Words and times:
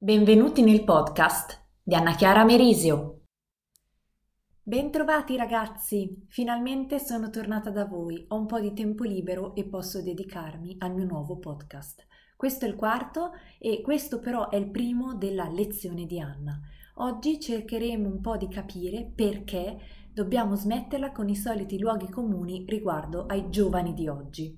Benvenuti 0.00 0.62
nel 0.62 0.84
podcast 0.84 1.60
di 1.82 1.92
Anna 1.96 2.14
Chiara 2.14 2.44
Merisio. 2.44 3.24
Bentrovati 4.62 5.36
ragazzi, 5.36 6.24
finalmente 6.28 7.00
sono 7.00 7.30
tornata 7.30 7.70
da 7.70 7.84
voi, 7.84 8.24
ho 8.28 8.36
un 8.36 8.46
po' 8.46 8.60
di 8.60 8.72
tempo 8.74 9.02
libero 9.02 9.56
e 9.56 9.64
posso 9.64 10.00
dedicarmi 10.00 10.76
al 10.78 10.94
mio 10.94 11.04
nuovo 11.04 11.38
podcast. 11.38 12.06
Questo 12.36 12.64
è 12.64 12.68
il 12.68 12.76
quarto 12.76 13.32
e 13.58 13.80
questo 13.80 14.20
però 14.20 14.50
è 14.50 14.54
il 14.54 14.70
primo 14.70 15.16
della 15.16 15.48
lezione 15.48 16.06
di 16.06 16.20
Anna. 16.20 16.60
Oggi 16.98 17.40
cercheremo 17.40 18.06
un 18.06 18.20
po' 18.20 18.36
di 18.36 18.46
capire 18.46 19.10
perché 19.12 19.80
dobbiamo 20.12 20.54
smetterla 20.54 21.10
con 21.10 21.28
i 21.28 21.34
soliti 21.34 21.76
luoghi 21.76 22.08
comuni 22.08 22.64
riguardo 22.68 23.26
ai 23.26 23.50
giovani 23.50 23.94
di 23.94 24.06
oggi. 24.06 24.56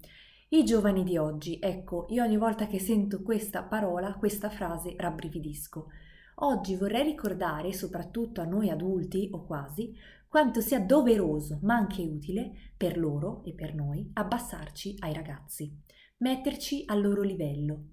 I 0.52 0.64
giovani 0.64 1.04
di 1.04 1.16
oggi, 1.16 1.60
ecco, 1.60 2.06
io 2.08 2.24
ogni 2.24 2.36
volta 2.36 2.66
che 2.66 2.80
sento 2.80 3.22
questa 3.22 3.62
parola, 3.62 4.16
questa 4.16 4.50
frase, 4.50 4.96
rabbrividisco. 4.96 5.86
Oggi 6.42 6.74
vorrei 6.74 7.04
ricordare, 7.04 7.72
soprattutto 7.72 8.40
a 8.40 8.46
noi 8.46 8.68
adulti, 8.68 9.28
o 9.30 9.44
quasi, 9.46 9.94
quanto 10.26 10.60
sia 10.60 10.80
doveroso, 10.80 11.60
ma 11.62 11.76
anche 11.76 12.02
utile, 12.02 12.72
per 12.76 12.98
loro 12.98 13.44
e 13.44 13.54
per 13.54 13.76
noi, 13.76 14.10
abbassarci 14.12 14.96
ai 14.98 15.12
ragazzi, 15.12 15.72
metterci 16.16 16.82
al 16.86 17.00
loro 17.00 17.22
livello. 17.22 17.90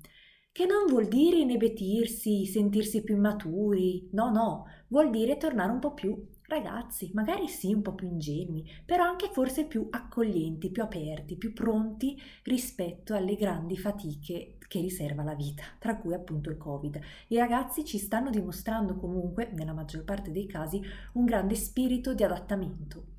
Che 0.51 0.65
non 0.65 0.87
vuol 0.87 1.07
dire 1.07 1.37
inebetirsi, 1.37 2.47
sentirsi 2.47 3.03
più 3.03 3.17
immaturi, 3.17 4.09
no, 4.13 4.31
no, 4.31 4.65
vuol 4.87 5.11
dire 5.11 5.37
tornare 5.37 5.71
un 5.71 5.79
po' 5.79 5.93
più 5.93 6.27
ragazzi, 6.47 7.11
magari 7.13 7.47
sì 7.47 7.73
un 7.73 7.81
po' 7.81 7.93
più 7.93 8.07
ingenui, 8.07 8.69
però 8.85 9.03
anche 9.03 9.29
forse 9.31 9.65
più 9.65 9.87
accoglienti, 9.89 10.71
più 10.71 10.81
aperti, 10.81 11.35
più 11.35 11.53
pronti 11.53 12.19
rispetto 12.43 13.13
alle 13.13 13.35
grandi 13.35 13.77
fatiche 13.77 14.57
che 14.67 14.81
riserva 14.81 15.23
la 15.23 15.35
vita, 15.35 15.63
tra 15.79 15.97
cui 15.97 16.13
appunto 16.13 16.49
il 16.49 16.57
Covid. 16.57 16.99
I 17.27 17.37
ragazzi 17.37 17.85
ci 17.85 17.97
stanno 17.97 18.29
dimostrando 18.29 18.95
comunque, 18.95 19.49
nella 19.53 19.73
maggior 19.73 20.03
parte 20.03 20.31
dei 20.31 20.45
casi, 20.45 20.81
un 21.13 21.25
grande 21.25 21.55
spirito 21.55 22.13
di 22.13 22.23
adattamento. 22.23 23.16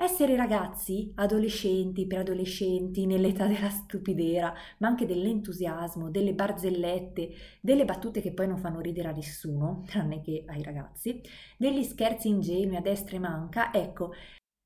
Essere 0.00 0.36
ragazzi, 0.36 1.10
adolescenti, 1.16 2.06
preadolescenti, 2.06 3.04
nell'età 3.04 3.48
della 3.48 3.68
stupidera, 3.68 4.54
ma 4.78 4.86
anche 4.86 5.06
dell'entusiasmo, 5.06 6.08
delle 6.08 6.34
barzellette, 6.34 7.30
delle 7.60 7.84
battute 7.84 8.20
che 8.20 8.32
poi 8.32 8.46
non 8.46 8.58
fanno 8.58 8.78
ridere 8.78 9.08
a 9.08 9.12
nessuno, 9.12 9.82
tranne 9.86 10.20
che 10.20 10.44
ai 10.46 10.62
ragazzi, 10.62 11.20
degli 11.56 11.82
scherzi 11.82 12.28
ingenui 12.28 12.76
a 12.76 12.80
destra 12.80 13.16
e 13.16 13.18
manca, 13.18 13.72
ecco, 13.72 14.12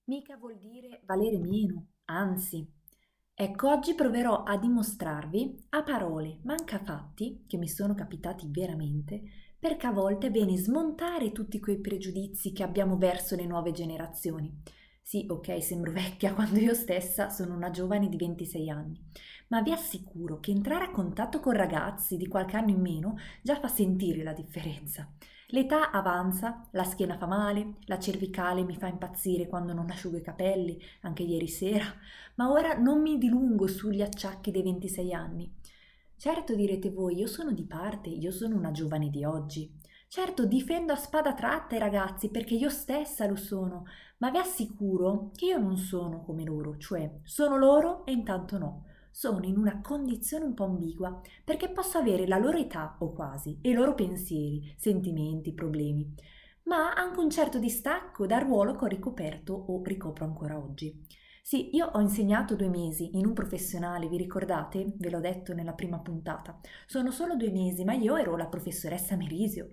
mica 0.05 0.37
vuol 0.37 0.59
dire 0.59 1.01
valere 1.07 1.39
meno, 1.39 1.87
anzi. 2.05 2.71
Ecco, 3.35 3.71
oggi 3.71 3.95
proverò 3.95 4.43
a 4.43 4.59
dimostrarvi 4.59 5.65
a 5.71 5.83
parole, 5.83 6.41
manca 6.43 6.79
fatti, 6.79 7.45
che 7.47 7.57
mi 7.57 7.69
sono 7.69 7.95
capitati 7.95 8.47
veramente, 8.51 9.23
perché 9.59 9.87
a 9.87 9.93
volte 9.93 10.27
è 10.27 10.31
bene 10.31 10.59
smontare 10.59 11.33
tutti 11.33 11.59
quei 11.59 11.81
pregiudizi 11.81 12.53
che 12.53 12.63
abbiamo 12.63 12.99
verso 12.99 13.35
le 13.35 13.47
nuove 13.47 13.73
generazioni 13.73 14.81
sì, 15.03 15.27
ok, 15.29 15.63
sembro 15.63 15.93
vecchia 15.93 16.33
quando 16.35 16.59
io 16.59 16.75
stessa 16.75 17.29
sono 17.29 17.55
una 17.55 17.71
giovane 17.71 18.09
di 18.09 18.17
26 18.17 18.71
anni, 18.71 18.99
ma 19.49 19.61
vi 19.63 19.73
assicuro 19.73 20.41
che 20.41 20.51
entrare 20.51 20.85
a 20.85 20.91
contatto 20.91 21.41
con 21.41 21.53
ragazzi 21.53 22.17
di 22.17 22.27
qualche 22.29 22.57
anno 22.57 22.71
in 22.71 22.81
meno 22.81 23.17
già 23.43 23.59
fa 23.59 23.69
sentire 23.69 24.23
la 24.23 24.33
differenza. 24.33 25.09
L'età 25.49 25.91
avanza, 25.91 26.67
la 26.73 26.85
schiena 26.85 27.19
fa 27.19 27.27
male, 27.27 27.75
la 27.85 27.99
cervicale 27.99 28.63
mi 28.65 28.75
fa 28.77 28.87
impazzire 28.87 29.47
quando 29.49 29.75
non 29.75 29.91
asciugo 29.91 30.17
i 30.17 30.23
capelli, 30.23 30.81
anche 31.03 31.23
ieri 31.25 31.47
sera, 31.49 31.85
ma 32.37 32.51
ora 32.51 32.75
non 32.79 33.03
mi 33.03 33.19
dilungo 33.19 33.67
sugli 33.67 34.01
acciacchi 34.01 34.51
dei 34.51 34.63
26 34.63 35.13
anni. 35.13 35.53
Certo 36.17 36.55
direte 36.55 36.91
voi, 36.91 37.19
io 37.19 37.27
sono 37.27 37.53
di 37.53 37.65
parte, 37.65 38.09
io 38.09 38.31
sono 38.31 38.57
una 38.57 38.71
giovane 38.71 39.11
di 39.11 39.25
oggi. 39.25 39.71
Certo, 40.15 40.45
difendo 40.45 40.93
a 40.93 40.97
spada 40.97 41.33
tratta 41.33 41.75
i 41.75 41.79
ragazzi 41.79 42.29
perché 42.29 42.53
io 42.53 42.69
stessa 42.69 43.27
lo 43.27 43.35
sono, 43.35 43.87
ma 44.19 44.29
vi 44.31 44.37
assicuro 44.37 45.31
che 45.35 45.47
io 45.47 45.57
non 45.59 45.79
sono 45.79 46.21
come 46.21 46.45
loro, 46.45 46.77
cioè 46.77 47.11
sono 47.25 47.57
loro 47.57 48.05
e 48.05 48.13
intanto 48.13 48.59
no. 48.59 48.85
Sono 49.11 49.43
in 49.47 49.57
una 49.57 49.81
condizione 49.81 50.45
un 50.45 50.53
po' 50.53 50.65
ambigua 50.65 51.19
perché 51.43 51.71
posso 51.71 51.97
avere 51.97 52.27
la 52.27 52.37
loro 52.37 52.59
età 52.59 52.97
o 52.99 53.11
quasi 53.15 53.59
e 53.63 53.71
i 53.71 53.73
loro 53.73 53.95
pensieri, 53.95 54.75
sentimenti, 54.77 55.55
problemi, 55.55 56.15
ma 56.65 56.93
anche 56.93 57.19
un 57.19 57.31
certo 57.31 57.59
distacco 57.59 58.27
dal 58.27 58.43
ruolo 58.43 58.75
che 58.77 58.85
ho 58.85 58.89
ricoperto 58.89 59.55
o 59.55 59.81
ricopro 59.83 60.27
ancora 60.27 60.59
oggi. 60.59 61.07
Sì, 61.41 61.75
io 61.75 61.87
ho 61.87 62.01
insegnato 62.01 62.55
due 62.55 62.69
mesi 62.69 63.17
in 63.17 63.25
un 63.27 63.33
professionale, 63.33 64.09
vi 64.09 64.19
ricordate? 64.19 64.93
Ve 64.97 65.09
l'ho 65.11 65.21
detto 65.21 65.55
nella 65.55 65.73
prima 65.73 65.99
puntata. 65.99 66.61
Sono 66.87 67.11
solo 67.11 67.35
due 67.35 67.51
mesi, 67.51 67.83
ma 67.85 67.95
io 67.95 68.17
ero 68.17 68.37
la 68.37 68.47
professoressa 68.47 69.17
Merisio. 69.17 69.71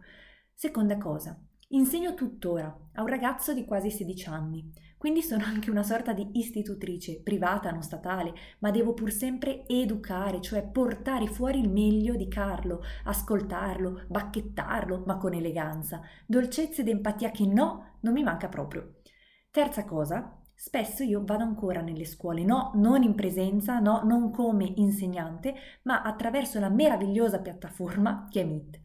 Seconda 0.62 0.98
cosa, 0.98 1.40
insegno 1.70 2.14
tuttora 2.14 2.90
a 2.96 3.02
un 3.02 3.08
ragazzo 3.08 3.54
di 3.54 3.64
quasi 3.64 3.90
16 3.90 4.28
anni, 4.28 4.70
quindi 4.98 5.22
sono 5.22 5.46
anche 5.46 5.70
una 5.70 5.84
sorta 5.84 6.12
di 6.12 6.32
istitutrice, 6.34 7.22
privata, 7.22 7.72
non 7.72 7.82
statale, 7.82 8.34
ma 8.60 8.70
devo 8.70 8.94
pur 8.94 9.10
sempre 9.10 9.66
educare, 9.68 10.42
cioè 10.42 10.68
portare 10.68 11.28
fuori 11.28 11.62
il 11.62 11.70
meglio 11.70 12.16
di 12.16 12.28
Carlo, 12.28 12.82
ascoltarlo, 13.06 14.04
bacchettarlo, 14.10 15.04
ma 15.06 15.16
con 15.16 15.34
eleganza, 15.34 16.02
dolcezza 16.26 16.82
ed 16.82 16.90
empatia 16.90 17.32
che 17.32 17.46
no, 17.46 18.00
non 18.02 18.12
mi 18.12 18.24
manca 18.24 18.50
proprio. 18.50 18.96
Terza 19.52 19.86
cosa, 19.86 20.42
spesso 20.54 21.04
io 21.04 21.24
vado 21.24 21.44
ancora 21.44 21.80
nelle 21.80 22.04
scuole, 22.04 22.44
no, 22.44 22.74
non 22.76 23.02
in 23.04 23.16
presenza, 23.16 23.80
no, 23.80 24.02
non 24.04 24.30
come 24.30 24.74
insegnante, 24.76 25.56
ma 25.84 26.02
attraverso 26.02 26.60
la 26.60 26.68
meravigliosa 26.68 27.40
piattaforma 27.40 28.28
che 28.30 28.42
è 28.42 28.44
Meet 28.44 28.79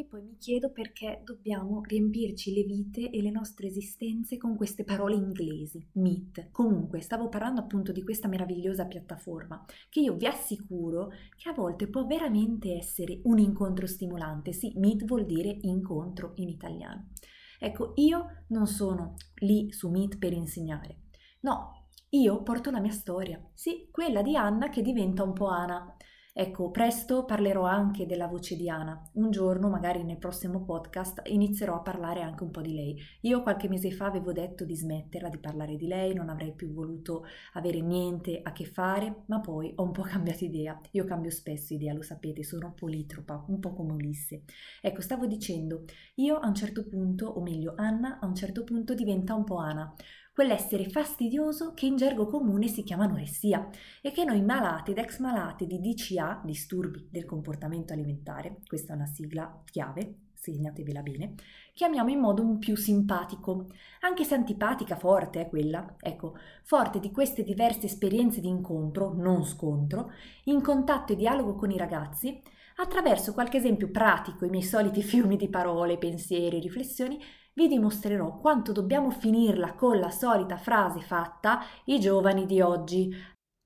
che 0.00 0.06
poi 0.06 0.22
mi 0.22 0.36
chiedo 0.38 0.70
perché 0.70 1.20
dobbiamo 1.24 1.82
riempirci 1.82 2.54
le 2.54 2.62
vite 2.62 3.10
e 3.10 3.20
le 3.20 3.30
nostre 3.30 3.66
esistenze 3.66 4.38
con 4.38 4.56
queste 4.56 4.82
parole 4.82 5.14
inglesi, 5.14 5.86
Meet. 5.92 6.48
Comunque, 6.50 7.02
stavo 7.02 7.28
parlando 7.28 7.60
appunto 7.60 7.92
di 7.92 8.02
questa 8.02 8.28
meravigliosa 8.28 8.86
piattaforma 8.86 9.62
che 9.90 10.00
io 10.00 10.14
vi 10.14 10.26
assicuro 10.26 11.10
che 11.36 11.50
a 11.50 11.52
volte 11.52 11.86
può 11.88 12.06
veramente 12.06 12.72
essere 12.72 13.20
un 13.24 13.38
incontro 13.38 13.86
stimolante. 13.86 14.52
Sì, 14.52 14.72
Meet 14.76 15.04
vuol 15.04 15.26
dire 15.26 15.58
incontro 15.62 16.32
in 16.36 16.48
italiano. 16.48 17.10
Ecco, 17.58 17.92
io 17.96 18.44
non 18.48 18.66
sono 18.66 19.16
lì 19.40 19.70
su 19.70 19.90
Meet 19.90 20.16
per 20.16 20.32
insegnare. 20.32 21.02
No, 21.40 21.88
io 22.10 22.42
porto 22.42 22.70
la 22.70 22.80
mia 22.80 22.90
storia, 22.90 23.40
sì, 23.52 23.88
quella 23.90 24.22
di 24.22 24.34
Anna 24.34 24.70
che 24.70 24.80
diventa 24.80 25.22
un 25.22 25.34
po' 25.34 25.48
Ana. 25.48 25.94
Ecco, 26.40 26.70
presto 26.70 27.26
parlerò 27.26 27.64
anche 27.64 28.06
della 28.06 28.26
voce 28.26 28.56
di 28.56 28.70
Ana. 28.70 29.10
Un 29.16 29.30
giorno, 29.30 29.68
magari 29.68 30.04
nel 30.04 30.16
prossimo 30.16 30.64
podcast, 30.64 31.20
inizierò 31.26 31.74
a 31.74 31.80
parlare 31.82 32.22
anche 32.22 32.44
un 32.44 32.50
po' 32.50 32.62
di 32.62 32.72
lei. 32.72 32.96
Io 33.20 33.42
qualche 33.42 33.68
mese 33.68 33.90
fa 33.90 34.06
avevo 34.06 34.32
detto 34.32 34.64
di 34.64 34.74
smetterla 34.74 35.28
di 35.28 35.36
parlare 35.36 35.76
di 35.76 35.86
lei, 35.86 36.14
non 36.14 36.30
avrei 36.30 36.54
più 36.54 36.72
voluto 36.72 37.24
avere 37.52 37.82
niente 37.82 38.40
a 38.42 38.52
che 38.52 38.64
fare, 38.64 39.24
ma 39.26 39.40
poi 39.40 39.74
ho 39.76 39.82
un 39.82 39.92
po' 39.92 40.00
cambiato 40.08 40.44
idea. 40.44 40.80
Io 40.92 41.04
cambio 41.04 41.30
spesso 41.30 41.74
idea, 41.74 41.92
lo 41.92 42.00
sapete, 42.00 42.42
sono 42.42 42.72
politropa, 42.72 43.44
un 43.48 43.60
po' 43.60 43.74
come 43.74 43.92
Ulisse. 43.92 44.44
Ecco, 44.80 45.02
stavo 45.02 45.26
dicendo, 45.26 45.84
io 46.14 46.36
a 46.38 46.48
un 46.48 46.54
certo 46.54 46.88
punto, 46.88 47.26
o 47.26 47.42
meglio 47.42 47.74
Anna, 47.76 48.18
a 48.18 48.24
un 48.24 48.34
certo 48.34 48.64
punto 48.64 48.94
diventa 48.94 49.34
un 49.34 49.44
po' 49.44 49.58
Ana 49.58 49.94
quell'essere 50.40 50.88
fastidioso 50.88 51.74
che 51.74 51.84
in 51.84 51.96
gergo 51.96 52.26
comune 52.26 52.66
si 52.66 52.82
chiama 52.82 53.04
anoressia 53.04 53.68
e 54.00 54.10
che 54.10 54.24
noi 54.24 54.40
malati 54.40 54.92
ed 54.92 54.96
ex 54.96 55.18
malati 55.18 55.66
di 55.66 55.78
DCA, 55.78 56.40
disturbi 56.42 57.08
del 57.10 57.26
comportamento 57.26 57.92
alimentare, 57.92 58.62
questa 58.66 58.94
è 58.94 58.96
una 58.96 59.04
sigla 59.04 59.62
chiave, 59.66 60.28
segnatevela 60.32 61.02
bene, 61.02 61.34
chiamiamo 61.74 62.08
in 62.08 62.20
modo 62.20 62.40
un 62.40 62.58
più 62.58 62.74
simpatico, 62.74 63.66
anche 64.00 64.24
se 64.24 64.34
antipatica, 64.34 64.96
forte 64.96 65.42
è 65.42 65.48
quella, 65.50 65.96
ecco, 66.00 66.38
forte 66.62 67.00
di 67.00 67.10
queste 67.10 67.42
diverse 67.42 67.84
esperienze 67.84 68.40
di 68.40 68.48
incontro, 68.48 69.12
non 69.12 69.44
scontro, 69.44 70.10
in 70.44 70.62
contatto 70.62 71.12
e 71.12 71.16
dialogo 71.16 71.54
con 71.54 71.70
i 71.70 71.76
ragazzi, 71.76 72.40
attraverso 72.76 73.34
qualche 73.34 73.58
esempio 73.58 73.90
pratico, 73.90 74.46
i 74.46 74.48
miei 74.48 74.62
soliti 74.62 75.02
fiumi 75.04 75.36
di 75.36 75.50
parole, 75.50 75.98
pensieri, 75.98 76.60
riflessioni, 76.60 77.22
vi 77.60 77.68
dimostrerò 77.68 78.38
quanto 78.38 78.72
dobbiamo 78.72 79.10
finirla 79.10 79.74
con 79.74 79.98
la 79.98 80.08
solita 80.08 80.56
frase 80.56 81.02
fatta 81.02 81.58
i 81.84 82.00
giovani 82.00 82.46
di 82.46 82.62
oggi. 82.62 83.12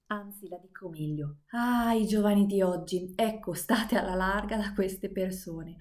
Anzi, 0.06 0.48
la 0.48 0.58
dico 0.60 0.88
meglio. 0.88 1.42
Ah, 1.50 1.94
i 1.94 2.04
giovani 2.04 2.44
di 2.46 2.60
oggi, 2.60 3.12
ecco, 3.14 3.52
state 3.54 3.96
alla 3.96 4.16
larga 4.16 4.56
da 4.56 4.74
queste 4.74 5.12
persone. 5.12 5.76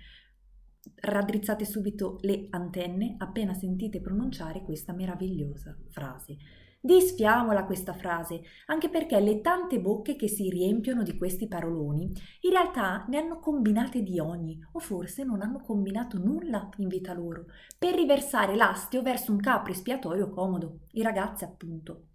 Raddrizzate 0.94 1.66
subito 1.66 2.18
le 2.22 2.46
antenne 2.52 3.16
appena 3.18 3.56
sentite 3.56 4.00
pronunciare 4.00 4.62
questa 4.62 4.94
meravigliosa 4.94 5.76
frase. 5.90 6.38
Disfiamola 6.86 7.64
questa 7.64 7.94
frase, 7.94 8.42
anche 8.66 8.90
perché 8.90 9.18
le 9.22 9.40
tante 9.40 9.80
bocche 9.80 10.18
che 10.18 10.28
si 10.28 10.50
riempiono 10.50 11.02
di 11.02 11.16
questi 11.18 11.48
paroloni 11.48 12.12
in 12.42 12.50
realtà 12.50 13.06
ne 13.08 13.20
hanno 13.20 13.40
combinate 13.40 14.04
di 14.04 14.20
ogni, 14.20 14.60
o 14.74 14.80
forse 14.80 15.24
non 15.24 15.42
hanno 15.42 15.62
combinato 15.62 16.18
nulla 16.18 16.70
in 16.80 16.90
vita 16.90 17.14
loro, 17.14 17.46
per 17.80 17.96
riversare 17.96 18.58
l'astio 18.58 19.02
verso 19.02 19.32
un 19.32 19.40
capro 19.40 19.72
espiatorio 19.72 20.30
comodo, 20.30 20.80
i 20.92 21.02
ragazzi 21.02 21.46
appunto. 21.46 22.08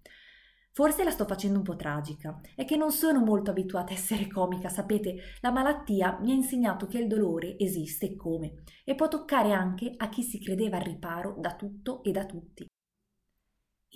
Forse 0.70 1.02
la 1.02 1.12
sto 1.12 1.24
facendo 1.24 1.56
un 1.56 1.64
po' 1.64 1.74
tragica, 1.74 2.38
è 2.54 2.66
che 2.66 2.76
non 2.76 2.92
sono 2.92 3.24
molto 3.24 3.50
abituata 3.50 3.92
a 3.92 3.96
essere 3.96 4.28
comica, 4.28 4.68
sapete, 4.68 5.16
la 5.40 5.50
malattia 5.50 6.18
mi 6.20 6.30
ha 6.30 6.34
insegnato 6.34 6.86
che 6.86 6.98
il 6.98 7.06
dolore 7.06 7.58
esiste 7.58 8.04
e 8.04 8.16
come, 8.16 8.64
e 8.84 8.94
può 8.94 9.08
toccare 9.08 9.52
anche 9.52 9.94
a 9.96 10.10
chi 10.10 10.22
si 10.22 10.38
credeva 10.38 10.76
al 10.76 10.84
riparo 10.84 11.36
da 11.38 11.56
tutto 11.56 12.02
e 12.02 12.10
da 12.12 12.26
tutti. 12.26 12.67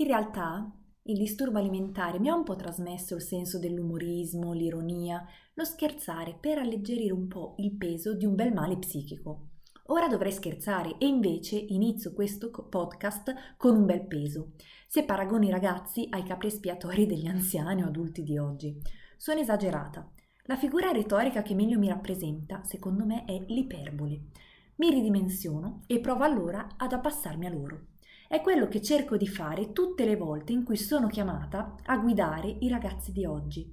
In 0.02 0.08
realtà, 0.08 0.68
il 1.02 1.16
disturbo 1.16 1.58
alimentare 1.58 2.18
mi 2.18 2.28
ha 2.28 2.34
un 2.34 2.42
po' 2.42 2.56
trasmesso 2.56 3.14
il 3.14 3.22
senso 3.22 3.60
dell'umorismo, 3.60 4.52
l'ironia, 4.52 5.24
lo 5.54 5.64
scherzare 5.64 6.36
per 6.40 6.58
alleggerire 6.58 7.12
un 7.12 7.28
po' 7.28 7.54
il 7.58 7.76
peso 7.76 8.12
di 8.12 8.26
un 8.26 8.34
bel 8.34 8.52
male 8.52 8.78
psichico. 8.78 9.50
Ora 9.86 10.08
dovrei 10.08 10.32
scherzare 10.32 10.96
e 10.98 11.06
invece 11.06 11.54
inizio 11.56 12.12
questo 12.14 12.50
podcast 12.50 13.32
con 13.56 13.76
un 13.76 13.86
bel 13.86 14.04
peso 14.04 14.54
se 14.88 15.04
paragoni 15.04 15.46
i 15.46 15.52
ragazzi 15.52 16.08
ai 16.10 16.24
capri 16.24 16.48
espiatori 16.48 17.06
degli 17.06 17.28
anziani 17.28 17.84
o 17.84 17.86
adulti 17.86 18.24
di 18.24 18.38
oggi. 18.38 18.76
Sono 19.16 19.38
esagerata. 19.38 20.10
La 20.46 20.56
figura 20.56 20.90
retorica 20.90 21.42
che 21.42 21.54
meglio 21.54 21.78
mi 21.78 21.86
rappresenta, 21.86 22.64
secondo 22.64 23.04
me, 23.04 23.24
è 23.24 23.38
l'iperbole. 23.46 24.20
Mi 24.78 24.90
ridimensiono 24.90 25.84
e 25.86 26.00
provo 26.00 26.24
allora 26.24 26.74
ad 26.76 26.92
abbassarmi 26.92 27.46
a 27.46 27.50
loro. 27.50 27.86
È 28.32 28.40
quello 28.40 28.66
che 28.66 28.80
cerco 28.80 29.18
di 29.18 29.28
fare 29.28 29.74
tutte 29.74 30.06
le 30.06 30.16
volte 30.16 30.52
in 30.52 30.64
cui 30.64 30.78
sono 30.78 31.06
chiamata 31.06 31.76
a 31.84 31.98
guidare 31.98 32.48
i 32.60 32.68
ragazzi 32.70 33.12
di 33.12 33.26
oggi. 33.26 33.70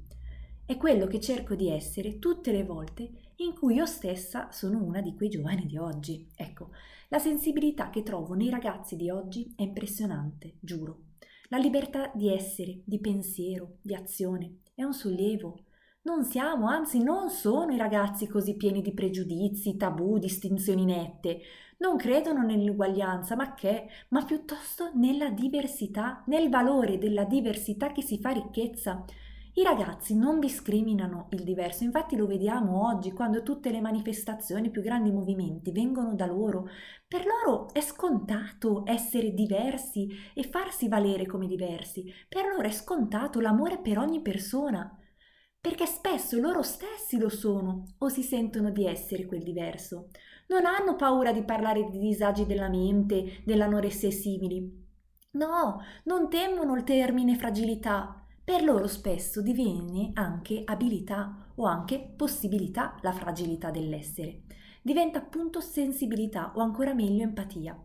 È 0.66 0.76
quello 0.76 1.08
che 1.08 1.22
cerco 1.22 1.56
di 1.56 1.70
essere 1.70 2.20
tutte 2.20 2.52
le 2.52 2.66
volte 2.66 3.10
in 3.38 3.56
cui 3.58 3.76
io 3.76 3.86
stessa 3.86 4.52
sono 4.52 4.84
una 4.84 5.00
di 5.00 5.16
quei 5.16 5.30
giovani 5.30 5.66
di 5.66 5.78
oggi. 5.78 6.28
Ecco, 6.36 6.72
la 7.08 7.20
sensibilità 7.20 7.90
che 7.90 8.04
trovo 8.04 8.34
nei 8.34 8.50
ragazzi 8.50 8.98
di 8.98 9.10
oggi 9.10 9.54
è 9.56 9.62
impressionante, 9.62 10.56
giuro. 10.60 11.04
La 11.48 11.58
libertà 11.58 12.12
di 12.14 12.28
essere, 12.28 12.82
di 12.84 13.00
pensiero, 13.00 13.78
di 13.82 13.96
azione 13.96 14.58
è 14.76 14.84
un 14.84 14.94
sollievo. 14.94 15.64
Non 16.02 16.26
siamo, 16.26 16.68
anzi 16.68 17.02
non 17.02 17.30
sono 17.30 17.72
i 17.74 17.78
ragazzi 17.78 18.28
così 18.28 18.58
pieni 18.58 18.82
di 18.82 18.94
pregiudizi, 18.94 19.78
tabù, 19.78 20.18
distinzioni 20.18 20.84
nette. 20.84 21.40
Non 21.80 21.96
credono 21.98 22.44
nell'uguaglianza, 22.44 23.36
ma 23.36 23.54
che? 23.54 23.88
Ma 24.10 24.24
piuttosto 24.26 24.92
nella 24.96 25.30
diversità, 25.30 26.24
nel 26.28 26.50
valore 26.50 26.98
della 26.98 27.24
diversità 27.24 27.92
che 27.92 28.02
si 28.02 28.20
fa 28.20 28.32
ricchezza. 28.32 29.06
I 29.54 29.64
ragazzi 29.64 30.16
non 30.16 30.40
discriminano 30.40 31.28
il 31.32 31.44
diverso, 31.44 31.84
infatti 31.86 32.16
lo 32.18 32.28
vediamo 32.28 32.86
oggi 32.88 33.12
quando 33.14 33.44
tutte 33.44 33.72
le 33.72 33.82
manifestazioni, 33.82 34.68
i 34.68 34.72
più 34.72 34.82
grandi 34.82 35.12
movimenti 35.12 35.72
vengono 35.72 36.16
da 36.16 36.26
loro. 36.26 36.68
Per 37.08 37.26
loro 37.26 37.74
è 37.74 37.82
scontato 37.82 38.84
essere 38.86 39.34
diversi 39.34 40.10
e 40.34 40.44
farsi 40.44 40.88
valere 40.90 41.26
come 41.26 41.48
diversi. 41.48 42.14
Per 42.28 42.46
loro 42.46 42.68
è 42.68 42.72
scontato 42.72 43.40
l'amore 43.40 43.80
per 43.80 43.98
ogni 44.00 44.22
persona. 44.22 44.94
Perché 45.62 45.86
spesso 45.86 46.40
loro 46.40 46.62
stessi 46.62 47.18
lo 47.18 47.30
sono 47.30 47.84
o 48.00 48.08
si 48.10 48.24
sentono 48.24 48.70
di 48.72 48.86
essere 48.86 49.26
quel 49.26 49.44
diverso. 49.44 50.10
Non 50.50 50.66
hanno 50.66 50.96
paura 50.96 51.32
di 51.32 51.44
parlare 51.44 51.90
di 51.90 52.00
disagi 52.00 52.46
della 52.46 52.70
mente, 52.70 53.42
dell'anoressia 53.46 54.10
e 54.10 54.12
simili. 54.12 54.88
No, 55.32 55.80
non 56.06 56.28
temono 56.28 56.76
il 56.76 56.84
termine 56.84 57.36
fragilità, 57.36 58.26
per 58.44 58.64
loro 58.64 58.88
spesso 58.88 59.44
diviene 59.44 60.10
anche 60.14 60.64
abilità 60.66 61.52
o 61.54 61.66
anche 61.66 62.14
possibilità 62.16 62.98
la 63.02 63.12
fragilità 63.12 63.70
dell'essere. 63.70 64.42
Diventa 64.82 65.20
appunto 65.20 65.62
sensibilità 65.62 66.52
o 66.56 66.62
ancora 66.62 66.96
meglio 66.96 67.22
empatia. 67.22 67.80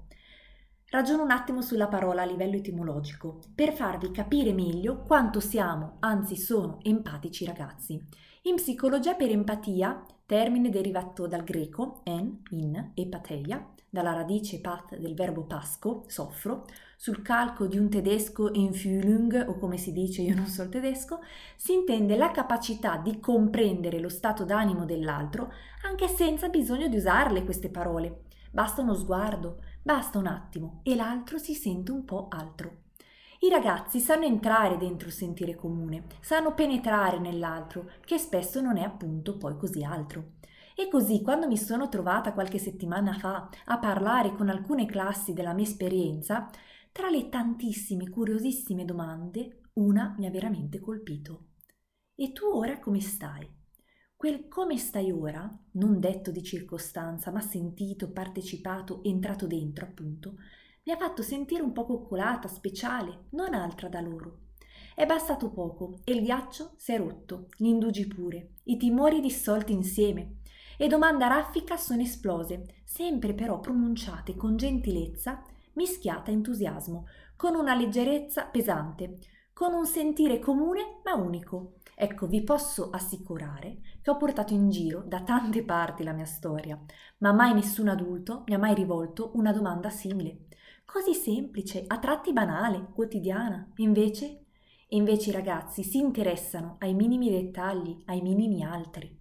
Ragiono 0.88 1.22
un 1.22 1.32
attimo 1.32 1.60
sulla 1.60 1.88
parola 1.88 2.22
a 2.22 2.25
livello 2.25 2.56
etimologico 2.56 3.40
per 3.55 3.75
farvi 3.75 4.10
capire 4.10 4.55
meglio 4.55 5.02
quanto 5.02 5.38
siamo, 5.38 5.96
anzi 6.00 6.37
sono, 6.37 6.78
empatici 6.82 7.44
ragazzi. 7.44 8.02
In 8.44 8.55
psicologia 8.55 9.14
per 9.14 9.31
empatia, 9.31 10.02
termine 10.26 10.71
derivato 10.71 11.26
dal 11.26 11.44
greco 11.44 12.00
en, 12.05 12.43
in, 12.50 12.93
epateia, 12.94 13.73
dalla 13.88 14.12
radice 14.12 14.61
pat 14.61 14.97
del 14.97 15.15
verbo 15.15 15.43
pasco, 15.43 16.05
soffro, 16.09 16.65
sul 16.97 17.23
calco 17.23 17.67
di 17.67 17.79
un 17.79 17.91
tedesco 17.91 18.53
Einfühlung, 18.53 19.44
o 19.47 19.59
come 19.59 19.76
si 19.76 19.93
dice, 19.93 20.23
io 20.23 20.35
non 20.35 20.47
so 20.47 20.62
il 20.62 20.71
tedesco, 20.71 21.21
si 21.56 21.75
intende 21.75 22.17
la 22.17 22.31
capacità 22.31 22.97
di 22.97 23.21
comprendere 23.21 24.00
lo 24.00 24.09
stato 24.09 24.44
d'animo 24.44 24.85
dell'altro 24.85 25.53
anche 25.82 26.09
senza 26.09 26.49
bisogno 26.49 26.88
di 26.88 26.97
usarle 26.97 27.44
queste 27.44 27.69
parole. 27.69 28.23
Basta 28.50 28.82
uno 28.82 28.94
sguardo, 28.94 29.62
basta 29.82 30.19
un 30.19 30.27
attimo 30.27 30.81
e 30.82 30.94
l'altro 30.94 31.38
si 31.38 31.55
sente 31.55 31.93
un 31.93 32.05
po' 32.05 32.29
altro. 32.31 32.83
I 33.44 33.50
ragazzi 33.50 34.00
sanno 34.00 34.25
entrare 34.25 34.79
dentro 34.79 35.08
il 35.08 35.12
sentire 35.12 35.55
comune, 35.55 36.06
sanno 36.23 36.55
penetrare 36.55 37.19
nell'altro, 37.19 37.91
che 38.00 38.17
spesso 38.17 38.62
non 38.62 38.79
è 38.79 38.82
appunto 38.82 39.37
poi 39.37 39.58
così 39.58 39.85
altro. 39.85 40.37
E 40.75 40.88
così 40.88 41.20
quando 41.20 41.46
mi 41.46 41.58
sono 41.58 41.91
trovata 41.91 42.32
qualche 42.32 42.56
settimana 42.56 43.12
fa 43.12 43.50
a 43.67 43.79
parlare 43.79 44.32
con 44.32 44.49
alcune 44.49 44.87
classi 44.87 45.35
della 45.35 45.52
mia 45.52 45.67
esperienza, 45.67 46.49
tra 46.91 47.11
le 47.11 47.29
tantissime 47.29 48.08
curiosissime 48.08 48.87
domande, 48.87 49.61
una 49.75 50.14
mi 50.17 50.25
ha 50.25 50.31
veramente 50.31 50.81
colpito. 50.81 51.49
E 52.14 52.32
tu 52.32 52.46
ora 52.46 52.79
come 52.79 53.00
stai? 53.00 53.46
Quel 54.17 54.49
come 54.49 54.79
stai 54.79 55.12
ora, 55.12 55.46
non 55.73 56.00
detto 56.00 56.31
di 56.31 56.43
circostanza, 56.43 57.31
ma 57.31 57.43
sentito, 57.43 58.11
partecipato, 58.11 59.02
entrato 59.05 59.46
dentro, 59.46 59.85
appunto, 59.85 60.37
mi 60.86 60.92
ha 60.92 60.96
fatto 60.96 61.22
sentire 61.22 61.62
un 61.62 61.72
po' 61.72 61.86
coccolata, 61.86 62.46
speciale, 62.46 63.25
non 63.31 63.54
altra 63.54 63.88
da 63.88 64.00
loro. 64.00 64.40
È 64.94 65.06
bastato 65.06 65.50
poco 65.50 66.00
e 66.04 66.12
il 66.12 66.22
ghiaccio 66.22 66.72
si 66.76 66.92
è 66.92 66.98
rotto, 66.98 67.48
gli 67.56 67.66
indugi 67.66 68.06
pure, 68.06 68.50
i 68.64 68.76
timori 68.76 69.20
dissolti 69.20 69.72
insieme, 69.72 70.36
e 70.76 70.86
domanda 70.86 71.26
raffica 71.26 71.76
sono 71.76 72.02
esplose, 72.02 72.82
sempre 72.84 73.32
però 73.32 73.60
pronunciate 73.60 74.36
con 74.36 74.56
gentilezza, 74.56 75.42
mischiata 75.75 76.31
entusiasmo, 76.31 77.06
con 77.36 77.54
una 77.54 77.75
leggerezza 77.75 78.44
pesante, 78.44 79.19
con 79.52 79.72
un 79.72 79.86
sentire 79.86 80.38
comune 80.38 81.00
ma 81.04 81.14
unico. 81.14 81.75
Ecco, 81.96 82.26
vi 82.26 82.42
posso 82.42 82.90
assicurare 82.90 83.78
che 84.02 84.10
ho 84.10 84.16
portato 84.16 84.52
in 84.52 84.69
giro 84.69 85.04
da 85.06 85.22
tante 85.22 85.62
parti 85.62 86.02
la 86.02 86.12
mia 86.12 86.25
storia, 86.25 86.78
ma 87.19 87.32
mai 87.32 87.54
nessun 87.54 87.88
adulto 87.88 88.42
mi 88.48 88.54
ha 88.54 88.58
mai 88.58 88.75
rivolto 88.75 89.31
una 89.34 89.52
domanda 89.52 89.90
simile. 89.90 90.44
Così 90.84 91.14
semplice, 91.14 91.84
a 91.86 91.98
tratti 91.98 92.32
banale, 92.32 92.88
quotidiana. 92.94 93.72
Invece, 93.76 94.44
invece 94.88 95.31
i 95.31 95.32
ragazzi 95.32 95.82
si 95.82 95.98
interessano 95.98 96.76
ai 96.78 96.94
minimi 96.94 97.31
dettagli, 97.31 98.02
ai 98.06 98.20
minimi 98.20 98.62
altri. 98.62 99.20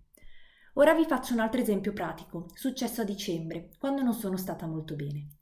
Ora 0.74 0.94
vi 0.94 1.06
faccio 1.06 1.34
un 1.34 1.40
altro 1.40 1.62
esempio 1.62 1.94
pratico, 1.94 2.50
successo 2.54 3.02
a 3.02 3.06
dicembre, 3.06 3.70
quando 3.80 4.02
non 4.02 4.14
sono 4.14 4.38
stata 4.38 4.68
molto 4.68 4.96
bene. 4.96 5.38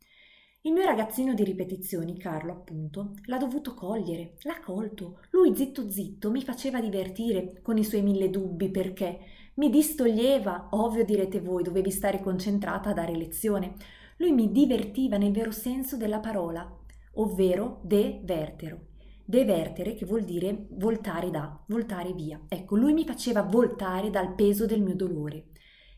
Il 0.63 0.73
mio 0.73 0.85
ragazzino 0.85 1.33
di 1.33 1.43
ripetizioni, 1.43 2.17
Carlo, 2.17 2.51
appunto, 2.51 3.15
l'ha 3.25 3.37
dovuto 3.37 3.73
cogliere, 3.73 4.35
l'ha 4.41 4.59
colto. 4.59 5.21
Lui 5.31 5.55
zitto 5.55 5.89
zitto 5.89 6.29
mi 6.29 6.43
faceva 6.43 6.79
divertire 6.79 7.61
con 7.61 7.77
i 7.77 7.83
suoi 7.83 8.03
mille 8.03 8.29
dubbi 8.29 8.69
perché 8.69 9.19
mi 9.55 9.69
distoglieva, 9.69 10.67
ovvio 10.71 11.03
direte 11.03 11.41
voi, 11.41 11.63
dovevi 11.63 11.89
stare 11.89 12.21
concentrata 12.21 12.91
a 12.91 12.93
dare 12.93 13.15
lezione. 13.15 13.75
Lui 14.21 14.33
mi 14.33 14.51
divertiva 14.51 15.17
nel 15.17 15.31
vero 15.31 15.49
senso 15.49 15.97
della 15.97 16.19
parola, 16.19 16.63
ovvero 17.13 17.81
de 17.83 18.21
vertero 18.23 18.89
devertere, 19.23 19.93
che 19.93 20.05
vuol 20.05 20.25
dire 20.25 20.67
voltare 20.71 21.31
da, 21.31 21.57
voltare 21.67 22.11
via. 22.11 22.39
Ecco, 22.49 22.75
lui 22.75 22.91
mi 22.91 23.05
faceva 23.05 23.41
voltare 23.43 24.09
dal 24.09 24.35
peso 24.35 24.65
del 24.65 24.81
mio 24.81 24.93
dolore. 24.93 25.51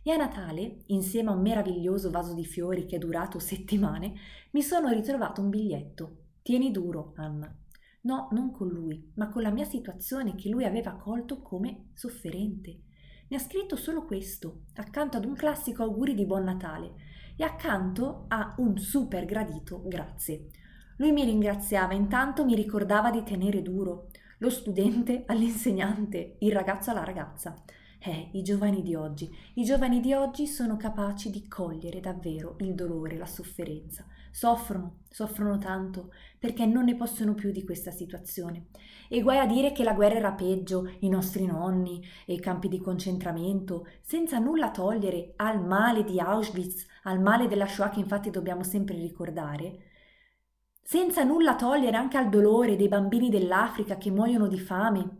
E 0.04 0.12
a 0.12 0.18
Natale, 0.18 0.84
insieme 0.88 1.32
a 1.32 1.34
un 1.34 1.42
meraviglioso 1.42 2.12
vaso 2.12 2.36
di 2.36 2.46
fiori 2.46 2.86
che 2.86 2.98
è 2.98 3.00
durato 3.00 3.40
settimane, 3.40 4.14
mi 4.52 4.62
sono 4.62 4.90
ritrovato 4.90 5.42
un 5.42 5.50
biglietto. 5.50 6.18
Tieni 6.44 6.70
duro, 6.70 7.14
Anna. 7.16 7.52
No, 8.02 8.28
non 8.32 8.52
con 8.52 8.68
lui, 8.68 9.12
ma 9.16 9.30
con 9.30 9.42
la 9.42 9.52
mia 9.52 9.66
situazione 9.66 10.36
che 10.36 10.50
lui 10.50 10.64
aveva 10.64 10.94
colto 10.94 11.42
come 11.42 11.90
sofferente. 11.94 12.82
Mi 13.30 13.36
ha 13.36 13.40
scritto 13.40 13.76
solo 13.76 14.06
questo, 14.06 14.66
accanto 14.76 15.18
ad 15.18 15.26
un 15.26 15.34
classico 15.34 15.82
auguri 15.82 16.14
di 16.14 16.26
buon 16.26 16.44
Natale 16.44 17.12
e 17.36 17.44
accanto 17.44 18.26
a 18.28 18.54
un 18.58 18.78
super 18.78 19.26
gradito 19.26 19.82
grazie. 19.86 20.50
Lui 20.98 21.12
mi 21.12 21.24
ringraziava, 21.24 21.94
intanto 21.94 22.46
mi 22.46 22.56
ricordava 22.56 23.10
di 23.10 23.24
tenere 23.24 23.62
duro, 23.62 24.10
lo 24.38 24.50
studente 24.50 25.24
all'insegnante, 25.28 26.36
il 26.40 26.52
ragazzo 26.52 26.92
alla 26.92 27.04
ragazza. 27.04 27.62
Eh, 28.06 28.30
i 28.34 28.44
giovani 28.44 28.82
di 28.82 28.96
oggi, 28.96 29.34
i 29.56 29.64
giovani 29.64 30.02
di 30.02 30.14
oggi 30.14 30.46
sono 30.46 30.76
capaci 30.76 31.30
di 31.30 31.48
cogliere 31.48 32.02
davvero 32.02 32.58
il 32.60 32.76
dolore, 32.76 33.18
la 33.18 33.26
sofferenza. 33.26 34.06
Soffrono, 34.36 35.02
soffrono 35.10 35.60
tanto 35.60 36.12
perché 36.40 36.66
non 36.66 36.86
ne 36.86 36.96
possono 36.96 37.36
più 37.36 37.52
di 37.52 37.64
questa 37.64 37.92
situazione. 37.92 38.70
E 39.08 39.22
guai 39.22 39.38
a 39.38 39.46
dire 39.46 39.72
che 39.72 39.84
la 39.84 39.94
guerra 39.94 40.16
era 40.18 40.34
peggio, 40.34 40.88
i 41.02 41.08
nostri 41.10 41.46
nonni 41.46 42.04
e 42.26 42.34
i 42.34 42.40
campi 42.40 42.68
di 42.68 42.80
concentramento, 42.80 43.86
senza 44.02 44.40
nulla 44.40 44.72
togliere 44.72 45.34
al 45.38 45.64
male 45.64 46.04
di 46.04 46.20
Auschwitz, 46.20 46.86
al 47.04 47.22
male 47.22 47.48
della 47.48 47.68
Shoah 47.68 47.90
che 47.90 48.00
infatti 48.00 48.30
dobbiamo 48.32 48.64
sempre 48.64 48.96
ricordare. 48.98 49.80
senza 50.82 51.24
nulla 51.24 51.56
togliere 51.56 51.98
anche 51.98 52.18
al 52.18 52.30
dolore 52.30 52.76
dei 52.76 52.88
bambini 52.88 53.30
dell'Africa 53.30 53.98
che 53.98 54.12
muoiono 54.12 54.48
di 54.48 54.60
fame. 54.60 55.18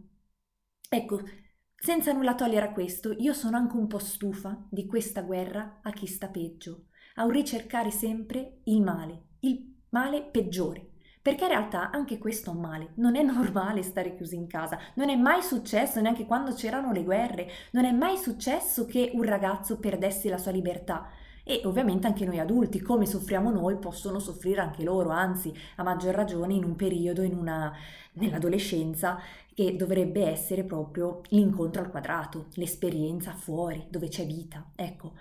Ecco, 0.90 1.22
senza 1.76 2.12
nulla 2.14 2.36
togliere 2.36 2.68
a 2.68 2.72
questo, 2.74 3.12
io 3.14 3.34
sono 3.34 3.58
anche 3.58 3.76
un 3.78 3.88
po' 3.88 4.00
stufa 4.00 4.66
di 4.70 4.86
questa 4.86 5.22
guerra 5.22 5.80
a 5.82 5.92
chi 5.92 6.06
sta 6.06 6.30
peggio, 6.30 6.86
a 7.16 7.26
un 7.26 7.32
ricercare 7.32 7.92
sempre 7.92 8.60
il 8.64 8.82
male, 8.82 9.22
il 9.40 9.76
male 9.90 10.24
peggiore. 10.24 10.90
Perché 11.22 11.44
in 11.44 11.52
realtà 11.52 11.90
anche 11.90 12.18
questo 12.18 12.52
è 12.52 12.54
un 12.54 12.60
male, 12.60 12.90
non 12.96 13.16
è 13.16 13.24
normale 13.24 13.82
stare 13.82 14.14
chiusi 14.14 14.36
in 14.36 14.48
casa, 14.48 14.78
non 14.96 15.10
è 15.10 15.16
mai 15.16 15.42
successo 15.42 16.02
neanche 16.02 16.26
quando 16.26 16.54
c'erano 16.54 16.92
le 16.92 17.04
guerre, 17.04 17.50
non 17.72 17.86
è 17.86 17.92
mai 17.92 18.18
successo 18.18 18.86
che 18.86 19.12
un 19.14 19.24
ragazzo 19.24 19.80
perdesse 19.80 20.30
la 20.30 20.38
sua 20.38 20.52
libertà. 20.52 21.10
E 21.46 21.62
ovviamente 21.66 22.08
anche 22.08 22.26
noi 22.26 22.40
adulti, 22.40 22.82
come 22.82 23.06
soffriamo 23.06 23.52
noi, 23.52 23.78
possono 23.78 24.20
soffrire 24.20 24.62
anche 24.62 24.84
loro, 24.84 25.10
anzi, 25.10 25.54
a 25.78 25.84
maggior 25.84 26.14
ragione 26.14 26.54
in 26.54 26.64
un 26.64 26.76
periodo, 26.76 27.22
in 27.22 27.38
una, 27.38 27.74
nell'adolescenza, 28.14 29.20
che 29.54 29.76
dovrebbe 29.76 30.26
essere 30.26 30.64
proprio 30.64 31.22
l'incontro 31.30 31.82
al 31.82 31.92
quadrato, 31.92 32.48
l'esperienza 32.56 33.34
fuori, 33.34 33.86
dove 33.90 34.08
c'è 34.08 34.26
vita. 34.26 34.72
Ecco, 34.76 35.14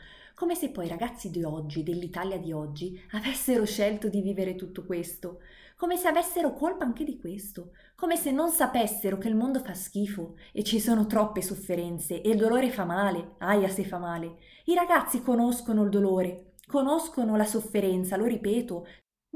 come 0.42 0.56
se 0.56 0.72
poi 0.72 0.86
i 0.86 0.88
ragazzi 0.88 1.30
di 1.30 1.44
oggi, 1.44 1.84
dell'Italia 1.84 2.36
di 2.36 2.50
oggi, 2.50 3.00
avessero 3.12 3.64
scelto 3.64 4.08
di 4.08 4.20
vivere 4.20 4.56
tutto 4.56 4.84
questo, 4.84 5.38
come 5.76 5.96
se 5.96 6.08
avessero 6.08 6.52
colpa 6.52 6.84
anche 6.84 7.04
di 7.04 7.16
questo, 7.16 7.70
come 7.94 8.16
se 8.16 8.32
non 8.32 8.50
sapessero 8.50 9.18
che 9.18 9.28
il 9.28 9.36
mondo 9.36 9.60
fa 9.60 9.72
schifo 9.72 10.34
e 10.52 10.64
ci 10.64 10.80
sono 10.80 11.06
troppe 11.06 11.42
sofferenze 11.42 12.22
e 12.22 12.30
il 12.30 12.38
dolore 12.38 12.72
fa 12.72 12.84
male, 12.84 13.36
aia 13.38 13.68
se 13.68 13.84
fa 13.84 13.98
male. 13.98 14.38
I 14.64 14.74
ragazzi 14.74 15.22
conoscono 15.22 15.84
il 15.84 15.90
dolore, 15.90 16.54
conoscono 16.66 17.36
la 17.36 17.44
sofferenza, 17.44 18.16
lo 18.16 18.24
ripeto, 18.24 18.86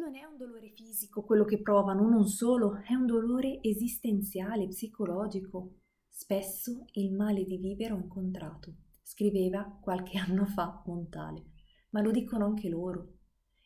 non 0.00 0.16
è 0.16 0.24
un 0.24 0.36
dolore 0.36 0.72
fisico 0.74 1.22
quello 1.22 1.44
che 1.44 1.62
provano, 1.62 2.08
non 2.08 2.26
solo, 2.26 2.82
è 2.84 2.94
un 2.94 3.06
dolore 3.06 3.60
esistenziale, 3.62 4.66
psicologico. 4.66 5.74
Spesso 6.08 6.86
il 6.94 7.12
male 7.12 7.44
di 7.44 7.58
vivere 7.58 7.92
ho 7.92 7.96
incontrato, 7.96 8.74
scriveva 9.06 9.78
qualche 9.80 10.18
anno 10.18 10.44
fa 10.46 10.82
Montale, 10.86 11.44
ma 11.90 12.00
lo 12.00 12.10
dicono 12.10 12.44
anche 12.44 12.68
loro. 12.68 13.12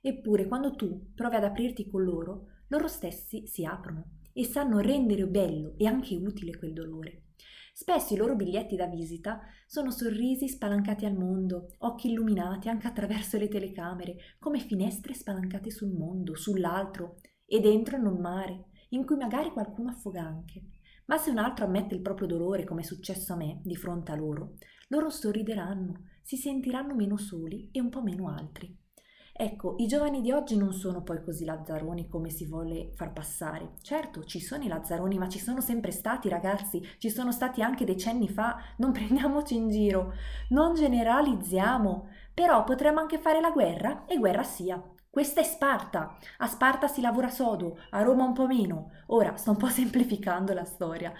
Eppure 0.02 0.46
quando 0.46 0.76
tu 0.76 1.12
provi 1.14 1.36
ad 1.36 1.44
aprirti 1.44 1.88
con 1.88 2.02
loro, 2.02 2.46
loro 2.68 2.88
stessi 2.88 3.46
si 3.46 3.64
aprono 3.64 4.18
e 4.32 4.44
sanno 4.44 4.78
rendere 4.78 5.26
bello 5.26 5.74
e 5.78 5.86
anche 5.86 6.14
utile 6.16 6.56
quel 6.56 6.74
dolore. 6.74 7.24
Spesso 7.72 8.12
i 8.12 8.16
loro 8.16 8.36
biglietti 8.36 8.76
da 8.76 8.86
visita 8.86 9.40
sono 9.66 9.90
sorrisi 9.90 10.48
spalancati 10.48 11.06
al 11.06 11.16
mondo, 11.16 11.74
occhi 11.78 12.10
illuminati 12.10 12.68
anche 12.68 12.86
attraverso 12.86 13.38
le 13.38 13.48
telecamere, 13.48 14.16
come 14.38 14.58
finestre 14.58 15.14
spalancate 15.14 15.70
sul 15.70 15.90
mondo, 15.90 16.36
sull'altro, 16.36 17.16
ed 17.46 17.64
entrano 17.64 18.08
in 18.08 18.16
un 18.16 18.20
mare, 18.20 18.64
in 18.90 19.06
cui 19.06 19.16
magari 19.16 19.50
qualcuno 19.50 19.90
affoga 19.90 20.22
anche. 20.22 20.62
Ma 21.06 21.16
se 21.16 21.30
un 21.30 21.38
altro 21.38 21.64
ammette 21.64 21.94
il 21.94 22.02
proprio 22.02 22.26
dolore, 22.26 22.64
come 22.64 22.82
è 22.82 22.84
successo 22.84 23.32
a 23.32 23.36
me, 23.36 23.60
di 23.64 23.76
fronte 23.76 24.12
a 24.12 24.16
loro, 24.16 24.56
loro 24.90 25.08
sorrideranno, 25.08 26.04
si 26.22 26.36
sentiranno 26.36 26.94
meno 26.94 27.16
soli 27.16 27.68
e 27.72 27.80
un 27.80 27.90
po' 27.90 28.02
meno 28.02 28.28
altri. 28.28 28.76
Ecco, 29.32 29.76
i 29.78 29.86
giovani 29.86 30.20
di 30.20 30.32
oggi 30.32 30.56
non 30.56 30.72
sono 30.72 31.02
poi 31.02 31.22
così 31.22 31.44
lazzaroni 31.44 32.08
come 32.08 32.28
si 32.28 32.44
vuole 32.46 32.92
far 32.94 33.12
passare. 33.12 33.74
Certo, 33.80 34.24
ci 34.24 34.40
sono 34.40 34.64
i 34.64 34.68
lazzaroni, 34.68 35.16
ma 35.16 35.28
ci 35.28 35.38
sono 35.38 35.60
sempre 35.60 35.92
stati 35.92 36.28
ragazzi, 36.28 36.82
ci 36.98 37.08
sono 37.08 37.32
stati 37.32 37.62
anche 37.62 37.84
decenni 37.86 38.28
fa, 38.28 38.58
non 38.78 38.92
prendiamoci 38.92 39.54
in 39.54 39.70
giro, 39.70 40.12
non 40.50 40.74
generalizziamo, 40.74 42.08
però 42.34 42.64
potremmo 42.64 43.00
anche 43.00 43.18
fare 43.18 43.40
la 43.40 43.50
guerra 43.50 44.04
e 44.06 44.18
guerra 44.18 44.42
sia. 44.42 44.82
Questa 45.12 45.40
è 45.40 45.42
Sparta. 45.42 46.16
A 46.38 46.46
Sparta 46.46 46.86
si 46.86 47.00
lavora 47.00 47.30
sodo, 47.30 47.80
a 47.90 48.00
Roma 48.00 48.22
un 48.22 48.32
po' 48.32 48.46
meno. 48.46 48.92
Ora 49.06 49.34
sto 49.34 49.50
un 49.50 49.56
po' 49.56 49.66
semplificando 49.68 50.52
la 50.54 50.64
storia. 50.64 51.12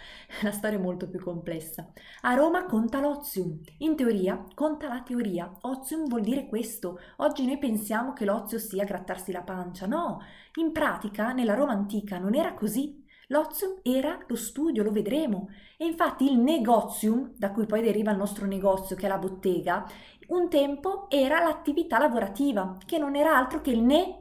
La 0.43 0.53
storia 0.53 0.79
è 0.79 0.81
molto 0.81 1.09
più 1.09 1.21
complessa. 1.21 1.91
A 2.21 2.35
Roma 2.35 2.67
conta 2.67 3.01
l'ozium. 3.01 3.59
In 3.79 3.97
teoria 3.97 4.47
conta 4.55 4.87
la 4.87 5.03
teoria. 5.03 5.51
Ozium 5.63 6.07
vuol 6.07 6.23
dire 6.23 6.47
questo. 6.47 7.01
Oggi 7.17 7.45
noi 7.45 7.59
pensiamo 7.59 8.13
che 8.13 8.25
l'ozio 8.25 8.61
sia 8.61 8.85
grattarsi 8.85 9.33
la 9.33 9.43
pancia. 9.43 9.87
No, 9.87 10.21
in 10.55 10.71
pratica 10.71 11.33
nella 11.33 11.55
Roma 11.55 11.73
antica 11.73 12.19
non 12.19 12.37
era 12.37 12.55
così. 12.55 13.05
L'ozium 13.31 13.79
era 13.83 14.19
lo 14.27 14.37
studio, 14.37 14.83
lo 14.83 14.91
vedremo. 14.91 15.49
E 15.77 15.87
infatti 15.87 16.31
il 16.31 16.39
negozium, 16.39 17.33
da 17.37 17.53
cui 17.53 17.67
poi 17.67 17.81
deriva 17.81 18.11
il 18.11 18.17
nostro 18.17 18.47
negozio, 18.47 18.97
che 18.97 19.07
è 19.07 19.09
la 19.09 19.19
bottega, 19.19 19.87
un 20.29 20.49
tempo 20.49 21.09
era 21.09 21.41
l'attività 21.41 21.99
lavorativa, 21.99 22.77
che 22.85 22.99
non 22.99 23.15
era 23.17 23.37
altro 23.37 23.61
che 23.61 23.71
il 23.71 23.83
ne 23.83 24.19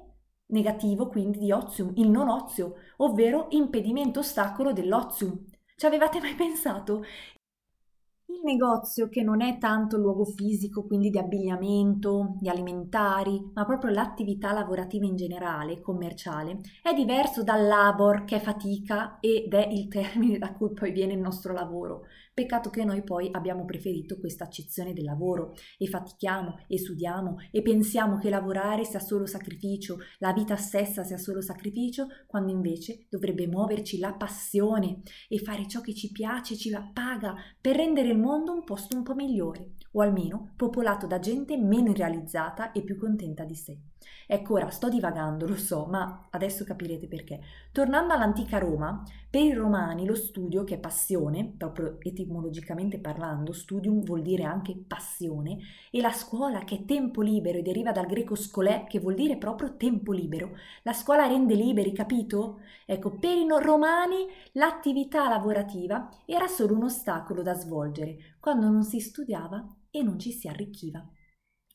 negativo, 0.47 1.07
quindi 1.09 1.39
di 1.39 1.51
ozium, 1.51 1.91
il 1.95 2.09
non 2.09 2.29
ozio, 2.29 2.75
ovvero 2.97 3.47
impedimento 3.49 4.19
ostacolo 4.19 4.73
dell'ozium. 4.73 5.45
Ci 5.75 5.85
avevate 5.85 6.19
mai 6.19 6.35
pensato? 6.35 7.03
Il 8.31 8.41
negozio, 8.43 9.09
che 9.09 9.23
non 9.23 9.41
è 9.41 9.57
tanto 9.57 9.97
luogo 9.97 10.23
fisico, 10.23 10.85
quindi 10.85 11.09
di 11.09 11.17
abbigliamento, 11.17 12.35
di 12.39 12.47
alimentari, 12.47 13.51
ma 13.55 13.65
proprio 13.65 13.91
l'attività 13.91 14.53
lavorativa 14.53 15.05
in 15.05 15.15
generale, 15.15 15.81
commerciale, 15.81 16.61
è 16.83 16.93
diverso 16.93 17.41
dal 17.41 17.65
labor, 17.65 18.25
che 18.25 18.35
è 18.35 18.39
fatica 18.39 19.17
ed 19.19 19.51
è 19.55 19.67
il 19.67 19.87
termine 19.87 20.37
da 20.37 20.53
cui 20.53 20.71
poi 20.73 20.91
viene 20.91 21.13
il 21.13 21.19
nostro 21.19 21.53
lavoro. 21.53 22.03
Peccato 22.39 22.69
che 22.69 22.85
noi 22.85 23.03
poi 23.03 23.27
abbiamo 23.33 23.65
preferito 23.65 24.17
questa 24.17 24.45
accezione 24.45 24.93
del 24.93 25.03
lavoro 25.03 25.55
e 25.77 25.87
fatichiamo 25.87 26.59
e 26.67 26.77
studiamo 26.77 27.35
e 27.51 27.61
pensiamo 27.61 28.17
che 28.17 28.29
lavorare 28.29 28.85
sia 28.85 29.01
solo 29.01 29.25
sacrificio, 29.25 29.97
la 30.19 30.31
vita 30.31 30.55
stessa 30.55 31.03
sia 31.03 31.17
solo 31.17 31.41
sacrificio, 31.41 32.07
quando 32.27 32.53
invece 32.53 33.07
dovrebbe 33.09 33.45
muoverci 33.45 33.99
la 33.99 34.13
passione 34.13 35.01
e 35.27 35.39
fare 35.39 35.67
ciò 35.67 35.81
che 35.81 35.93
ci 35.93 36.13
piace, 36.13 36.55
ci 36.55 36.71
paga 36.93 37.35
per 37.59 37.75
rendere 37.75 38.07
il 38.07 38.17
mondo 38.17 38.53
un 38.53 38.63
posto 38.63 38.95
un 38.95 39.03
po' 39.03 39.15
migliore 39.15 39.71
o 39.91 40.01
almeno 40.01 40.53
popolato 40.55 41.07
da 41.07 41.19
gente 41.19 41.57
meno 41.57 41.91
realizzata 41.91 42.71
e 42.71 42.83
più 42.83 42.97
contenta 42.97 43.43
di 43.43 43.55
sé. 43.55 43.77
Ecco, 44.27 44.53
ora 44.53 44.69
sto 44.69 44.89
divagando, 44.89 45.47
lo 45.47 45.55
so, 45.55 45.85
ma 45.85 46.27
adesso 46.29 46.63
capirete 46.63 47.07
perché. 47.07 47.41
Tornando 47.71 48.13
all'antica 48.13 48.59
Roma, 48.59 49.03
per 49.29 49.41
i 49.41 49.53
romani 49.53 50.05
lo 50.05 50.13
studio, 50.13 50.63
che 50.63 50.75
è 50.75 50.79
passione, 50.79 51.53
proprio 51.57 51.97
etimologicamente 51.99 52.99
parlando, 52.99 53.53
studium 53.53 54.03
vuol 54.03 54.21
dire 54.21 54.43
anche 54.43 54.75
passione, 54.87 55.57
e 55.89 55.99
la 56.01 56.11
scuola, 56.11 56.63
che 56.63 56.75
è 56.75 56.85
tempo 56.85 57.21
libero 57.21 57.57
e 57.57 57.61
deriva 57.63 57.91
dal 57.91 58.05
greco 58.05 58.35
scolè, 58.35 58.85
che 58.87 58.99
vuol 58.99 59.15
dire 59.15 59.37
proprio 59.37 59.75
tempo 59.75 60.11
libero. 60.11 60.51
La 60.83 60.93
scuola 60.93 61.25
rende 61.25 61.55
liberi, 61.55 61.91
capito? 61.91 62.59
Ecco, 62.85 63.17
per 63.17 63.35
i 63.35 63.47
romani 63.47 64.27
l'attività 64.53 65.27
lavorativa 65.27 66.09
era 66.25 66.47
solo 66.47 66.75
un 66.75 66.83
ostacolo 66.83 67.41
da 67.41 67.53
svolgere 67.53 68.35
quando 68.39 68.69
non 68.69 68.83
si 68.83 68.99
studiava 68.99 69.67
e 69.89 70.03
non 70.03 70.19
ci 70.19 70.31
si 70.31 70.47
arricchiva. 70.47 71.03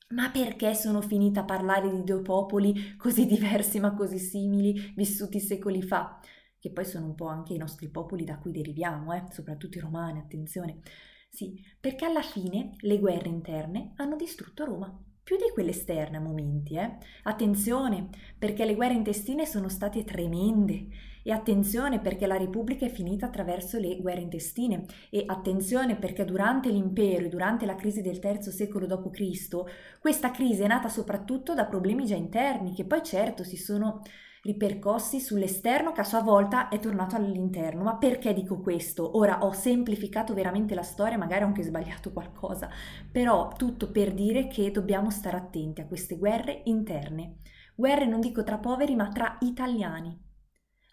Ma 0.08 0.30
perché 0.30 0.75
sono 0.75 1.00
finita 1.00 1.40
a 1.40 1.44
parlare 1.44 1.90
di 1.90 2.04
due 2.04 2.23
popoli 2.23 2.96
così 2.96 3.26
diversi 3.26 3.80
ma 3.80 3.94
così 3.94 4.18
simili, 4.18 4.92
vissuti 4.94 5.40
secoli 5.40 5.82
fa? 5.82 6.20
Che 6.58 6.70
poi 6.70 6.84
sono 6.84 7.06
un 7.06 7.14
po' 7.14 7.26
anche 7.26 7.52
i 7.54 7.58
nostri 7.58 7.88
popoli 7.90 8.25
da 8.25 8.38
cui 8.38 8.52
deriviamo, 8.52 9.12
eh? 9.12 9.25
soprattutto 9.30 9.78
i 9.78 9.80
romani, 9.80 10.20
attenzione. 10.20 10.80
Sì, 11.28 11.61
perché 11.80 12.04
alla 12.04 12.23
fine 12.23 12.76
le 12.80 12.99
guerre 12.99 13.28
interne 13.28 13.92
hanno 13.96 14.16
distrutto 14.16 14.64
Roma 14.64 14.96
più 15.23 15.37
di 15.37 15.50
quelle 15.52 15.70
esterne 15.70 16.18
a 16.18 16.20
momenti. 16.20 16.75
Eh? 16.76 16.96
Attenzione, 17.25 18.11
perché 18.38 18.64
le 18.64 18.75
guerre 18.75 18.94
intestine 18.94 19.46
sono 19.46 19.68
state 19.68 20.04
tremende. 20.04 20.87
E 21.26 21.33
attenzione 21.33 22.00
perché 22.00 22.26
la 22.26 22.37
Repubblica 22.37 22.85
è 22.85 22.90
finita 22.90 23.26
attraverso 23.26 23.78
le 23.78 23.97
guerre 23.97 24.21
intestine. 24.21 24.85
E 25.09 25.25
attenzione 25.26 25.97
perché 25.97 26.25
durante 26.26 26.69
l'impero 26.69 27.25
e 27.25 27.28
durante 27.31 27.64
la 27.64 27.75
crisi 27.75 28.02
del 28.02 28.19
terzo 28.19 28.50
secolo 28.50 28.87
d.C., 28.87 29.62
questa 29.99 30.31
crisi 30.31 30.62
è 30.62 30.66
nata 30.66 30.88
soprattutto 30.88 31.54
da 31.54 31.64
problemi 31.64 32.04
già 32.04 32.14
interni, 32.14 32.75
che 32.75 32.85
poi 32.85 33.02
certo 33.02 33.43
si 33.43 33.57
sono 33.57 34.02
ripercossi 34.43 35.21
sull'esterno 35.21 35.93
che 35.93 36.02
a 36.02 36.04
sua 36.04 36.21
volta 36.23 36.69
è 36.69 36.78
tornato 36.78 37.16
all'interno. 37.16 37.83
Ma 37.83 37.97
perché 37.97 38.35
dico 38.35 38.61
questo? 38.61 39.16
Ora 39.16 39.43
ho 39.45 39.52
semplificato 39.52 40.35
veramente 40.35 40.75
la 40.75 40.83
storia, 40.83 41.16
magari 41.16 41.45
ho 41.45 41.47
anche 41.47 41.62
sbagliato 41.62 42.12
qualcosa, 42.12 42.69
però 43.11 43.49
tutto 43.57 43.90
per 43.90 44.12
dire 44.12 44.47
che 44.49 44.71
dobbiamo 44.71 45.11
stare 45.11 45.38
attenti 45.38 45.81
a 45.81 45.87
queste 45.87 46.19
guerre 46.19 46.61
interne. 46.64 47.37
Guerre 47.75 48.07
non 48.07 48.21
dico 48.21 48.45
tra 48.45 48.59
poveri, 48.59 48.95
ma 48.95 49.09
tra 49.09 49.38
italiani. 49.40 50.24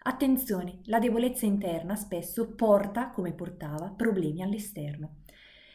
Attenzione, 0.04 0.80
la 0.86 0.98
debolezza 0.98 1.46
interna 1.46 1.94
spesso 1.94 2.54
porta, 2.54 3.10
come 3.10 3.32
portava, 3.32 3.88
problemi 3.90 4.42
all'esterno. 4.42 5.18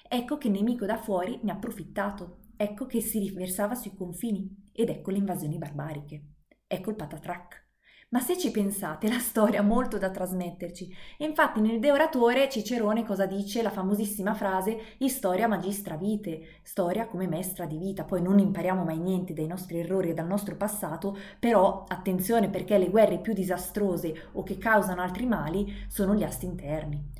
Ecco 0.07 0.37
che 0.37 0.47
il 0.47 0.53
nemico 0.53 0.85
da 0.85 0.97
fuori 0.97 1.39
ne 1.43 1.51
ha 1.51 1.55
approfittato, 1.55 2.39
ecco 2.57 2.85
che 2.85 2.99
si 2.99 3.19
riversava 3.19 3.75
sui 3.75 3.95
confini 3.95 4.69
ed 4.73 4.89
ecco 4.89 5.11
le 5.11 5.17
invasioni 5.19 5.57
barbariche. 5.57 6.23
Ecco 6.67 6.89
il 6.89 6.95
patatrac. 6.97 7.66
Ma 8.09 8.21
se 8.21 8.37
ci 8.37 8.51
pensate, 8.51 9.09
la 9.09 9.19
storia 9.19 9.59
ha 9.59 9.63
molto 9.63 9.97
da 9.97 10.09
trasmetterci. 10.09 10.95
Infatti 11.17 11.59
nel 11.59 11.81
De 11.81 11.91
Oratore 11.91 12.47
Cicerone 12.47 13.03
cosa 13.03 13.25
dice? 13.25 13.61
La 13.61 13.69
famosissima 13.69 14.33
frase 14.33 14.95
Historia 14.99 15.49
magistra 15.49 15.97
vite, 15.97 16.59
storia 16.63 17.05
come 17.07 17.27
maestra 17.27 17.65
di 17.65 17.77
vita. 17.77 18.05
Poi 18.05 18.21
non 18.21 18.39
impariamo 18.39 18.85
mai 18.85 18.97
niente 18.97 19.33
dai 19.33 19.45
nostri 19.45 19.79
errori 19.79 20.11
e 20.11 20.13
dal 20.13 20.25
nostro 20.25 20.55
passato, 20.55 21.17
però 21.37 21.83
attenzione 21.85 22.49
perché 22.49 22.77
le 22.77 22.89
guerre 22.89 23.19
più 23.19 23.33
disastrose 23.33 24.29
o 24.31 24.43
che 24.43 24.57
causano 24.57 25.01
altri 25.01 25.25
mali 25.25 25.69
sono 25.89 26.15
gli 26.15 26.23
asti 26.23 26.45
interni. 26.45 27.11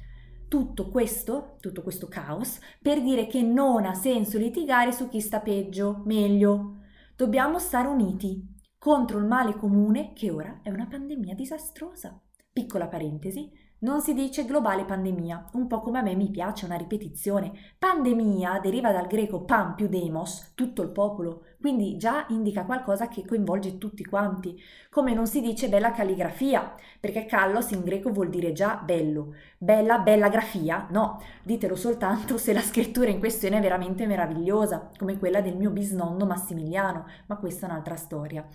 Tutto 0.48 0.88
questo, 0.88 1.58
tutto 1.60 1.82
questo 1.82 2.08
caos, 2.08 2.60
per 2.82 3.01
dire 3.01 3.27
che 3.27 3.41
non 3.41 3.84
ha 3.84 3.94
senso 3.94 4.38
litigare 4.38 4.94
su 4.94 5.10
chi 5.10 5.20
sta 5.20 5.41
peggio, 5.41 6.01
meglio. 6.06 6.77
Dobbiamo 7.17 7.60
stare 7.60 7.89
uniti, 7.89 8.56
contro 8.77 9.17
il 9.17 9.25
male 9.25 9.55
comune 9.55 10.13
che 10.13 10.29
ora 10.29 10.60
è 10.63 10.69
una 10.69 10.88
pandemia 10.88 11.34
disastrosa. 11.34 12.19
Piccola 12.51 12.88
parentesi, 12.88 13.51
non 13.79 14.01
si 14.01 14.13
dice 14.13 14.46
globale 14.46 14.86
pandemia, 14.86 15.50
un 15.53 15.67
po' 15.67 15.81
come 15.81 16.00
a 16.00 16.01
me 16.01 16.15
mi 16.15 16.31
piace 16.31 16.65
una 16.65 16.77
ripetizione. 16.77 17.51
Pandemia 17.77 18.60
deriva 18.60 18.91
dal 18.91 19.05
greco 19.05 19.43
pan 19.43 19.75
più 19.75 19.88
demos, 19.88 20.53
tutto 20.55 20.81
il 20.81 20.89
popolo, 20.89 21.43
quindi 21.60 21.98
già 21.98 22.26
indica 22.30 22.64
qualcosa 22.64 23.08
che 23.08 23.26
coinvolge 23.26 23.78
tutti 23.78 24.06
quanti. 24.06 24.62
Come 24.90 25.14
non 25.14 25.28
si 25.28 25.42
dice 25.42 25.70
bella 25.70 25.92
calligrafia, 25.92 26.74
perché 27.00 27.26
callos 27.26 27.72
in 27.72 27.84
greco 27.84 28.12
vuol 28.12 28.30
dire 28.30 28.54
già 28.54 28.76
bello. 28.76 29.34
Bella, 29.58 30.00
bella 30.00 30.30
grafia? 30.30 30.88
No, 30.92 31.22
ditelo 31.44 31.76
soltanto 31.76 32.38
se 32.38 32.54
la 32.54 32.62
scrittura 32.62 33.10
in 33.10 33.20
questione 33.20 33.58
è 33.58 33.62
veramente 33.62 34.06
meravigliosa, 34.06 34.92
come 34.98 35.18
quella 35.18 35.42
del 35.42 35.58
mio 35.58 35.72
bisnonno 35.72 36.26
Massimiliano, 36.26 37.06
ma 37.26 37.38
questa 37.38 37.68
è 37.68 37.70
un'altra 37.70 37.96
storia. 37.96 38.46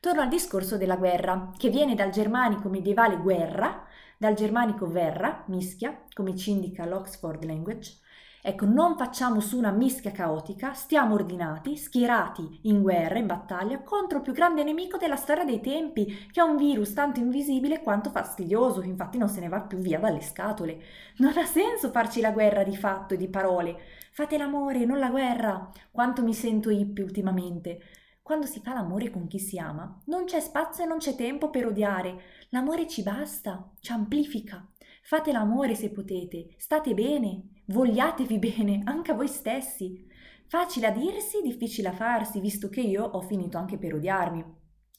Torno 0.00 0.20
al 0.20 0.28
discorso 0.28 0.76
della 0.76 0.96
guerra, 0.96 1.52
che 1.56 1.70
viene 1.70 1.94
dal 1.94 2.10
germanico 2.10 2.68
medievale 2.68 3.16
guerra, 3.18 3.84
dal 4.16 4.34
germanico 4.34 4.88
verra, 4.88 5.44
mischia, 5.46 6.04
come 6.12 6.36
ci 6.36 6.50
indica 6.50 6.84
l'Oxford 6.84 7.44
Language. 7.44 7.98
Ecco, 8.40 8.66
non 8.66 8.96
facciamo 8.96 9.40
su 9.40 9.58
una 9.58 9.72
mischia 9.72 10.12
caotica, 10.12 10.72
stiamo 10.72 11.14
ordinati, 11.14 11.76
schierati 11.76 12.60
in 12.62 12.82
guerra, 12.82 13.18
in 13.18 13.26
battaglia, 13.26 13.82
contro 13.82 14.18
il 14.18 14.24
più 14.24 14.32
grande 14.32 14.62
nemico 14.62 14.96
della 14.96 15.16
storia 15.16 15.44
dei 15.44 15.60
tempi, 15.60 16.06
che 16.30 16.40
è 16.40 16.44
un 16.44 16.56
virus 16.56 16.92
tanto 16.92 17.18
invisibile 17.18 17.80
quanto 17.82 18.10
fastidioso, 18.10 18.82
infatti 18.82 19.18
non 19.18 19.28
se 19.28 19.40
ne 19.40 19.48
va 19.48 19.62
più 19.62 19.78
via 19.78 19.98
dalle 19.98 20.20
scatole. 20.20 20.80
Non 21.16 21.36
ha 21.36 21.44
senso 21.44 21.90
farci 21.90 22.20
la 22.20 22.30
guerra 22.30 22.62
di 22.62 22.76
fatto 22.76 23.14
e 23.14 23.16
di 23.16 23.28
parole. 23.28 23.76
Fate 24.12 24.38
l'amore, 24.38 24.84
non 24.84 24.98
la 24.98 25.10
guerra. 25.10 25.68
Quanto 25.90 26.22
mi 26.22 26.32
sento 26.32 26.70
hippie 26.70 27.02
ultimamente. 27.04 27.80
Quando 28.22 28.46
si 28.46 28.60
fa 28.60 28.72
l'amore 28.72 29.10
con 29.10 29.26
chi 29.26 29.38
si 29.38 29.58
ama, 29.58 30.00
non 30.04 30.24
c'è 30.26 30.38
spazio 30.40 30.84
e 30.84 30.86
non 30.86 30.98
c'è 30.98 31.16
tempo 31.16 31.50
per 31.50 31.66
odiare. 31.66 32.20
L'amore 32.50 32.86
ci 32.86 33.02
basta, 33.02 33.70
ci 33.80 33.90
amplifica. 33.90 34.64
Fate 35.08 35.32
l'amore 35.32 35.74
se 35.74 35.88
potete, 35.88 36.48
state 36.58 36.92
bene, 36.92 37.62
vogliatevi 37.68 38.38
bene, 38.38 38.82
anche 38.84 39.12
a 39.12 39.14
voi 39.14 39.26
stessi. 39.26 40.06
Facile 40.46 40.88
a 40.88 40.90
dirsi, 40.90 41.40
difficile 41.40 41.88
a 41.88 41.94
farsi, 41.94 42.40
visto 42.40 42.68
che 42.68 42.82
io 42.82 43.04
ho 43.04 43.22
finito 43.22 43.56
anche 43.56 43.78
per 43.78 43.94
odiarmi 43.94 44.44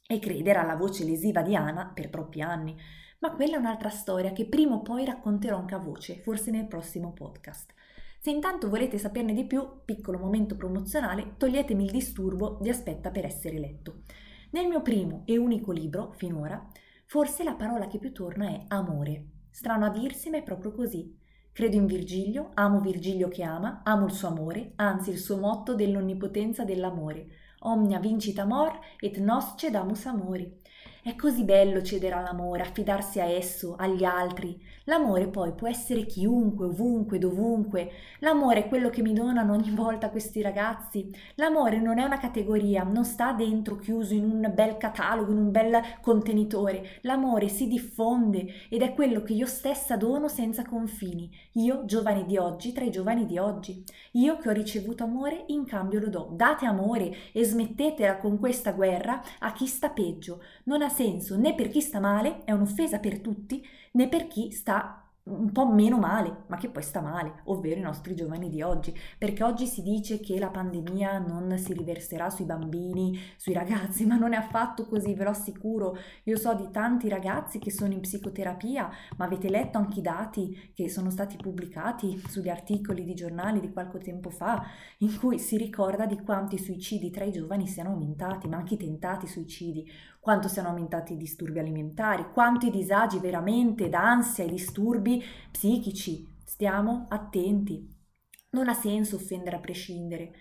e 0.07 0.17
credere 0.17 0.57
alla 0.57 0.75
voce 0.75 1.03
lesiva 1.03 1.43
di 1.43 1.55
Ana 1.55 1.91
per 1.93 2.09
troppi 2.09 2.41
anni. 2.41 2.75
Ma 3.19 3.33
quella 3.33 3.57
è 3.57 3.59
un'altra 3.59 3.91
storia 3.91 4.31
che 4.31 4.47
prima 4.47 4.73
o 4.73 4.81
poi 4.81 5.05
racconterò 5.05 5.57
anche 5.57 5.75
a 5.75 5.79
voce, 5.79 6.21
forse 6.23 6.49
nel 6.49 6.65
prossimo 6.65 7.13
podcast. 7.13 7.71
Se 8.17 8.31
intanto 8.31 8.67
volete 8.67 8.97
saperne 8.97 9.33
di 9.33 9.45
più, 9.45 9.63
piccolo 9.85 10.17
momento 10.17 10.55
promozionale, 10.55 11.35
toglietemi 11.37 11.83
il 11.83 11.91
disturbo 11.91 12.57
di 12.61 12.69
aspetta 12.69 13.11
per 13.11 13.25
essere 13.25 13.59
letto. 13.59 14.01
Nel 14.53 14.65
mio 14.65 14.81
primo 14.81 15.21
e 15.27 15.37
unico 15.37 15.71
libro, 15.71 16.13
finora, 16.17 16.67
forse 17.05 17.43
la 17.43 17.53
parola 17.53 17.85
che 17.85 17.99
più 17.99 18.11
torna 18.11 18.47
è 18.47 18.65
amore. 18.69 19.37
Strano 19.59 19.87
a 19.87 19.89
dirsi, 19.89 20.29
ma 20.29 20.37
è 20.37 20.41
proprio 20.41 20.71
così. 20.71 21.13
Credo 21.51 21.75
in 21.75 21.85
Virgilio, 21.85 22.51
amo 22.53 22.79
Virgilio 22.79 23.27
che 23.27 23.43
ama, 23.43 23.81
amo 23.83 24.05
il 24.05 24.13
suo 24.13 24.29
amore, 24.29 24.71
anzi 24.77 25.09
il 25.09 25.17
suo 25.17 25.35
motto 25.35 25.75
dell'onnipotenza 25.75 26.63
dell'amore. 26.63 27.27
Omnia 27.63 27.99
vincit 27.99 28.39
amor 28.39 28.79
et 29.01 29.17
nosce 29.17 29.69
damus 29.69 30.05
amori. 30.05 30.58
È 31.01 31.15
così 31.15 31.45
bello 31.45 31.81
cedere 31.81 32.15
all'amore, 32.15 32.61
affidarsi 32.61 33.21
a 33.21 33.23
esso, 33.23 33.75
agli 33.77 34.03
altri. 34.03 34.61
L'amore 34.83 35.27
poi 35.27 35.53
può 35.53 35.69
essere 35.69 36.05
chiunque, 36.05 36.65
ovunque, 36.65 37.19
dovunque. 37.19 37.91
L'amore 38.19 38.65
è 38.65 38.67
quello 38.67 38.89
che 38.89 39.01
mi 39.01 39.13
donano 39.13 39.53
ogni 39.53 39.69
volta 39.69 40.09
questi 40.09 40.41
ragazzi. 40.41 41.09
L'amore 41.35 41.79
non 41.79 41.99
è 41.99 42.03
una 42.03 42.17
categoria, 42.17 42.83
non 42.83 43.05
sta 43.05 43.31
dentro 43.31 43.77
chiuso 43.77 44.13
in 44.13 44.25
un 44.25 44.51
bel 44.53 44.75
catalogo, 44.75 45.31
in 45.31 45.37
un 45.37 45.51
bel 45.51 45.79
contenitore. 46.01 46.99
L'amore 47.03 47.47
si 47.47 47.67
diffonde 47.67 48.67
ed 48.67 48.81
è 48.81 48.93
quello 48.93 49.21
che 49.21 49.31
io 49.31 49.45
stessa 49.45 49.95
dono 49.95 50.27
senza 50.27 50.65
confini. 50.65 51.31
Io, 51.53 51.85
giovane 51.85 52.25
di 52.25 52.35
oggi, 52.35 52.73
tra 52.73 52.83
i 52.83 52.91
giovani 52.91 53.25
di 53.25 53.37
oggi. 53.37 53.83
Io 54.13 54.37
che 54.37 54.49
ho 54.49 54.53
ricevuto 54.53 55.05
amore, 55.05 55.45
in 55.47 55.63
cambio 55.63 56.01
lo 56.01 56.09
do. 56.09 56.29
Date 56.33 56.65
amore 56.65 57.15
e 57.31 57.45
smettetela 57.45 58.17
con 58.17 58.37
questa 58.37 58.73
guerra 58.73 59.21
a 59.39 59.53
chi 59.53 59.65
sta 59.65 59.89
peggio. 59.91 60.41
Non 60.63 60.81
ha 60.81 60.89
senso 60.99 61.37
né 61.37 61.55
per 61.55 61.69
chi 61.69 61.79
sta 61.79 62.01
male, 62.01 62.43
è 62.43 62.51
un'offesa 62.51 62.99
per 62.99 63.21
tutti, 63.21 63.63
né 63.93 64.09
per 64.09 64.27
chi 64.27 64.51
sta 64.51 65.09
un 65.29 65.51
po' 65.51 65.71
meno 65.71 65.97
male, 65.97 66.45
ma 66.47 66.57
che 66.57 66.69
poi 66.69 66.81
sta 66.81 67.01
male, 67.01 67.41
ovvero 67.45 67.79
i 67.79 67.83
nostri 67.83 68.15
giovani 68.15 68.49
di 68.49 68.61
oggi, 68.61 68.93
perché 69.17 69.43
oggi 69.43 69.67
si 69.67 69.81
dice 69.81 70.19
che 70.19 70.39
la 70.39 70.49
pandemia 70.49 71.19
non 71.19 71.55
si 71.57 71.73
riverserà 71.73 72.29
sui 72.29 72.45
bambini, 72.45 73.17
sui 73.37 73.53
ragazzi, 73.53 74.05
ma 74.07 74.17
non 74.17 74.33
è 74.33 74.37
affatto 74.37 74.87
così, 74.87 75.13
ve 75.13 75.23
lo 75.23 75.29
assicuro. 75.29 75.95
Io 76.23 76.35
so 76.35 76.53
di 76.55 76.69
tanti 76.71 77.09
ragazzi 77.09 77.59
che 77.59 77.71
sono 77.71 77.93
in 77.93 77.99
psicoterapia, 77.99 78.89
ma 79.17 79.25
avete 79.25 79.49
letto 79.49 79.77
anche 79.77 79.99
i 79.99 80.03
dati 80.03 80.71
che 80.73 80.89
sono 80.89 81.09
stati 81.09 81.37
pubblicati 81.37 82.21
sugli 82.27 82.49
articoli 82.49 83.03
di 83.03 83.13
giornali 83.13 83.59
di 83.59 83.71
qualche 83.71 83.99
tempo 83.99 84.29
fa, 84.29 84.65
in 84.99 85.17
cui 85.17 85.37
si 85.37 85.57
ricorda 85.57 86.05
di 86.05 86.19
quanti 86.21 86.57
suicidi 86.57 87.11
tra 87.11 87.23
i 87.23 87.31
giovani 87.31 87.67
siano 87.67 87.91
aumentati, 87.91 88.47
ma 88.47 88.57
anche 88.57 88.73
i 88.73 88.77
tentati 88.77 89.27
suicidi 89.27 89.87
quanto 90.19 90.47
siano 90.47 90.69
aumentati 90.69 91.13
i 91.13 91.17
disturbi 91.17 91.59
alimentari, 91.59 92.29
quanto 92.31 92.65
i 92.65 92.71
disagi 92.71 93.19
veramente 93.19 93.89
d'ansia 93.89 94.43
e 94.43 94.49
disturbi 94.49 95.23
psichici. 95.51 96.27
Stiamo 96.43 97.05
attenti. 97.09 97.87
Non 98.51 98.67
ha 98.67 98.73
senso 98.73 99.15
offendere 99.15 99.55
a 99.55 99.59
prescindere. 99.59 100.31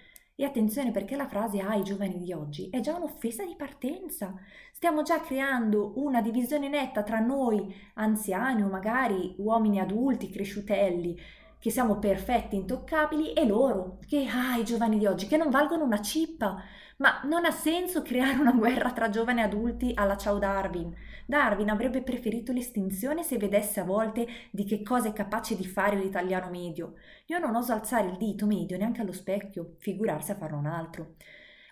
E 0.41 0.45
attenzione 0.45 0.93
perché 0.93 1.17
la 1.17 1.27
frase 1.27 1.61
ai 1.61 1.83
giovani 1.83 2.21
di 2.21 2.33
oggi 2.33 2.71
è 2.71 2.79
già 2.81 2.95
un'offesa 2.95 3.45
di 3.45 3.57
partenza. 3.57 4.35
Stiamo 4.73 5.03
già 5.03 5.21
creando 5.21 5.95
una 5.97 6.23
divisione 6.23 6.69
netta 6.69 7.03
tra 7.03 7.19
noi 7.19 7.75
anziani 7.95 8.63
o 8.63 8.69
magari 8.69 9.35
uomini 9.39 9.81
adulti, 9.81 10.31
cresciutelli, 10.31 11.19
che 11.59 11.71
siamo 11.71 11.99
perfetti, 11.99 12.55
intoccabili, 12.55 13.33
e 13.33 13.45
loro, 13.47 13.99
che 14.07 14.27
ah, 14.29 14.63
giovani 14.63 14.99
di 14.99 15.07
oggi, 15.07 15.27
che 15.27 15.37
non 15.37 15.51
valgono 15.51 15.83
una 15.83 16.01
cippa. 16.01 16.63
Ma 16.99 17.21
non 17.25 17.45
ha 17.45 17.53
senso 17.53 18.03
creare 18.03 18.41
una 18.41 18.51
guerra 18.51 18.93
tra 18.93 19.09
giovani 19.09 19.41
adulti 19.41 19.93
alla 19.95 20.17
ciao 20.17 20.39
Darwin. 20.39 20.93
Darwin 21.27 21.71
avrebbe 21.71 22.03
preferito 22.03 22.51
l'estinzione 22.51 23.23
se 23.23 23.39
vedesse 23.39 23.79
a 23.79 23.85
volte 23.85 24.27
di 24.51 24.65
che 24.65 24.83
cosa 24.83 25.07
è 25.07 25.13
capace 25.13 25.55
di 25.55 25.65
fare 25.65 25.95
l'italiano 25.95 26.51
medio. 26.51 26.95
Io 27.27 27.39
non 27.39 27.55
oso 27.55 27.73
alzare 27.73 28.09
il 28.09 28.17
dito 28.17 28.47
medio 28.47 28.77
neanche 28.77 29.03
allo 29.03 29.13
specchio, 29.13 29.77
figurarsi 29.79 30.33
a 30.33 30.37
farlo 30.37 30.59
un 30.59 30.67
altro. 30.67 31.15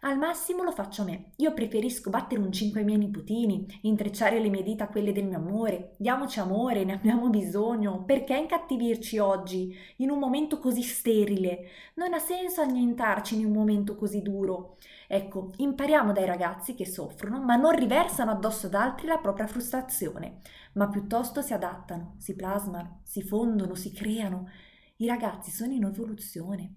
Al 0.03 0.19
massimo 0.19 0.63
lo 0.63 0.71
faccio 0.71 1.03
a 1.03 1.07
me. 1.07 1.33
Io 1.37 1.53
preferisco 1.53 2.11
battere 2.11 2.41
un 2.41 2.53
cinque 2.53 2.81
ai 2.81 2.87
miei 2.87 2.99
nipotini, 2.99 3.67
intrecciare 3.83 4.39
le 4.39 4.49
mie 4.49 4.63
dita 4.63 4.85
a 4.85 4.89
quelle 4.89 5.11
del 5.11 5.25
mio 5.25 5.39
amore. 5.39 5.95
Diamoci 5.97 6.39
amore, 6.39 6.85
ne 6.85 6.93
abbiamo 6.93 7.29
bisogno. 7.31 8.05
Perché 8.05 8.37
incattivirci 8.37 9.19
oggi, 9.19 9.77
in 9.97 10.11
un 10.11 10.21
momento 10.21 10.61
così 10.61 10.83
sterile? 10.83 11.71
Non 11.95 12.13
ha 12.13 12.21
senso 12.21 12.61
annientarci 12.61 13.37
in 13.37 13.47
un 13.47 13.53
momento 13.53 13.97
così 13.97 14.23
duro. 14.23 14.77
Ecco, 15.09 15.53
impariamo 15.57 16.13
dai 16.13 16.27
ragazzi 16.27 16.75
che 16.75 16.85
soffrono, 16.85 17.41
ma 17.41 17.55
non 17.55 17.77
riversano 17.77 18.33
addosso 18.33 18.67
ad 18.67 18.75
altri 18.75 19.07
la 19.07 19.19
propria 19.19 19.47
frustrazione, 19.47 20.41
ma 20.75 20.89
piuttosto 20.89 21.43
si 21.43 21.53
adattano, 21.53 22.17
si 22.19 22.35
plasmano, 22.35 23.03
si 23.05 23.23
fondono, 23.23 23.75
si 23.75 23.93
creano. 23.93 24.49
I 24.97 25.07
ragazzi 25.07 25.51
sono 25.51 25.73
in 25.73 25.85
evoluzione. 25.85 26.75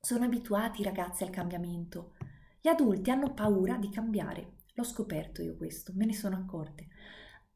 Sono 0.00 0.24
abituati 0.24 0.80
i 0.80 0.84
ragazzi 0.84 1.24
al 1.24 1.30
cambiamento. 1.30 2.14
Gli 2.60 2.68
adulti 2.68 3.10
hanno 3.10 3.34
paura 3.34 3.76
di 3.76 3.90
cambiare. 3.90 4.58
L'ho 4.74 4.84
scoperto 4.84 5.42
io 5.42 5.56
questo, 5.56 5.92
me 5.96 6.06
ne 6.06 6.14
sono 6.14 6.36
accorte. 6.36 6.86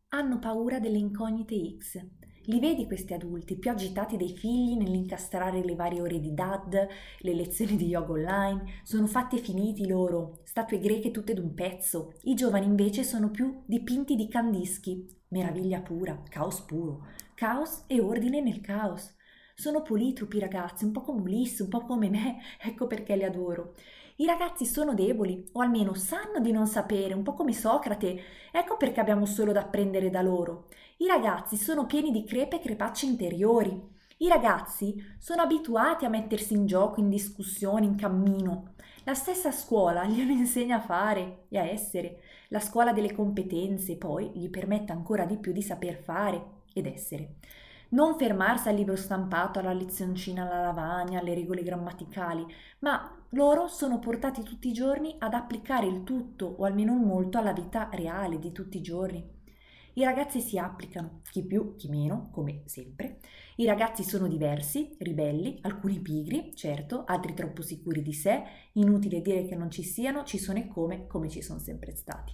Hanno 0.09 0.41
paura 0.41 0.81
delle 0.81 0.99
incognite 0.99 1.77
X. 1.79 2.05
Li 2.47 2.59
vedi 2.59 2.87
questi 2.87 3.15
adulti 3.15 3.57
più 3.57 3.71
agitati 3.71 4.17
dei 4.17 4.37
figli 4.37 4.77
nell'incastrare 4.77 5.65
le 5.65 5.77
varie 5.77 6.01
ore 6.01 6.19
di 6.19 6.35
dad, 6.35 6.75
le 7.19 7.35
lezioni 7.35 7.77
di 7.77 7.87
yoga 7.87 8.13
online, 8.13 8.81
sono 8.83 9.07
fatti 9.07 9.37
e 9.37 9.41
finiti 9.41 9.87
loro, 9.87 10.41
statue 10.43 10.81
greche 10.81 11.13
tutte 11.13 11.35
d'un 11.35 11.55
pezzo. 11.55 12.15
I 12.23 12.35
giovani 12.35 12.67
invece 12.67 13.05
sono 13.05 13.31
più 13.31 13.63
dipinti 13.65 14.17
di 14.17 14.27
candischi. 14.27 15.07
Meraviglia 15.29 15.83
pura, 15.83 16.21
caos 16.29 16.63
puro, 16.63 17.07
caos 17.37 17.85
e 17.87 18.01
ordine 18.01 18.41
nel 18.41 18.61
caos. 18.61 19.15
Sono 19.55 19.83
politropi 19.83 20.41
ragazzi, 20.41 20.85
un 20.85 20.91
po' 20.91 21.03
come 21.03 21.21
Ulisse, 21.21 21.63
un 21.63 21.69
po' 21.69 21.85
come 21.85 22.09
me, 22.09 22.39
ecco 22.61 22.89
perché 22.89 23.15
li 23.15 23.23
adoro. 23.23 23.75
I 24.17 24.27
ragazzi 24.27 24.67
sono 24.67 24.95
deboli, 24.95 25.49
o 25.53 25.61
almeno 25.61 25.95
sanno 25.95 26.39
di 26.41 26.53
non 26.53 26.67
sapere, 26.67 27.15
un 27.15 27.23
po' 27.23 27.33
come 27.33 27.53
Socrate. 27.53 28.23
Ecco 28.53 28.77
perché 28.77 29.01
abbiamo 29.01 29.25
solo 29.25 29.53
da 29.53 29.61
apprendere 29.61 30.11
da 30.11 30.21
loro. 30.23 30.69
I 31.03 31.07
ragazzi 31.09 31.57
sono 31.57 31.85
pieni 31.85 32.13
di 32.13 32.23
crepe 32.23 32.57
e 32.57 32.61
crepacci 32.61 33.07
interiori. 33.07 33.77
I 34.19 34.29
ragazzi 34.29 35.05
sono 35.19 35.43
abituati 35.43 36.05
a 36.05 36.09
mettersi 36.09 36.55
in 36.55 36.65
gioco, 36.65 37.01
in 37.01 37.09
discussione, 37.09 37.87
in 37.87 37.97
cammino. 37.97 38.75
La 39.03 39.15
stessa 39.15 39.51
scuola 39.51 40.05
glielo 40.05 40.31
insegna 40.31 40.77
a 40.77 40.81
fare 40.81 41.47
e 41.49 41.59
a 41.59 41.65
essere. 41.65 42.21
La 42.51 42.61
scuola 42.61 42.93
delle 42.93 43.13
competenze 43.13 43.97
poi 43.97 44.31
gli 44.33 44.49
permette 44.49 44.93
ancora 44.93 45.25
di 45.25 45.39
più 45.39 45.51
di 45.51 45.61
saper 45.61 45.97
fare 45.97 46.41
ed 46.73 46.87
essere. 46.87 47.35
Non 47.89 48.17
fermarsi 48.17 48.69
al 48.69 48.77
libro 48.77 48.95
stampato, 48.95 49.59
alla 49.59 49.73
lezioncina, 49.73 50.45
alla 50.45 50.63
lavagna, 50.67 51.19
alle 51.19 51.35
regole 51.35 51.65
grammaticali, 51.65 52.47
ma 52.79 53.13
loro 53.31 53.67
sono 53.67 53.99
portati 53.99 54.45
tutti 54.45 54.69
i 54.69 54.73
giorni 54.73 55.17
ad 55.19 55.35
applicare 55.35 55.87
il 55.87 56.05
tutto 56.05 56.55
o 56.59 56.65
almeno 56.65 56.93
un 56.93 57.03
molto 57.03 57.39
alla 57.39 57.53
vita 57.53 57.89
reale 57.91 58.39
di 58.39 58.53
tutti 58.53 58.77
i 58.77 58.83
giorni. 58.83 59.32
I 59.95 60.05
ragazzi 60.05 60.41
si 60.41 60.57
applicano, 60.57 61.21
chi 61.31 61.45
più, 61.45 61.77
chi 61.77 61.89
meno, 61.89 62.31
come 62.33 62.63
sempre. 62.65 63.19
I 63.57 63.67
ragazzi 63.67 64.03
sono 64.03 64.27
diversi, 64.27 64.97
ribelli, 65.01 65.59
alcuni 65.63 66.01
pigri, 66.01 66.53
certo, 66.55 67.05
altri 67.05 67.35
troppo 67.35 67.61
sicuri 67.61 68.01
di 68.01 68.15
sé, 68.15 68.43
inutile 68.73 69.21
dire 69.21 69.45
che 69.45 69.55
non 69.55 69.71
ci 69.71 69.83
siano, 69.83 70.25
ci 70.25 70.39
sono 70.39 70.59
e 70.59 70.67
come, 70.67 71.07
come 71.07 71.29
ci 71.29 71.43
sono 71.43 71.59
sempre 71.59 71.95
stati. 71.95 72.33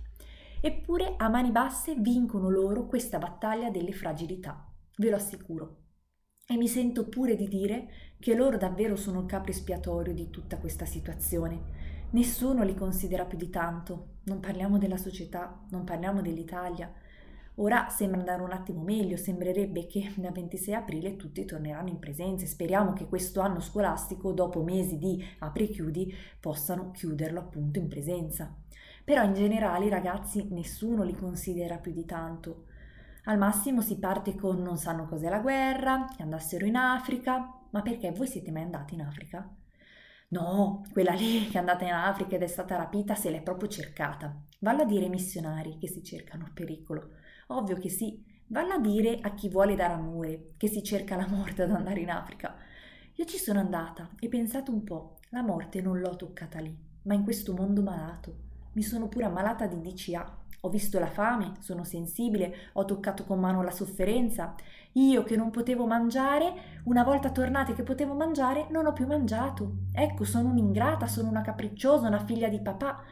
Eppure 0.61 1.15
a 1.17 1.29
mani 1.29 1.51
basse 1.51 1.97
vincono 1.97 2.49
loro 2.49 2.87
questa 2.87 3.19
battaglia 3.19 3.71
delle 3.71 3.93
fragilità, 3.93 4.73
ve 4.97 5.11
lo 5.11 5.17
assicuro. 5.17 5.77
E 6.47 6.57
mi 6.57 6.69
sento 6.69 7.09
pure 7.09 7.35
di 7.35 7.49
dire 7.49 7.89
che 8.21 8.35
loro 8.35 8.57
davvero 8.57 8.95
sono 8.95 9.21
il 9.21 9.27
capo 9.27 9.51
espiatorio 9.51 10.15
di 10.15 10.31
tutta 10.31 10.59
questa 10.59 10.85
situazione. 10.85 12.07
Nessuno 12.11 12.63
li 12.63 12.75
considera 12.75 13.27
più 13.27 13.37
di 13.37 13.51
tanto. 13.51 14.19
Non 14.25 14.41
parliamo 14.41 14.79
della 14.79 14.97
società, 14.97 15.63
non 15.71 15.85
parliamo 15.85 16.23
dell'Italia. 16.23 16.91
Ora 17.61 17.89
sembra 17.89 18.21
andare 18.21 18.43
un 18.43 18.53
attimo 18.53 18.83
meglio, 18.83 19.17
sembrerebbe 19.17 19.87
che 19.87 20.13
dal 20.17 20.31
26 20.31 20.75
aprile 20.75 21.17
tutti 21.17 21.45
torneranno 21.45 21.89
in 21.89 21.99
presenza 21.99 22.45
e 22.45 22.49
speriamo 22.49 22.93
che 22.93 23.07
questo 23.07 23.41
anno 23.41 23.59
scolastico, 23.59 24.33
dopo 24.33 24.63
mesi 24.63 24.97
di 24.97 25.25
apri-chiudi, 25.41 26.15
possano 26.39 26.93
chiuderlo 26.93 27.41
appunto 27.41 27.81
in 27.81 27.89
presenza. 27.89 28.55
Però 29.05 29.25
in 29.25 29.35
generale 29.35 29.87
i 29.87 29.91
ragazzi 29.91 30.47
nessuno 30.51 31.03
li 31.03 31.17
considera 31.17 31.79
più 31.79 31.93
di 31.93 32.05
tanto. 32.05 32.67
Al 33.25 33.39
massimo 33.39 33.81
si 33.81 33.99
parte 33.99 34.37
con 34.37 34.63
non 34.63 34.77
sanno 34.77 35.07
cos'è 35.07 35.29
la 35.29 35.41
guerra, 35.41 36.07
che 36.17 36.23
andassero 36.23 36.65
in 36.65 36.77
Africa, 36.77 37.61
ma 37.71 37.83
perché 37.83 38.13
voi 38.13 38.29
siete 38.29 38.53
mai 38.53 38.63
andati 38.63 38.95
in 38.95 39.03
Africa? 39.03 39.53
No, 40.29 40.85
quella 40.93 41.13
lì 41.13 41.49
che 41.49 41.55
è 41.55 41.59
andata 41.59 41.85
in 41.85 41.93
Africa 41.93 42.37
ed 42.37 42.43
è 42.43 42.47
stata 42.47 42.77
rapita 42.77 43.17
se 43.17 43.31
l'è 43.31 43.43
proprio 43.43 43.69
cercata. 43.69 44.33
Vallo 44.61 44.83
a 44.83 44.87
dire 44.87 45.05
ai 45.05 45.11
missionari 45.11 45.77
che 45.79 45.89
si 45.89 46.05
cercano 46.05 46.51
pericolo. 46.55 47.17
Ovvio 47.51 47.79
che 47.79 47.89
sì, 47.89 48.23
vallo 48.49 48.75
a 48.75 48.79
dire 48.79 49.21
a 49.23 49.33
chi 49.33 49.49
vuole 49.49 49.75
dare 49.75 49.95
amore, 49.95 50.53
che 50.59 50.69
si 50.69 50.83
cerca 50.83 51.17
la 51.17 51.27
morte 51.27 51.63
ad 51.63 51.71
andare 51.71 52.01
in 52.01 52.11
Africa. 52.11 52.55
Io 53.15 53.25
ci 53.25 53.39
sono 53.39 53.59
andata 53.59 54.11
e 54.19 54.29
pensate 54.29 54.71
un 54.71 54.85
po', 54.85 55.17
la 55.31 55.43
morte 55.43 55.81
non 55.81 55.99
l'ho 55.99 56.15
toccata 56.15 56.61
lì, 56.61 56.77
ma 57.05 57.15
in 57.15 57.25
questo 57.25 57.55
mondo 57.55 57.83
malato. 57.83 58.35
Mi 58.73 58.83
sono 58.83 59.09
pure 59.09 59.25
ammalata 59.25 59.67
di 59.67 59.81
DCA. 59.81 60.37
Ho 60.63 60.69
visto 60.69 60.99
la 60.99 61.07
fame, 61.07 61.55
sono 61.61 61.85
sensibile, 61.85 62.55
ho 62.75 62.85
toccato 62.85 63.25
con 63.25 63.41
mano 63.41 63.63
la 63.63 63.71
sofferenza. 63.71 64.55
Io 64.93 65.23
che 65.23 65.37
non 65.37 65.51
potevo 65.51 65.87
mangiare, 65.87 66.81
una 66.85 67.03
volta 67.03 67.31
tornate 67.31 67.73
che 67.73 67.83
potevo 67.83 68.13
mangiare, 68.13 68.67
non 68.71 68.85
ho 68.85 68.93
più 68.93 69.07
mangiato. 69.07 69.85
Ecco, 69.93 70.25
sono 70.25 70.51
un'ingrata, 70.51 71.07
sono 71.07 71.31
una 71.31 71.41
capricciosa, 71.41 72.09
una 72.09 72.25
figlia 72.25 72.49
di 72.49 72.61
papà. 72.61 73.03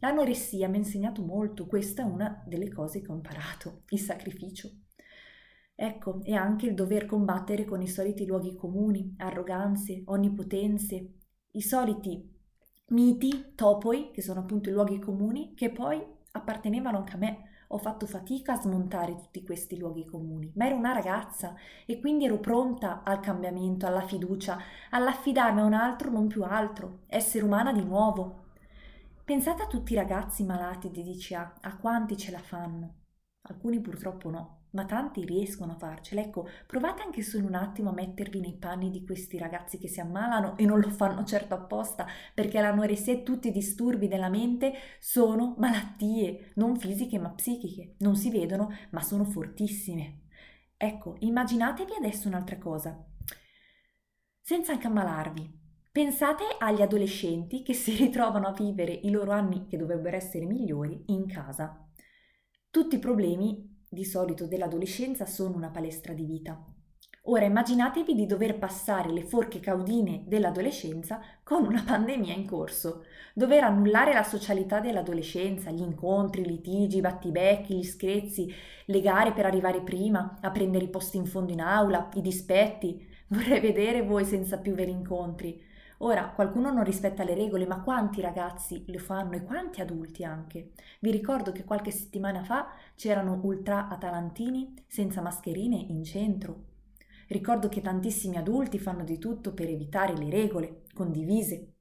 L'anoressia 0.00 0.68
mi 0.68 0.76
ha 0.76 0.78
insegnato 0.78 1.22
molto, 1.22 1.66
questa 1.66 2.02
è 2.02 2.04
una 2.04 2.42
delle 2.46 2.70
cose 2.70 3.00
che 3.00 3.10
ho 3.10 3.14
imparato, 3.14 3.82
il 3.88 3.98
sacrificio. 3.98 4.70
Ecco, 5.74 6.20
e 6.22 6.34
anche 6.34 6.66
il 6.66 6.74
dover 6.74 7.06
combattere 7.06 7.64
con 7.64 7.82
i 7.82 7.88
soliti 7.88 8.24
luoghi 8.24 8.54
comuni, 8.54 9.14
arroganze, 9.18 10.02
onnipotenze, 10.06 11.12
i 11.52 11.60
soliti 11.60 12.34
miti, 12.88 13.52
topoi, 13.54 14.10
che 14.12 14.22
sono 14.22 14.40
appunto 14.40 14.68
i 14.70 14.72
luoghi 14.72 14.98
comuni, 14.98 15.54
che 15.54 15.70
poi 15.70 16.02
appartenevano 16.32 16.98
anche 16.98 17.14
a 17.14 17.18
me. 17.18 17.38
Ho 17.70 17.78
fatto 17.78 18.06
fatica 18.06 18.52
a 18.52 18.60
smontare 18.60 19.16
tutti 19.16 19.42
questi 19.42 19.76
luoghi 19.76 20.04
comuni, 20.04 20.52
ma 20.54 20.66
ero 20.66 20.76
una 20.76 20.92
ragazza 20.92 21.54
e 21.84 21.98
quindi 21.98 22.24
ero 22.24 22.38
pronta 22.38 23.02
al 23.02 23.18
cambiamento, 23.18 23.86
alla 23.86 24.06
fiducia, 24.06 24.58
all'affidarmi 24.90 25.60
a 25.60 25.64
un 25.64 25.72
altro, 25.72 26.10
non 26.10 26.28
più 26.28 26.44
altro, 26.44 27.00
essere 27.08 27.44
umana 27.44 27.72
di 27.72 27.82
nuovo, 27.82 28.44
Pensate 29.26 29.64
a 29.64 29.66
tutti 29.66 29.92
i 29.92 29.96
ragazzi 29.96 30.44
malati 30.44 30.88
di 30.88 31.02
DCA, 31.02 31.56
a 31.60 31.76
quanti 31.78 32.16
ce 32.16 32.30
la 32.30 32.38
fanno. 32.38 33.06
Alcuni 33.48 33.80
purtroppo 33.80 34.30
no, 34.30 34.66
ma 34.70 34.84
tanti 34.84 35.24
riescono 35.24 35.72
a 35.72 35.78
farcela. 35.78 36.20
Ecco, 36.20 36.48
provate 36.64 37.02
anche 37.02 37.22
solo 37.22 37.44
un 37.44 37.54
attimo 37.54 37.90
a 37.90 37.92
mettervi 37.92 38.38
nei 38.38 38.56
panni 38.56 38.88
di 38.88 39.04
questi 39.04 39.36
ragazzi 39.36 39.78
che 39.78 39.88
si 39.88 39.98
ammalano 39.98 40.56
e 40.56 40.64
non 40.64 40.78
lo 40.78 40.90
fanno 40.90 41.24
certo 41.24 41.54
apposta, 41.54 42.06
perché 42.34 42.60
l'anoressia 42.60 43.14
e 43.14 43.24
tutti 43.24 43.48
i 43.48 43.50
disturbi 43.50 44.06
della 44.06 44.28
mente 44.28 44.74
sono 45.00 45.56
malattie, 45.58 46.52
non 46.54 46.76
fisiche 46.76 47.18
ma 47.18 47.30
psichiche. 47.30 47.96
Non 47.98 48.14
si 48.14 48.30
vedono, 48.30 48.70
ma 48.90 49.02
sono 49.02 49.24
fortissime. 49.24 50.20
Ecco, 50.76 51.16
immaginatevi 51.18 51.94
adesso 51.98 52.28
un'altra 52.28 52.58
cosa. 52.58 52.96
Senza 54.40 54.70
anche 54.70 54.86
ammalarvi, 54.86 55.55
Pensate 55.96 56.44
agli 56.58 56.82
adolescenti 56.82 57.62
che 57.62 57.72
si 57.72 57.92
ritrovano 57.96 58.48
a 58.48 58.52
vivere 58.52 58.92
i 58.92 59.08
loro 59.08 59.30
anni 59.30 59.64
che 59.66 59.78
dovrebbero 59.78 60.14
essere 60.14 60.44
migliori 60.44 61.04
in 61.06 61.26
casa. 61.26 61.88
Tutti 62.68 62.96
i 62.96 62.98
problemi 62.98 63.82
di 63.88 64.04
solito 64.04 64.46
dell'adolescenza 64.46 65.24
sono 65.24 65.56
una 65.56 65.70
palestra 65.70 66.12
di 66.12 66.26
vita. 66.26 66.62
Ora 67.28 67.46
immaginatevi 67.46 68.14
di 68.14 68.26
dover 68.26 68.58
passare 68.58 69.10
le 69.10 69.22
forche 69.22 69.58
caudine 69.58 70.24
dell'adolescenza 70.26 71.18
con 71.42 71.64
una 71.64 71.80
pandemia 71.88 72.34
in 72.34 72.44
corso, 72.44 73.04
dover 73.32 73.64
annullare 73.64 74.12
la 74.12 74.22
socialità 74.22 74.80
dell'adolescenza, 74.80 75.70
gli 75.70 75.80
incontri, 75.80 76.42
i 76.42 76.46
litigi, 76.46 76.98
i 76.98 77.00
battibecchi, 77.00 77.74
gli 77.74 77.84
screzi, 77.84 78.52
le 78.84 79.00
gare 79.00 79.32
per 79.32 79.46
arrivare 79.46 79.80
prima, 79.80 80.40
a 80.42 80.50
prendere 80.50 80.84
i 80.84 80.90
posti 80.90 81.16
in 81.16 81.24
fondo 81.24 81.52
in 81.52 81.62
aula, 81.62 82.10
i 82.12 82.20
dispetti. 82.20 83.14
Vorrei 83.28 83.60
vedere 83.60 84.02
voi 84.02 84.26
senza 84.26 84.58
più 84.58 84.74
veri 84.74 84.90
incontri. 84.90 85.74
Ora, 85.98 86.30
qualcuno 86.30 86.70
non 86.70 86.84
rispetta 86.84 87.24
le 87.24 87.34
regole, 87.34 87.66
ma 87.66 87.80
quanti 87.82 88.20
ragazzi 88.20 88.84
lo 88.88 88.98
fanno 88.98 89.32
e 89.32 89.42
quanti 89.42 89.80
adulti 89.80 90.24
anche? 90.24 90.72
Vi 91.00 91.10
ricordo 91.10 91.52
che 91.52 91.64
qualche 91.64 91.90
settimana 91.90 92.44
fa 92.44 92.68
c'erano 92.94 93.40
ultra 93.42 93.88
atalantini 93.88 94.74
senza 94.86 95.22
mascherine 95.22 95.76
in 95.76 96.04
centro. 96.04 96.64
Ricordo 97.28 97.68
che 97.68 97.80
tantissimi 97.80 98.36
adulti 98.36 98.78
fanno 98.78 99.04
di 99.04 99.18
tutto 99.18 99.52
per 99.52 99.68
evitare 99.68 100.16
le 100.16 100.30
regole 100.30 100.82
condivise. 100.94 101.72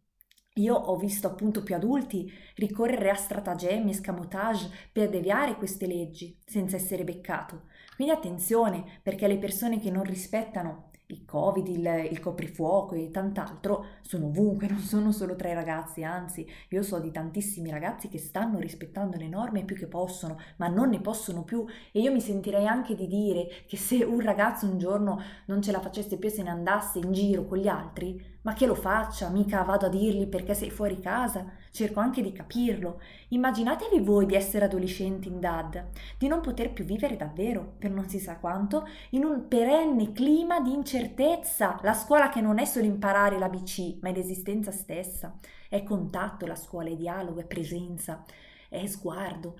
Io 0.55 0.73
ho 0.73 0.95
visto 0.95 1.27
appunto 1.27 1.63
più 1.63 1.75
adulti 1.75 2.31
ricorrere 2.55 3.09
a 3.09 3.15
stratagemmi, 3.15 3.91
escamotage 3.91 4.69
per 4.93 5.09
deviare 5.09 5.55
queste 5.57 5.85
leggi 5.85 6.39
senza 6.45 6.77
essere 6.77 7.03
beccato. 7.03 7.63
Quindi 7.95 8.13
attenzione 8.13 8.99
perché 9.03 9.27
le 9.27 9.37
persone 9.37 9.79
che 9.79 9.91
non 9.91 10.03
rispettano 10.03 10.91
il 11.07 11.25
covid, 11.25 11.67
il, 11.67 12.07
il 12.11 12.19
coprifuoco 12.19 12.95
e 12.95 13.11
tant'altro 13.11 13.85
sono 14.01 14.27
ovunque, 14.27 14.67
non 14.69 14.79
sono 14.79 15.11
solo 15.11 15.35
tra 15.35 15.49
i 15.49 15.53
ragazzi, 15.53 16.03
anzi 16.03 16.47
io 16.69 16.81
so 16.83 16.99
di 16.99 17.11
tantissimi 17.11 17.69
ragazzi 17.69 18.07
che 18.07 18.17
stanno 18.17 18.59
rispettando 18.59 19.17
le 19.17 19.27
norme 19.27 19.63
più 19.63 19.75
che 19.75 19.87
possono, 19.87 20.37
ma 20.57 20.67
non 20.67 20.89
ne 20.89 21.01
possono 21.01 21.43
più. 21.43 21.65
E 21.91 21.99
io 21.99 22.11
mi 22.11 22.21
sentirei 22.21 22.67
anche 22.67 22.95
di 22.95 23.07
dire 23.07 23.47
che 23.67 23.77
se 23.77 24.03
un 24.03 24.19
ragazzo 24.19 24.65
un 24.65 24.77
giorno 24.77 25.21
non 25.47 25.61
ce 25.61 25.71
la 25.71 25.81
facesse 25.81 26.17
più 26.17 26.29
e 26.29 26.31
se 26.31 26.43
ne 26.43 26.49
andasse 26.49 26.99
in 26.99 27.11
giro 27.11 27.45
con 27.45 27.57
gli 27.57 27.67
altri, 27.67 28.34
ma 28.45 28.53
che 28.53 28.67
lo 28.67 28.75
faccia, 28.75 29.29
mica 29.29 29.63
vado 29.63 29.87
a 29.87 29.89
dirgli 29.89 30.27
perché 30.27 30.53
sei 30.53 30.69
fuori 30.69 30.99
casa, 30.99 31.51
cerco 31.71 31.99
anche 31.99 32.21
di 32.21 32.31
capirlo. 32.31 33.01
Immaginatevi 33.29 33.99
voi 34.01 34.27
di 34.27 34.35
essere 34.35 34.65
adolescenti 34.65 35.27
in 35.29 35.39
DAD, 35.39 35.87
di 36.19 36.27
non 36.27 36.41
poter 36.41 36.71
più 36.71 36.85
vivere 36.85 37.15
davvero, 37.15 37.73
per 37.79 37.89
non 37.89 38.07
si 38.07 38.19
sa 38.19 38.37
quanto, 38.37 38.87
in 39.11 39.23
un 39.23 39.47
perenne 39.47 40.11
clima 40.11 40.59
di 40.59 40.73
incertezza. 40.73 41.79
La 41.81 41.93
scuola 41.93 42.29
che 42.29 42.39
non 42.39 42.59
è 42.59 42.65
solo 42.65 42.85
imparare 42.85 43.39
l'ABC, 43.39 43.97
ma 44.01 44.09
è 44.09 44.13
l'esistenza 44.13 44.71
stessa. 44.71 45.39
È 45.67 45.81
contatto 45.81 46.45
la 46.45 46.55
scuola, 46.55 46.89
è 46.89 46.95
dialogo, 46.95 47.39
è 47.39 47.45
presenza, 47.45 48.23
è 48.69 48.85
sguardo. 48.85 49.57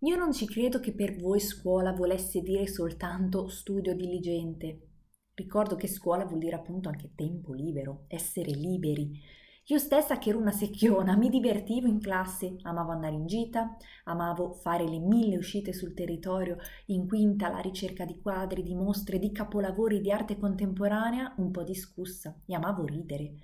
Io 0.00 0.16
non 0.16 0.32
ci 0.32 0.46
credo 0.46 0.80
che 0.80 0.94
per 0.94 1.14
voi 1.16 1.40
scuola 1.40 1.92
volesse 1.92 2.40
dire 2.40 2.66
soltanto 2.66 3.48
studio 3.48 3.94
diligente, 3.94 4.80
Ricordo 5.36 5.76
che 5.76 5.86
scuola 5.86 6.24
vuol 6.24 6.38
dire 6.38 6.56
appunto 6.56 6.88
anche 6.88 7.10
tempo 7.14 7.52
libero, 7.52 8.04
essere 8.08 8.52
liberi. 8.52 9.20
Io 9.66 9.78
stessa 9.78 10.16
che 10.16 10.30
ero 10.30 10.38
una 10.38 10.50
secchiona, 10.50 11.14
mi 11.14 11.28
divertivo 11.28 11.86
in 11.88 12.00
classe, 12.00 12.56
amavo 12.62 12.92
andare 12.92 13.16
in 13.16 13.26
gita, 13.26 13.76
amavo 14.04 14.54
fare 14.54 14.88
le 14.88 14.98
mille 14.98 15.36
uscite 15.36 15.74
sul 15.74 15.92
territorio, 15.92 16.56
in 16.86 17.06
quinta 17.06 17.48
alla 17.48 17.58
ricerca 17.58 18.06
di 18.06 18.18
quadri, 18.18 18.62
di 18.62 18.74
mostre, 18.74 19.18
di 19.18 19.30
capolavori 19.30 20.00
di 20.00 20.10
arte 20.10 20.38
contemporanea, 20.38 21.34
un 21.36 21.50
po' 21.50 21.64
discussa, 21.64 22.34
e 22.46 22.54
amavo 22.54 22.86
ridere. 22.86 23.34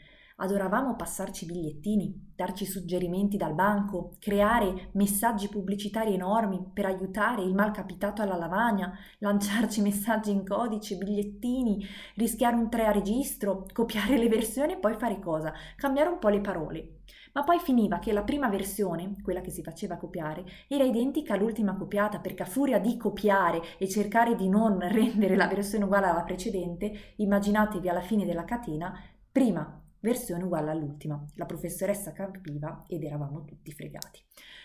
Adoravamo 0.42 0.96
passarci 0.96 1.46
bigliettini, 1.46 2.32
darci 2.34 2.66
suggerimenti 2.66 3.36
dal 3.36 3.54
banco, 3.54 4.14
creare 4.18 4.88
messaggi 4.94 5.48
pubblicitari 5.48 6.14
enormi 6.14 6.70
per 6.74 6.86
aiutare 6.86 7.42
il 7.42 7.54
malcapitato 7.54 8.22
alla 8.22 8.34
lavagna, 8.34 8.92
lanciarci 9.18 9.80
messaggi 9.82 10.32
in 10.32 10.44
codice, 10.44 10.96
bigliettini, 10.96 11.86
rischiare 12.16 12.56
un 12.56 12.68
3 12.68 12.86
a 12.86 12.90
registro, 12.90 13.66
copiare 13.72 14.18
le 14.18 14.28
versioni 14.28 14.72
e 14.72 14.78
poi 14.78 14.94
fare 14.94 15.20
cosa? 15.20 15.52
Cambiare 15.76 16.08
un 16.08 16.18
po' 16.18 16.28
le 16.28 16.40
parole. 16.40 16.96
Ma 17.34 17.44
poi 17.44 17.60
finiva 17.60 18.00
che 18.00 18.12
la 18.12 18.24
prima 18.24 18.48
versione, 18.48 19.14
quella 19.22 19.42
che 19.42 19.50
si 19.52 19.62
faceva 19.62 19.96
copiare, 19.96 20.44
era 20.66 20.82
identica 20.82 21.34
all'ultima 21.34 21.76
copiata 21.76 22.18
perché 22.18 22.42
a 22.42 22.46
furia 22.46 22.80
di 22.80 22.96
copiare 22.96 23.62
e 23.78 23.88
cercare 23.88 24.34
di 24.34 24.48
non 24.48 24.80
rendere 24.90 25.36
la 25.36 25.46
versione 25.46 25.84
uguale 25.84 26.06
alla 26.06 26.24
precedente, 26.24 27.12
immaginatevi 27.18 27.88
alla 27.88 28.00
fine 28.00 28.26
della 28.26 28.44
catena, 28.44 28.92
prima 29.30 29.81
versione 30.02 30.44
uguale 30.44 30.70
all'ultima. 30.70 31.24
La 31.36 31.46
professoressa 31.46 32.12
capiva 32.12 32.84
ed 32.86 33.02
eravamo 33.02 33.44
tutti 33.44 33.72
fregati. 33.72 34.20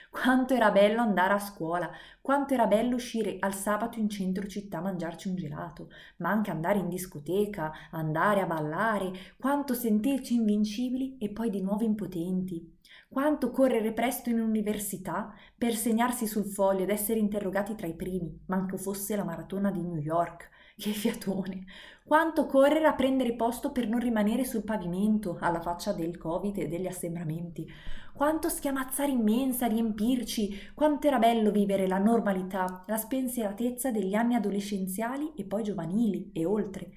Quanto 0.10 0.54
era 0.54 0.72
bello 0.72 1.02
andare 1.02 1.34
a 1.34 1.40
scuola, 1.40 1.92
quanto 2.22 2.54
era 2.54 2.66
bello 2.66 2.96
uscire 2.96 3.38
al 3.40 3.54
sabato 3.54 4.00
in 4.00 4.10
centro 4.10 4.48
città 4.48 4.80
a 4.80 4.82
mangiarci 4.82 5.28
un 5.28 5.36
gelato, 5.36 5.90
ma 6.18 6.30
anche 6.30 6.50
andare 6.50 6.80
in 6.80 6.90
discoteca, 6.90 7.72
andare 7.92 8.42
a 8.42 8.46
ballare, 8.46 9.12
quanto 9.38 9.74
sentirci 9.74 10.36
invincibili 10.36 11.18
e 11.20 11.30
poi 11.30 11.50
di 11.50 11.62
nuovo 11.62 11.84
impotenti. 11.84 12.76
Quanto 13.10 13.52
correre 13.52 13.94
presto 13.94 14.30
in 14.30 14.40
università 14.40 15.34
per 15.58 15.76
segnarsi 15.76 16.26
sul 16.26 16.46
foglio 16.46 16.84
ed 16.84 16.90
essere 16.90 17.20
interrogati 17.20 17.76
tra 17.76 17.88
i 17.88 17.96
primi, 17.96 18.44
manco 18.48 18.78
fosse 18.78 19.16
la 19.16 19.24
maratona 19.24 19.72
di 19.72 19.82
New 19.82 19.98
York. 19.98 20.50
Che 20.80 20.92
fiatone! 20.92 21.66
Quanto 22.06 22.46
correre 22.46 22.86
a 22.86 22.94
prendere 22.94 23.34
posto 23.34 23.72
per 23.72 23.88
non 23.88 24.00
rimanere 24.00 24.46
sul 24.46 24.64
pavimento 24.64 25.40
alla 25.42 25.60
faccia 25.60 25.92
del 25.92 26.20
Covid 26.20 26.56
e 26.56 26.68
degli 26.68 26.86
assembramenti. 26.86 27.68
Quanto 28.14 28.48
schiamazzare 28.48 29.10
immensa, 29.10 29.66
riempirci. 29.66 30.74
Quanto 30.76 31.08
era 31.08 31.18
bello 31.18 31.50
vivere 31.50 31.88
la 31.88 31.98
normalità, 31.98 32.84
la 32.86 32.98
spensieratezza 32.98 33.90
degli 33.90 34.14
anni 34.14 34.36
adolescenziali 34.36 35.34
e 35.36 35.46
poi 35.46 35.64
giovanili 35.64 36.30
e 36.32 36.46
oltre. 36.46 36.92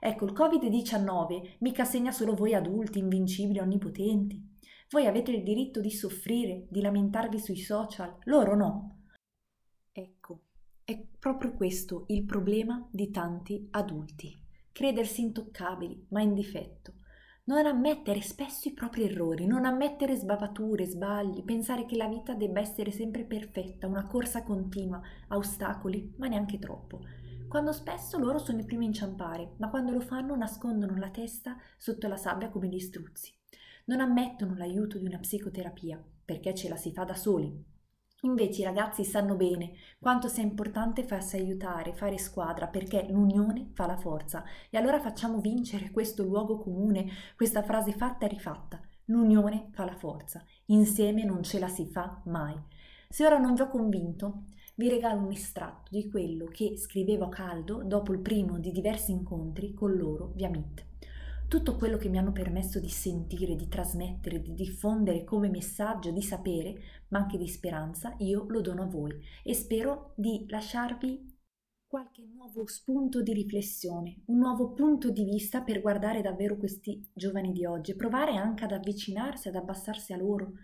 Ecco, 0.00 0.24
il 0.24 0.32
Covid-19 0.32 1.56
mica 1.58 1.84
segna 1.84 2.12
solo 2.12 2.34
voi 2.34 2.54
adulti, 2.54 3.00
invincibili, 3.00 3.58
onnipotenti. 3.58 4.42
Voi 4.88 5.06
avete 5.06 5.32
il 5.32 5.42
diritto 5.42 5.82
di 5.82 5.90
soffrire, 5.90 6.64
di 6.70 6.80
lamentarvi 6.80 7.38
sui 7.38 7.58
social, 7.58 8.16
loro 8.24 8.56
no. 8.56 9.02
Ecco, 9.92 10.45
è 10.86 11.04
proprio 11.18 11.52
questo 11.52 12.04
il 12.10 12.24
problema 12.24 12.86
di 12.92 13.10
tanti 13.10 13.66
adulti. 13.72 14.32
Credersi 14.70 15.20
intoccabili, 15.20 16.06
ma 16.10 16.20
in 16.20 16.32
difetto. 16.32 16.92
Non 17.46 17.66
ammettere 17.66 18.20
spesso 18.20 18.68
i 18.68 18.72
propri 18.72 19.02
errori, 19.02 19.46
non 19.46 19.64
ammettere 19.64 20.14
sbavature, 20.14 20.86
sbagli, 20.86 21.42
pensare 21.42 21.86
che 21.86 21.96
la 21.96 22.06
vita 22.06 22.34
debba 22.34 22.60
essere 22.60 22.92
sempre 22.92 23.24
perfetta, 23.24 23.88
una 23.88 24.06
corsa 24.06 24.44
continua, 24.44 25.00
a 25.26 25.36
ostacoli, 25.36 26.14
ma 26.18 26.28
neanche 26.28 26.60
troppo. 26.60 27.00
Quando 27.48 27.72
spesso 27.72 28.16
loro 28.16 28.38
sono 28.38 28.60
i 28.60 28.64
primi 28.64 28.84
a 28.84 28.88
inciampare, 28.88 29.54
ma 29.56 29.68
quando 29.68 29.90
lo 29.90 30.00
fanno 30.00 30.36
nascondono 30.36 30.96
la 30.96 31.10
testa 31.10 31.56
sotto 31.76 32.06
la 32.06 32.16
sabbia 32.16 32.48
come 32.48 32.68
gli 32.68 32.78
struzzi. 32.78 33.34
Non 33.86 33.98
ammettono 33.98 34.54
l'aiuto 34.54 34.98
di 34.98 35.06
una 35.06 35.18
psicoterapia, 35.18 36.00
perché 36.24 36.54
ce 36.54 36.68
la 36.68 36.76
si 36.76 36.92
fa 36.92 37.02
da 37.02 37.16
soli, 37.16 37.74
Invece 38.22 38.62
i 38.62 38.64
ragazzi 38.64 39.04
sanno 39.04 39.34
bene 39.34 39.72
quanto 39.98 40.28
sia 40.28 40.42
importante 40.42 41.04
farsi 41.04 41.36
aiutare, 41.36 41.92
fare 41.92 42.16
squadra, 42.18 42.66
perché 42.66 43.06
l'unione 43.10 43.70
fa 43.74 43.86
la 43.86 43.98
forza. 43.98 44.42
E 44.70 44.78
allora 44.78 45.00
facciamo 45.00 45.40
vincere 45.40 45.90
questo 45.90 46.22
luogo 46.22 46.58
comune, 46.58 47.10
questa 47.36 47.62
frase 47.62 47.92
fatta 47.92 48.24
e 48.24 48.28
rifatta. 48.28 48.80
L'unione 49.06 49.68
fa 49.72 49.84
la 49.84 49.94
forza. 49.94 50.42
Insieme 50.66 51.24
non 51.24 51.42
ce 51.42 51.58
la 51.58 51.68
si 51.68 51.86
fa 51.86 52.22
mai. 52.24 52.56
Se 53.08 53.24
ora 53.24 53.38
non 53.38 53.54
vi 53.54 53.60
ho 53.60 53.68
convinto, 53.68 54.44
vi 54.76 54.88
regalo 54.88 55.20
un 55.20 55.30
estratto 55.30 55.88
di 55.90 56.10
quello 56.10 56.46
che 56.46 56.76
scrivevo 56.76 57.26
a 57.26 57.28
caldo 57.28 57.82
dopo 57.84 58.12
il 58.12 58.20
primo 58.20 58.58
di 58.58 58.72
diversi 58.72 59.12
incontri 59.12 59.72
con 59.74 59.94
loro 59.94 60.32
via 60.34 60.48
Meet. 60.48 60.95
Tutto 61.48 61.76
quello 61.76 61.96
che 61.96 62.08
mi 62.08 62.18
hanno 62.18 62.32
permesso 62.32 62.80
di 62.80 62.88
sentire, 62.88 63.54
di 63.54 63.68
trasmettere, 63.68 64.40
di 64.40 64.52
diffondere 64.52 65.22
come 65.22 65.48
messaggio 65.48 66.10
di 66.10 66.20
sapere, 66.20 67.04
ma 67.08 67.20
anche 67.20 67.38
di 67.38 67.46
speranza, 67.46 68.16
io 68.18 68.46
lo 68.48 68.60
dono 68.60 68.82
a 68.82 68.86
voi 68.86 69.12
e 69.44 69.54
spero 69.54 70.12
di 70.16 70.44
lasciarvi 70.48 71.34
qualche 71.86 72.26
nuovo 72.34 72.66
spunto 72.66 73.22
di 73.22 73.32
riflessione, 73.32 74.22
un 74.26 74.38
nuovo 74.38 74.72
punto 74.72 75.10
di 75.10 75.22
vista 75.22 75.62
per 75.62 75.80
guardare 75.80 76.20
davvero 76.20 76.56
questi 76.56 77.08
giovani 77.14 77.52
di 77.52 77.64
oggi 77.64 77.94
provare 77.94 78.34
anche 78.34 78.64
ad 78.64 78.72
avvicinarsi, 78.72 79.46
ad 79.46 79.54
abbassarsi 79.54 80.12
a 80.12 80.16
loro, 80.16 80.54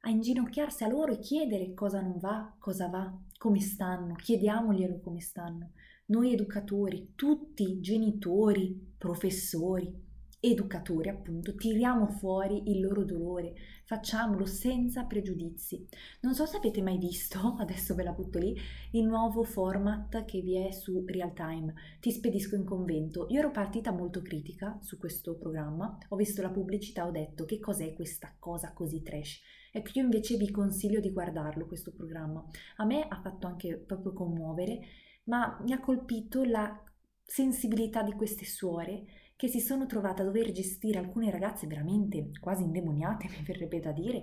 a 0.00 0.10
inginocchiarsi 0.10 0.82
a 0.82 0.88
loro 0.88 1.12
e 1.12 1.20
chiedere 1.20 1.74
cosa 1.74 2.00
non 2.00 2.18
va, 2.18 2.52
cosa 2.58 2.88
va, 2.88 3.16
come 3.38 3.60
stanno, 3.60 4.16
chiediamoglielo 4.16 4.98
come 4.98 5.20
stanno. 5.20 5.70
Noi 6.06 6.32
educatori, 6.32 7.12
tutti 7.14 7.80
genitori, 7.80 8.94
professori, 8.98 10.02
educatori, 10.50 11.08
appunto, 11.08 11.54
tiriamo 11.54 12.06
fuori 12.06 12.70
il 12.70 12.80
loro 12.80 13.04
dolore, 13.04 13.54
facciamolo 13.84 14.44
senza 14.44 15.04
pregiudizi. 15.04 15.86
Non 16.20 16.34
so 16.34 16.44
se 16.46 16.58
avete 16.58 16.82
mai 16.82 16.98
visto, 16.98 17.56
adesso 17.60 17.94
ve 17.94 18.02
la 18.02 18.12
butto 18.12 18.38
lì, 18.38 18.54
il 18.92 19.04
nuovo 19.06 19.42
format 19.42 20.24
che 20.24 20.40
vi 20.40 20.56
è 20.56 20.70
su 20.70 21.02
Real 21.06 21.32
Time, 21.32 21.72
Ti 22.00 22.10
spedisco 22.10 22.56
in 22.56 22.64
convento. 22.64 23.26
Io 23.30 23.38
ero 23.38 23.50
partita 23.50 23.90
molto 23.90 24.20
critica 24.20 24.78
su 24.82 24.98
questo 24.98 25.36
programma, 25.36 25.96
ho 26.08 26.16
visto 26.16 26.42
la 26.42 26.50
pubblicità, 26.50 27.06
ho 27.06 27.10
detto 27.10 27.44
che 27.44 27.58
cos'è 27.58 27.94
questa 27.94 28.34
cosa 28.38 28.72
così 28.72 29.02
trash. 29.02 29.40
Ecco, 29.72 29.90
io 29.94 30.04
invece 30.04 30.36
vi 30.36 30.50
consiglio 30.50 31.00
di 31.00 31.10
guardarlo 31.10 31.66
questo 31.66 31.92
programma. 31.92 32.44
A 32.76 32.84
me 32.84 33.08
ha 33.08 33.20
fatto 33.20 33.46
anche 33.46 33.76
proprio 33.76 34.12
commuovere, 34.12 34.80
ma 35.24 35.58
mi 35.62 35.72
ha 35.72 35.80
colpito 35.80 36.44
la 36.44 36.80
sensibilità 37.26 38.02
di 38.02 38.12
queste 38.12 38.44
suore 38.44 39.04
che 39.36 39.48
si 39.48 39.60
sono 39.60 39.86
trovate 39.86 40.22
a 40.22 40.24
dover 40.24 40.52
gestire 40.52 40.98
alcune 40.98 41.30
ragazze 41.30 41.66
veramente 41.66 42.30
quasi 42.40 42.62
indemoniate, 42.62 43.28
mi 43.36 43.42
verrebbe 43.44 43.80
da 43.80 43.92
dire, 43.92 44.22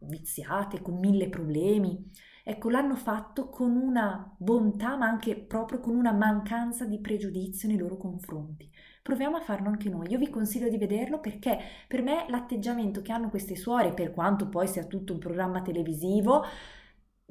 viziate, 0.00 0.80
con 0.80 0.98
mille 0.98 1.28
problemi. 1.28 2.10
Ecco, 2.44 2.70
l'hanno 2.70 2.96
fatto 2.96 3.50
con 3.50 3.76
una 3.76 4.34
bontà, 4.38 4.96
ma 4.96 5.06
anche 5.06 5.36
proprio 5.36 5.80
con 5.80 5.94
una 5.94 6.12
mancanza 6.12 6.86
di 6.86 6.98
pregiudizio 6.98 7.68
nei 7.68 7.76
loro 7.76 7.98
confronti. 7.98 8.70
Proviamo 9.02 9.36
a 9.36 9.40
farlo 9.40 9.68
anche 9.68 9.90
noi. 9.90 10.08
Io 10.10 10.18
vi 10.18 10.30
consiglio 10.30 10.68
di 10.70 10.78
vederlo 10.78 11.20
perché 11.20 11.58
per 11.86 12.02
me 12.02 12.24
l'atteggiamento 12.28 13.02
che 13.02 13.12
hanno 13.12 13.28
queste 13.28 13.54
suore, 13.54 13.92
per 13.92 14.12
quanto 14.12 14.48
poi 14.48 14.66
sia 14.66 14.84
tutto 14.86 15.12
un 15.12 15.18
programma 15.18 15.60
televisivo, 15.60 16.42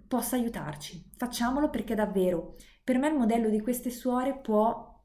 possa 0.08 0.36
aiutarci. 0.36 1.12
Facciamolo 1.18 1.70
perché 1.70 1.96
davvero 1.96 2.56
per 2.84 2.98
me 3.00 3.10
il 3.10 3.16
modello 3.16 3.50
di 3.50 3.60
queste 3.60 3.90
suore 3.90 4.38
può 4.38 4.97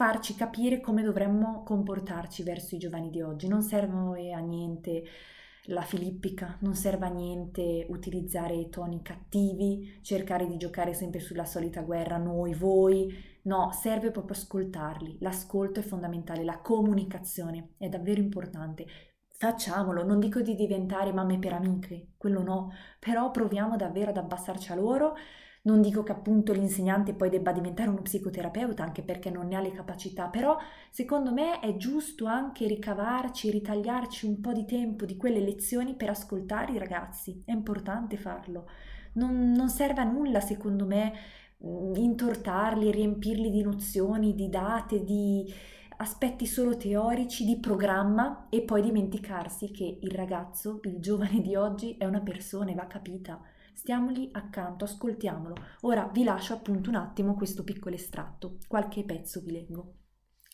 farci 0.00 0.34
capire 0.34 0.80
come 0.80 1.02
dovremmo 1.02 1.62
comportarci 1.62 2.42
verso 2.42 2.74
i 2.74 2.78
giovani 2.78 3.10
di 3.10 3.20
oggi. 3.20 3.48
Non 3.48 3.60
serve 3.60 4.32
a 4.32 4.38
niente 4.38 5.02
la 5.64 5.82
filippica, 5.82 6.56
non 6.60 6.74
serve 6.74 7.04
a 7.04 7.10
niente 7.10 7.84
utilizzare 7.90 8.70
toni 8.70 9.02
cattivi, 9.02 9.98
cercare 10.00 10.46
di 10.46 10.56
giocare 10.56 10.94
sempre 10.94 11.20
sulla 11.20 11.44
solita 11.44 11.82
guerra, 11.82 12.16
noi, 12.16 12.54
voi. 12.54 13.12
No, 13.42 13.72
serve 13.72 14.10
proprio 14.10 14.34
ascoltarli. 14.36 15.18
L'ascolto 15.20 15.80
è 15.80 15.82
fondamentale, 15.82 16.44
la 16.44 16.60
comunicazione 16.60 17.74
è 17.76 17.90
davvero 17.90 18.22
importante. 18.22 18.86
Facciamolo, 19.36 20.02
non 20.02 20.18
dico 20.18 20.40
di 20.40 20.54
diventare 20.54 21.12
mamme 21.12 21.38
per 21.38 21.52
amiche, 21.52 22.12
quello 22.16 22.42
no, 22.42 22.72
però 22.98 23.30
proviamo 23.30 23.76
davvero 23.76 24.08
ad 24.08 24.16
abbassarci 24.16 24.72
a 24.72 24.76
loro 24.76 25.14
non 25.62 25.82
dico 25.82 26.02
che 26.02 26.12
appunto 26.12 26.52
l'insegnante 26.52 27.12
poi 27.12 27.28
debba 27.28 27.52
diventare 27.52 27.90
uno 27.90 28.00
psicoterapeuta, 28.00 28.82
anche 28.82 29.02
perché 29.02 29.30
non 29.30 29.48
ne 29.48 29.56
ha 29.56 29.60
le 29.60 29.72
capacità, 29.72 30.28
però 30.28 30.56
secondo 30.90 31.32
me 31.32 31.60
è 31.60 31.76
giusto 31.76 32.24
anche 32.24 32.66
ricavarci, 32.66 33.50
ritagliarci 33.50 34.24
un 34.26 34.40
po' 34.40 34.52
di 34.52 34.64
tempo 34.64 35.04
di 35.04 35.16
quelle 35.16 35.40
lezioni 35.40 35.94
per 35.94 36.08
ascoltare 36.08 36.72
i 36.72 36.78
ragazzi. 36.78 37.42
È 37.44 37.52
importante 37.52 38.16
farlo. 38.16 38.68
Non, 39.14 39.52
non 39.52 39.68
serve 39.68 40.00
a 40.00 40.04
nulla, 40.04 40.40
secondo 40.40 40.86
me, 40.86 41.12
mm, 41.62 41.94
intortarli, 41.94 42.90
riempirli 42.90 43.50
di 43.50 43.62
nozioni, 43.62 44.34
di 44.34 44.48
date, 44.48 45.04
di 45.04 45.52
aspetti 45.98 46.46
solo 46.46 46.78
teorici, 46.78 47.44
di 47.44 47.58
programma 47.58 48.46
e 48.48 48.62
poi 48.62 48.80
dimenticarsi 48.80 49.70
che 49.70 49.98
il 50.00 50.10
ragazzo, 50.12 50.80
il 50.84 50.98
giovane 51.00 51.42
di 51.42 51.54
oggi 51.54 51.96
è 51.98 52.06
una 52.06 52.20
persona 52.20 52.70
e 52.70 52.74
va 52.74 52.86
capita 52.86 53.38
Stiamogli 53.80 54.28
accanto, 54.32 54.84
ascoltiamolo. 54.84 55.54
Ora 55.80 56.06
vi 56.12 56.22
lascio 56.22 56.52
appunto 56.52 56.90
un 56.90 56.96
attimo 56.96 57.34
questo 57.34 57.64
piccolo 57.64 57.94
estratto, 57.94 58.58
qualche 58.68 59.06
pezzo 59.06 59.40
vi 59.40 59.52
leggo. 59.52 59.94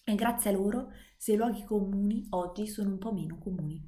E 0.04 0.14
grazie 0.14 0.50
a 0.50 0.52
loro, 0.52 0.92
se 1.16 1.32
i 1.32 1.36
luoghi 1.36 1.64
comuni 1.64 2.24
oggi 2.30 2.68
sono 2.68 2.90
un 2.90 2.98
po' 2.98 3.12
meno 3.12 3.36
comuni. 3.38 3.84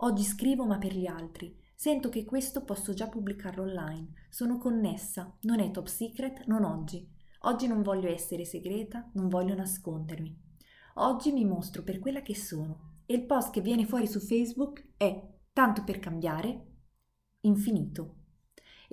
Oggi 0.00 0.22
scrivo 0.22 0.66
ma 0.66 0.76
per 0.76 0.94
gli 0.94 1.06
altri. 1.06 1.58
Sento 1.74 2.10
che 2.10 2.26
questo 2.26 2.62
posso 2.62 2.92
già 2.92 3.08
pubblicarlo 3.08 3.62
online. 3.62 4.26
Sono 4.28 4.58
connessa, 4.58 5.34
non 5.44 5.58
è 5.58 5.70
top 5.70 5.86
secret, 5.86 6.44
non 6.44 6.64
oggi. 6.64 7.10
Oggi 7.44 7.66
non 7.66 7.80
voglio 7.80 8.10
essere 8.10 8.44
segreta, 8.44 9.08
non 9.14 9.28
voglio 9.28 9.54
nascondermi. 9.54 10.38
Oggi 10.96 11.32
mi 11.32 11.46
mostro 11.46 11.82
per 11.82 11.98
quella 11.98 12.20
che 12.20 12.36
sono 12.36 12.98
e 13.06 13.14
il 13.14 13.24
post 13.24 13.50
che 13.50 13.62
viene 13.62 13.86
fuori 13.86 14.06
su 14.06 14.20
Facebook 14.20 14.90
è 14.98 15.26
tanto 15.54 15.84
per 15.84 15.98
cambiare, 16.00 16.66
infinito. 17.40 18.16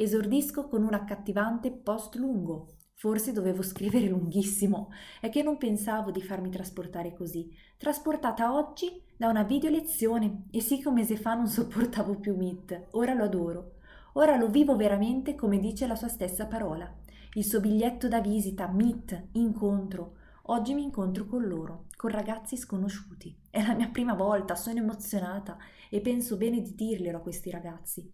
Esordisco 0.01 0.69
con 0.69 0.83
un 0.83 0.93
accattivante 0.93 1.73
post 1.73 2.15
lungo. 2.15 2.75
Forse 2.93 3.33
dovevo 3.33 3.61
scrivere 3.61 4.07
lunghissimo, 4.07 4.91
è 5.19 5.27
che 5.27 5.43
non 5.43 5.57
pensavo 5.57 6.09
di 6.09 6.21
farmi 6.21 6.49
trasportare 6.49 7.13
così. 7.13 7.53
Trasportata 7.77 8.53
oggi 8.53 9.03
da 9.17 9.27
una 9.27 9.43
video 9.43 9.69
lezione 9.69 10.45
e 10.51 10.61
sì 10.61 10.79
che 10.79 10.87
un 10.87 10.93
mese 10.93 11.17
fa 11.17 11.33
non 11.33 11.49
sopportavo 11.49 12.17
più 12.17 12.37
Meet, 12.37 12.87
ora 12.91 13.13
lo 13.13 13.25
adoro. 13.25 13.73
Ora 14.13 14.37
lo 14.37 14.47
vivo 14.47 14.77
veramente 14.77 15.35
come 15.35 15.59
dice 15.59 15.85
la 15.85 15.97
sua 15.97 16.07
stessa 16.07 16.45
parola. 16.45 16.89
Il 17.33 17.43
suo 17.43 17.59
biglietto 17.59 18.07
da 18.07 18.21
visita, 18.21 18.69
Meet, 18.69 19.27
incontro. 19.33 20.15
Oggi 20.43 20.73
mi 20.73 20.83
incontro 20.83 21.25
con 21.25 21.45
loro, 21.45 21.87
con 21.97 22.09
ragazzi 22.09 22.55
sconosciuti. 22.55 23.37
È 23.49 23.61
la 23.61 23.73
mia 23.73 23.89
prima 23.89 24.13
volta, 24.13 24.55
sono 24.55 24.79
emozionata 24.79 25.57
e 25.89 25.99
penso 25.99 26.37
bene 26.37 26.61
di 26.61 26.73
dirglielo 26.73 27.17
a 27.17 27.21
questi 27.21 27.49
ragazzi. 27.49 28.09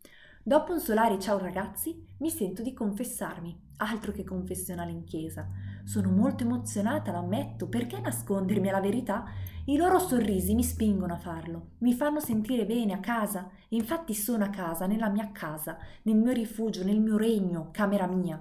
Dopo 0.48 0.74
un 0.74 0.80
solare 0.80 1.18
ciao 1.18 1.40
ragazzi, 1.40 2.06
mi 2.20 2.30
sento 2.30 2.62
di 2.62 2.72
confessarmi, 2.72 3.70
altro 3.78 4.12
che 4.12 4.24
confessionale 4.24 4.92
in 4.92 5.04
chiesa. 5.04 5.50
Sono 5.84 6.12
molto 6.12 6.44
emozionata, 6.44 7.12
lo 7.12 7.18
ammetto, 7.18 7.68
perché 7.68 8.00
nascondermi 8.00 8.70
alla 8.70 8.80
verità? 8.80 9.26
I 9.66 9.76
loro 9.76 9.98
sorrisi 9.98 10.54
mi 10.54 10.62
spingono 10.62 11.14
a 11.14 11.18
farlo, 11.18 11.72
mi 11.80 11.96
fanno 11.96 12.20
sentire 12.20 12.68
bene 12.68 12.94
a 12.94 13.00
casa, 13.00 13.50
infatti 13.70 14.14
sono 14.14 14.44
a 14.44 14.50
casa, 14.50 14.86
nella 14.86 15.10
mia 15.10 15.32
casa, 15.32 15.80
nel 16.04 16.18
mio 16.18 16.32
rifugio, 16.32 16.84
nel 16.84 17.02
mio 17.02 17.18
regno, 17.18 17.72
camera 17.72 18.06
mia. 18.06 18.40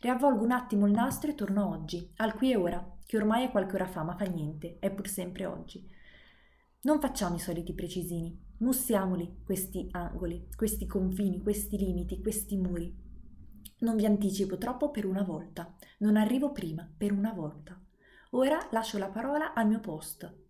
Riavvolgo 0.00 0.42
un 0.42 0.50
attimo 0.50 0.88
il 0.88 0.94
nastro 0.94 1.30
e 1.30 1.36
torno 1.36 1.70
oggi, 1.70 2.10
al 2.16 2.34
qui 2.34 2.50
e 2.50 2.56
ora, 2.56 2.98
che 3.06 3.18
ormai 3.18 3.44
è 3.44 3.50
qualche 3.52 3.76
ora 3.76 3.86
fa, 3.86 4.02
ma 4.02 4.16
fa 4.16 4.24
niente, 4.24 4.78
è 4.80 4.90
pur 4.90 5.06
sempre 5.06 5.46
oggi. 5.46 5.88
Non 6.82 6.98
facciamo 6.98 7.36
i 7.36 7.38
soliti 7.38 7.72
precisini, 7.72 8.45
mussiamoli 8.58 9.42
questi 9.44 9.88
angoli, 9.90 10.48
questi 10.56 10.86
confini, 10.86 11.42
questi 11.42 11.76
limiti, 11.76 12.20
questi 12.20 12.56
muri. 12.56 12.94
Non 13.78 13.96
vi 13.96 14.06
anticipo 14.06 14.56
troppo 14.56 14.90
per 14.90 15.04
una 15.04 15.22
volta, 15.22 15.74
non 15.98 16.16
arrivo 16.16 16.52
prima 16.52 16.90
per 16.96 17.12
una 17.12 17.32
volta. 17.32 17.78
Ora 18.30 18.58
lascio 18.70 18.98
la 18.98 19.08
parola 19.08 19.52
al 19.52 19.68
mio 19.68 19.80
post. 19.80 20.44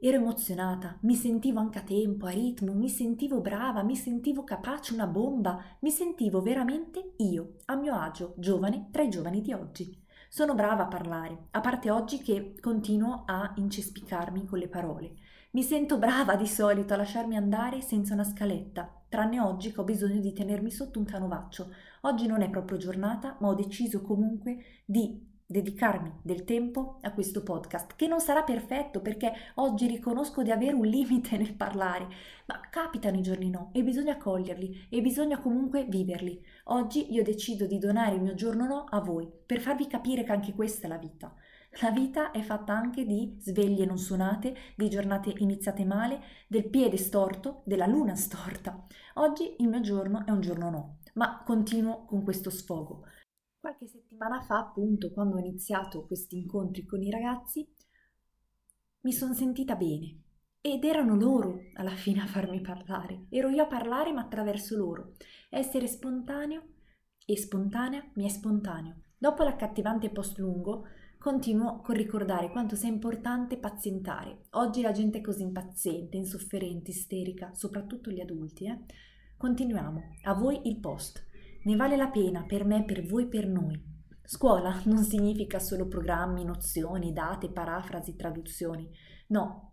Ero 0.00 0.16
emozionata, 0.16 0.98
mi 1.02 1.16
sentivo 1.16 1.58
anche 1.58 1.78
a 1.78 1.82
tempo, 1.82 2.26
a 2.26 2.30
ritmo, 2.30 2.72
mi 2.72 2.88
sentivo 2.88 3.40
brava, 3.40 3.82
mi 3.82 3.96
sentivo 3.96 4.44
capace, 4.44 4.94
una 4.94 5.08
bomba, 5.08 5.60
mi 5.80 5.90
sentivo 5.90 6.40
veramente 6.40 7.14
io, 7.16 7.56
a 7.64 7.74
mio 7.74 7.94
agio, 7.94 8.34
giovane 8.36 8.90
tra 8.92 9.02
i 9.02 9.08
giovani 9.08 9.40
di 9.40 9.52
oggi. 9.52 10.06
Sono 10.28 10.54
brava 10.54 10.84
a 10.84 10.88
parlare, 10.88 11.48
a 11.50 11.60
parte 11.60 11.90
oggi 11.90 12.18
che 12.18 12.54
continuo 12.60 13.24
a 13.26 13.52
incespicarmi 13.56 14.44
con 14.44 14.58
le 14.58 14.68
parole. 14.68 15.14
Mi 15.58 15.64
sento 15.64 15.98
brava 15.98 16.36
di 16.36 16.46
solito 16.46 16.94
a 16.94 16.96
lasciarmi 16.98 17.34
andare 17.34 17.80
senza 17.80 18.14
una 18.14 18.22
scaletta, 18.22 19.02
tranne 19.08 19.40
oggi 19.40 19.72
che 19.72 19.80
ho 19.80 19.82
bisogno 19.82 20.20
di 20.20 20.32
tenermi 20.32 20.70
sotto 20.70 21.00
un 21.00 21.04
canovaccio. 21.04 21.74
Oggi 22.02 22.28
non 22.28 22.42
è 22.42 22.48
proprio 22.48 22.78
giornata, 22.78 23.36
ma 23.40 23.48
ho 23.48 23.54
deciso 23.54 24.00
comunque 24.00 24.82
di 24.84 25.20
dedicarmi 25.44 26.20
del 26.22 26.44
tempo 26.44 26.98
a 27.00 27.10
questo 27.10 27.42
podcast, 27.42 27.96
che 27.96 28.06
non 28.06 28.20
sarà 28.20 28.44
perfetto 28.44 29.00
perché 29.00 29.32
oggi 29.54 29.88
riconosco 29.88 30.44
di 30.44 30.52
avere 30.52 30.74
un 30.74 30.86
limite 30.86 31.36
nel 31.36 31.54
parlare, 31.54 32.06
ma 32.46 32.60
capitano 32.70 33.18
i 33.18 33.22
giorni 33.22 33.50
no 33.50 33.70
e 33.72 33.82
bisogna 33.82 34.16
coglierli 34.16 34.86
e 34.88 35.00
bisogna 35.00 35.40
comunque 35.40 35.86
viverli. 35.86 36.40
Oggi 36.66 37.12
io 37.12 37.24
decido 37.24 37.66
di 37.66 37.78
donare 37.78 38.14
il 38.14 38.22
mio 38.22 38.34
giorno 38.34 38.64
no 38.64 38.84
a 38.88 39.00
voi, 39.00 39.28
per 39.44 39.58
farvi 39.58 39.88
capire 39.88 40.22
che 40.22 40.30
anche 40.30 40.54
questa 40.54 40.86
è 40.86 40.88
la 40.88 40.98
vita. 40.98 41.34
La 41.80 41.92
vita 41.92 42.32
è 42.32 42.42
fatta 42.42 42.72
anche 42.72 43.04
di 43.04 43.36
sveglie 43.38 43.86
non 43.86 43.98
suonate, 43.98 44.56
di 44.74 44.88
giornate 44.88 45.32
iniziate 45.36 45.84
male, 45.84 46.20
del 46.48 46.68
piede 46.68 46.96
storto, 46.96 47.62
della 47.64 47.86
luna 47.86 48.16
storta. 48.16 48.84
Oggi 49.14 49.54
il 49.58 49.68
mio 49.68 49.80
giorno 49.80 50.26
è 50.26 50.32
un 50.32 50.40
giorno 50.40 50.70
no, 50.70 50.98
ma 51.14 51.40
continuo 51.44 52.04
con 52.04 52.24
questo 52.24 52.50
sfogo. 52.50 53.04
Qualche 53.60 53.86
settimana 53.86 54.40
fa, 54.40 54.58
appunto, 54.58 55.12
quando 55.12 55.36
ho 55.36 55.38
iniziato 55.38 56.04
questi 56.04 56.38
incontri 56.38 56.84
con 56.84 57.00
i 57.00 57.12
ragazzi, 57.12 57.64
mi 59.02 59.12
sono 59.12 59.32
sentita 59.32 59.76
bene 59.76 60.22
ed 60.60 60.82
erano 60.82 61.14
loro 61.14 61.60
alla 61.74 61.94
fine 61.94 62.22
a 62.22 62.26
farmi 62.26 62.60
parlare. 62.60 63.26
Ero 63.28 63.50
io 63.50 63.62
a 63.62 63.68
parlare 63.68 64.12
ma 64.12 64.22
attraverso 64.22 64.76
loro. 64.76 65.12
Essere 65.48 65.86
spontaneo 65.86 66.62
e 67.24 67.36
spontanea 67.36 68.04
mi 68.14 68.24
è 68.24 68.28
spontaneo. 68.28 69.02
Dopo 69.16 69.44
l'accattivante 69.44 70.10
post 70.10 70.38
lungo, 70.38 70.86
continuo 71.18 71.80
con 71.80 71.96
ricordare 71.96 72.50
quanto 72.50 72.76
sia 72.76 72.88
importante 72.88 73.58
pazientare. 73.58 74.44
Oggi 74.50 74.82
la 74.82 74.92
gente 74.92 75.18
è 75.18 75.20
così 75.20 75.42
impaziente, 75.42 76.16
insofferente, 76.16 76.90
isterica, 76.90 77.50
soprattutto 77.54 78.10
gli 78.10 78.20
adulti. 78.20 78.66
Eh? 78.66 78.78
Continuiamo. 79.36 80.02
A 80.24 80.34
voi 80.34 80.60
il 80.68 80.78
post. 80.78 81.26
Ne 81.64 81.76
vale 81.76 81.96
la 81.96 82.08
pena 82.08 82.44
per 82.44 82.64
me, 82.64 82.84
per 82.84 83.04
voi, 83.04 83.26
per 83.26 83.48
noi. 83.48 83.96
Scuola 84.22 84.80
non 84.84 85.02
significa 85.02 85.58
solo 85.58 85.88
programmi, 85.88 86.44
nozioni, 86.44 87.12
date, 87.12 87.50
parafrasi, 87.50 88.14
traduzioni. 88.14 88.88
No, 89.28 89.72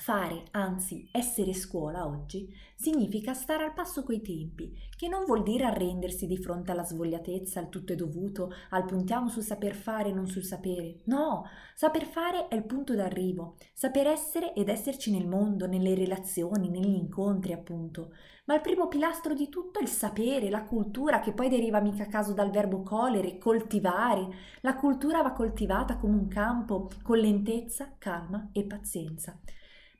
Fare, 0.00 0.44
anzi 0.52 1.06
essere 1.12 1.52
scuola 1.52 2.06
oggi, 2.06 2.50
significa 2.74 3.34
stare 3.34 3.64
al 3.64 3.74
passo 3.74 4.02
coi 4.02 4.22
tempi, 4.22 4.74
che 4.96 5.08
non 5.08 5.26
vuol 5.26 5.42
dire 5.42 5.64
arrendersi 5.64 6.26
di 6.26 6.38
fronte 6.38 6.70
alla 6.70 6.84
svogliatezza, 6.84 7.60
al 7.60 7.68
tutto 7.68 7.92
è 7.92 7.96
dovuto, 7.96 8.50
al 8.70 8.86
puntiamo 8.86 9.28
sul 9.28 9.42
saper 9.42 9.74
fare 9.74 10.08
e 10.08 10.12
non 10.14 10.26
sul 10.26 10.42
sapere. 10.42 11.00
No, 11.04 11.44
saper 11.74 12.06
fare 12.06 12.48
è 12.48 12.54
il 12.54 12.64
punto 12.64 12.94
d'arrivo, 12.94 13.56
saper 13.74 14.06
essere 14.06 14.54
ed 14.54 14.70
esserci 14.70 15.10
nel 15.10 15.28
mondo, 15.28 15.66
nelle 15.66 15.94
relazioni, 15.94 16.70
negli 16.70 16.96
incontri 16.96 17.52
appunto. 17.52 18.14
Ma 18.46 18.54
il 18.54 18.62
primo 18.62 18.88
pilastro 18.88 19.34
di 19.34 19.50
tutto 19.50 19.80
è 19.80 19.82
il 19.82 19.88
sapere, 19.88 20.48
la 20.48 20.64
cultura, 20.64 21.20
che 21.20 21.34
poi 21.34 21.50
deriva 21.50 21.78
mica 21.80 22.04
a 22.04 22.08
caso 22.08 22.32
dal 22.32 22.50
verbo 22.50 22.82
colere, 22.82 23.36
coltivare. 23.36 24.26
La 24.62 24.76
cultura 24.76 25.20
va 25.20 25.32
coltivata 25.32 25.98
come 25.98 26.16
un 26.16 26.26
campo, 26.26 26.88
con 27.02 27.18
lentezza, 27.18 27.96
calma 27.98 28.48
e 28.52 28.64
pazienza. 28.64 29.38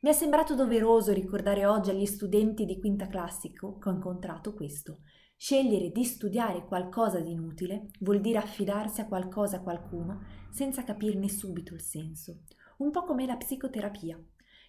Mi 0.02 0.08
è 0.08 0.12
sembrato 0.14 0.54
doveroso 0.54 1.12
ricordare 1.12 1.66
oggi 1.66 1.90
agli 1.90 2.06
studenti 2.06 2.64
di 2.64 2.80
quinta 2.80 3.06
classico 3.06 3.76
che 3.76 3.90
ho 3.90 3.92
incontrato 3.92 4.54
questo. 4.54 5.00
Scegliere 5.36 5.90
di 5.90 6.04
studiare 6.04 6.64
qualcosa 6.64 7.20
di 7.20 7.32
inutile 7.32 7.90
vuol 8.00 8.22
dire 8.22 8.38
affidarsi 8.38 9.02
a 9.02 9.06
qualcosa, 9.06 9.58
a 9.58 9.60
qualcuno, 9.60 10.22
senza 10.48 10.84
capirne 10.84 11.28
subito 11.28 11.74
il 11.74 11.82
senso. 11.82 12.44
Un 12.78 12.90
po' 12.90 13.04
come 13.04 13.26
la 13.26 13.36
psicoterapia. 13.36 14.18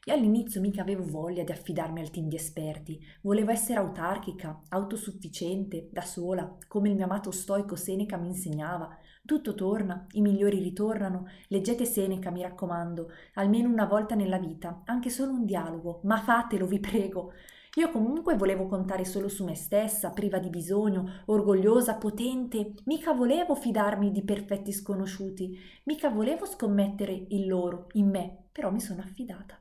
Io 0.03 0.13
all'inizio 0.13 0.59
mica 0.59 0.81
avevo 0.81 1.05
voglia 1.05 1.45
di 1.45 1.53
affidarmi 1.53 2.01
al 2.01 2.09
team 2.09 2.27
di 2.27 2.35
esperti, 2.35 2.99
volevo 3.21 3.51
essere 3.51 3.79
autarchica, 3.79 4.63
autosufficiente, 4.67 5.87
da 5.93 6.01
sola, 6.01 6.57
come 6.67 6.89
il 6.89 6.95
mio 6.95 7.05
amato 7.05 7.31
stoico 7.31 7.77
Seneca 7.77 8.17
mi 8.17 8.27
insegnava, 8.27 8.97
tutto 9.25 9.53
torna, 9.53 10.05
i 10.13 10.21
migliori 10.21 10.59
ritornano. 10.59 11.27
Leggete 11.47 11.85
Seneca, 11.85 12.31
mi 12.31 12.41
raccomando, 12.41 13.09
almeno 13.35 13.69
una 13.69 13.85
volta 13.85 14.15
nella 14.15 14.37
vita, 14.37 14.81
anche 14.85 15.09
solo 15.09 15.31
un 15.31 15.45
dialogo, 15.45 16.01
ma 16.03 16.17
fatelo, 16.17 16.65
vi 16.65 16.79
prego. 16.79 17.31
Io 17.75 17.89
comunque 17.89 18.35
volevo 18.35 18.67
contare 18.67 19.05
solo 19.05 19.29
su 19.29 19.45
me 19.45 19.55
stessa, 19.55 20.11
priva 20.11 20.39
di 20.39 20.49
bisogno, 20.49 21.21
orgogliosa, 21.27 21.95
potente. 21.95 22.73
Mica 22.85 23.13
volevo 23.13 23.55
fidarmi 23.55 24.11
di 24.11 24.23
perfetti 24.23 24.73
sconosciuti, 24.73 25.57
mica 25.85 26.09
volevo 26.09 26.45
scommettere 26.45 27.13
in 27.29 27.47
loro, 27.47 27.87
in 27.93 28.09
me, 28.09 28.47
però 28.51 28.71
mi 28.71 28.81
sono 28.81 29.01
affidata. 29.01 29.57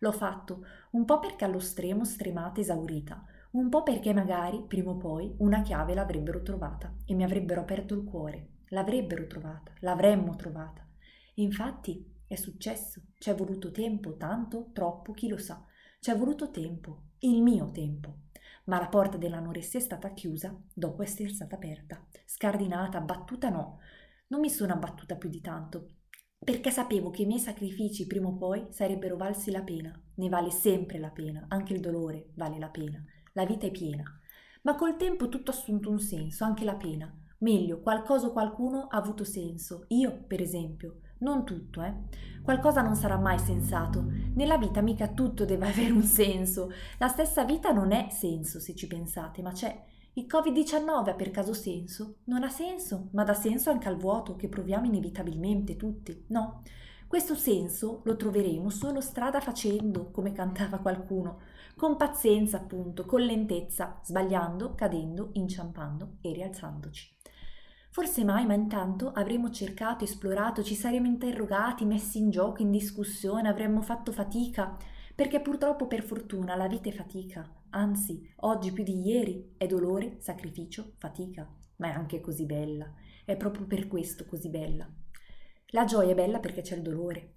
L'ho 0.00 0.12
fatto 0.12 0.64
un 0.92 1.04
po' 1.04 1.20
perché 1.20 1.44
allo 1.44 1.60
stremo 1.60 2.04
stremata 2.04 2.60
esaurita, 2.60 3.24
un 3.52 3.68
po' 3.68 3.84
perché 3.84 4.12
magari, 4.12 4.64
prima 4.66 4.90
o 4.90 4.96
poi, 4.96 5.32
una 5.38 5.62
chiave 5.62 5.94
l'avrebbero 5.94 6.42
trovata 6.42 6.92
e 7.06 7.14
mi 7.14 7.22
avrebbero 7.22 7.60
aperto 7.60 7.94
il 7.94 8.02
cuore 8.02 8.51
l'avrebbero 8.72 9.26
trovata, 9.26 9.72
l'avremmo 9.80 10.34
trovata. 10.34 10.86
Infatti 11.34 12.04
è 12.26 12.34
successo, 12.34 13.02
ci 13.18 13.30
è 13.30 13.34
voluto 13.34 13.70
tempo, 13.70 14.16
tanto, 14.16 14.70
troppo, 14.72 15.12
chi 15.12 15.28
lo 15.28 15.38
sa. 15.38 15.64
Ci 16.00 16.10
è 16.10 16.16
voluto 16.16 16.50
tempo, 16.50 17.10
il 17.20 17.42
mio 17.42 17.70
tempo. 17.70 18.16
Ma 18.64 18.78
la 18.78 18.88
porta 18.88 19.16
dell'anoressia 19.16 19.78
è 19.78 19.82
stata 19.82 20.12
chiusa 20.12 20.58
dopo 20.72 21.02
essere 21.02 21.28
stata 21.28 21.54
aperta. 21.54 22.04
Scardinata, 22.24 22.98
abbattuta 22.98 23.50
no. 23.50 23.78
Non 24.28 24.40
mi 24.40 24.50
sono 24.50 24.72
abbattuta 24.72 25.16
più 25.16 25.28
di 25.28 25.40
tanto, 25.40 25.96
perché 26.42 26.70
sapevo 26.70 27.10
che 27.10 27.22
i 27.22 27.26
miei 27.26 27.40
sacrifici 27.40 28.06
prima 28.06 28.28
o 28.28 28.36
poi 28.36 28.66
sarebbero 28.70 29.16
valsi 29.16 29.50
la 29.50 29.62
pena. 29.62 29.92
Ne 30.14 30.28
vale 30.28 30.50
sempre 30.50 30.98
la 30.98 31.10
pena, 31.10 31.44
anche 31.48 31.74
il 31.74 31.80
dolore 31.80 32.30
vale 32.34 32.58
la 32.58 32.70
pena. 32.70 33.04
La 33.34 33.44
vita 33.44 33.66
è 33.66 33.70
piena. 33.70 34.02
Ma 34.62 34.74
col 34.76 34.96
tempo 34.96 35.28
tutto 35.28 35.50
ha 35.50 35.54
assunto 35.54 35.90
un 35.90 35.98
senso, 35.98 36.44
anche 36.44 36.64
la 36.64 36.76
pena. 36.76 37.14
Meglio, 37.42 37.80
qualcosa 37.80 38.28
o 38.28 38.32
qualcuno 38.32 38.86
ha 38.88 38.96
avuto 38.96 39.24
senso. 39.24 39.84
Io, 39.88 40.24
per 40.26 40.40
esempio. 40.40 41.00
Non 41.18 41.44
tutto, 41.44 41.82
eh. 41.82 41.92
Qualcosa 42.40 42.82
non 42.82 42.94
sarà 42.94 43.18
mai 43.18 43.38
sensato. 43.38 44.04
Nella 44.34 44.58
vita 44.58 44.80
mica 44.80 45.08
tutto 45.08 45.44
deve 45.44 45.66
avere 45.70 45.90
un 45.90 46.02
senso. 46.02 46.70
La 46.98 47.08
stessa 47.08 47.44
vita 47.44 47.72
non 47.72 47.90
è 47.90 48.08
senso, 48.10 48.60
se 48.60 48.74
ci 48.74 48.86
pensate, 48.86 49.42
ma 49.42 49.50
c'è. 49.50 49.84
Il 50.14 50.26
Covid-19 50.30 51.08
ha 51.08 51.14
per 51.14 51.30
caso 51.30 51.52
senso? 51.52 52.18
Non 52.24 52.44
ha 52.44 52.48
senso, 52.48 53.08
ma 53.12 53.24
dà 53.24 53.34
senso 53.34 53.70
anche 53.70 53.88
al 53.88 53.96
vuoto 53.96 54.36
che 54.36 54.48
proviamo 54.48 54.86
inevitabilmente 54.86 55.76
tutti, 55.76 56.26
no? 56.28 56.62
Questo 57.08 57.34
senso 57.34 58.02
lo 58.04 58.16
troveremo 58.16 58.70
solo 58.70 59.00
strada 59.00 59.40
facendo, 59.40 60.10
come 60.10 60.32
cantava 60.32 60.78
qualcuno, 60.78 61.40
con 61.76 61.96
pazienza 61.96 62.58
appunto, 62.58 63.04
con 63.04 63.20
lentezza, 63.20 64.00
sbagliando, 64.02 64.74
cadendo, 64.74 65.30
inciampando 65.32 66.16
e 66.20 66.32
rialzandoci. 66.32 67.20
Forse 67.92 68.24
mai, 68.24 68.46
ma 68.46 68.54
intanto 68.54 69.10
avremmo 69.12 69.50
cercato, 69.50 70.04
esplorato, 70.04 70.62
ci 70.62 70.74
saremmo 70.74 71.06
interrogati, 71.06 71.84
messi 71.84 72.16
in 72.16 72.30
gioco, 72.30 72.62
in 72.62 72.70
discussione, 72.70 73.50
avremmo 73.50 73.82
fatto 73.82 74.12
fatica, 74.12 74.78
perché 75.14 75.42
purtroppo 75.42 75.86
per 75.86 76.02
fortuna 76.02 76.56
la 76.56 76.68
vita 76.68 76.88
è 76.88 76.92
fatica, 76.92 77.46
anzi, 77.68 78.32
oggi 78.36 78.72
più 78.72 78.82
di 78.82 78.98
ieri 79.06 79.56
è 79.58 79.66
dolore, 79.66 80.16
sacrificio, 80.20 80.94
fatica, 80.96 81.46
ma 81.76 81.88
è 81.88 81.90
anche 81.90 82.22
così 82.22 82.46
bella, 82.46 82.90
è 83.26 83.36
proprio 83.36 83.66
per 83.66 83.86
questo 83.88 84.24
così 84.24 84.48
bella. 84.48 84.90
La 85.66 85.84
gioia 85.84 86.12
è 86.12 86.14
bella 86.14 86.40
perché 86.40 86.62
c'è 86.62 86.76
il 86.76 86.82
dolore. 86.82 87.34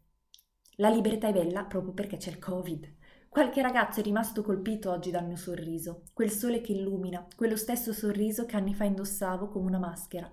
La 0.77 0.87
libertà 0.87 1.27
è 1.27 1.33
bella 1.33 1.65
proprio 1.65 1.91
perché 1.91 2.15
c'è 2.15 2.29
il 2.29 2.39
Covid. 2.39 2.93
Qualche 3.27 3.61
ragazzo 3.61 3.99
è 3.99 4.03
rimasto 4.03 4.41
colpito 4.41 4.89
oggi 4.89 5.11
dal 5.11 5.25
mio 5.25 5.35
sorriso, 5.35 6.03
quel 6.13 6.31
sole 6.31 6.61
che 6.61 6.71
illumina, 6.71 7.27
quello 7.35 7.57
stesso 7.57 7.91
sorriso 7.91 8.45
che 8.45 8.55
anni 8.55 8.73
fa 8.73 8.85
indossavo 8.85 9.49
come 9.49 9.67
una 9.67 9.79
maschera. 9.79 10.31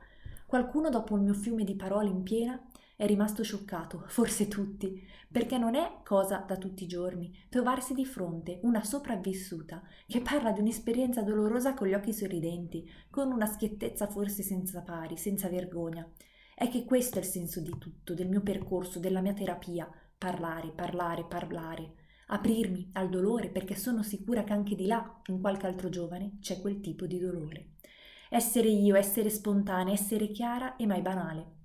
Qualcuno 0.53 0.91
dopo 0.91 1.17
il 1.17 1.23
mio 1.23 1.33
fiume 1.33 1.65
di 1.65 1.75
parole 1.75 2.11
in 2.11 2.23
piena 2.23 2.63
è 2.95 3.07
rimasto 3.07 3.43
scioccato, 3.43 4.05
forse 4.09 4.49
tutti, 4.49 5.03
perché 5.31 5.57
non 5.57 5.75
è 5.75 6.01
cosa 6.05 6.45
da 6.47 6.59
tutti 6.59 6.85
i 6.85 6.87
giorni 6.87 7.35
trovarsi 7.49 7.95
di 7.95 8.05
fronte 8.05 8.61
una 8.65 8.85
sopravvissuta 8.85 9.83
che 10.07 10.21
parla 10.21 10.53
di 10.53 10.61
un'esperienza 10.61 11.23
dolorosa 11.23 11.73
con 11.73 11.89
gli 11.89 11.95
occhi 11.95 12.13
sorridenti, 12.13 12.87
con 13.09 13.33
una 13.33 13.47
schiettezza 13.47 14.07
forse 14.09 14.43
senza 14.43 14.83
pari, 14.83 15.17
senza 15.17 15.49
vergogna, 15.49 16.07
è 16.55 16.69
che 16.69 16.85
questo 16.85 17.17
è 17.17 17.23
il 17.23 17.29
senso 17.29 17.61
di 17.61 17.75
tutto, 17.79 18.13
del 18.13 18.29
mio 18.29 18.43
percorso, 18.43 18.99
della 18.99 19.23
mia 19.23 19.33
terapia. 19.33 19.91
Parlare, 20.19 20.71
parlare, 20.73 21.25
parlare. 21.25 21.95
Aprirmi 22.27 22.91
al 22.93 23.09
dolore 23.09 23.49
perché 23.49 23.75
sono 23.75 24.03
sicura 24.03 24.45
che 24.45 24.53
anche 24.53 24.75
di 24.75 24.85
là, 24.85 25.19
in 25.29 25.41
qualche 25.41 25.67
altro 25.67 25.89
giovane, 25.89 26.37
c'è 26.41 26.61
quel 26.61 26.81
tipo 26.81 27.07
di 27.07 27.19
dolore. 27.19 27.72
Essere 28.35 28.69
io, 28.69 28.97
essere 28.97 29.29
spontanea, 29.29 29.93
essere 29.93 30.31
chiara 30.31 30.77
e 30.77 30.87
mai 30.87 31.03
banale. 31.03 31.57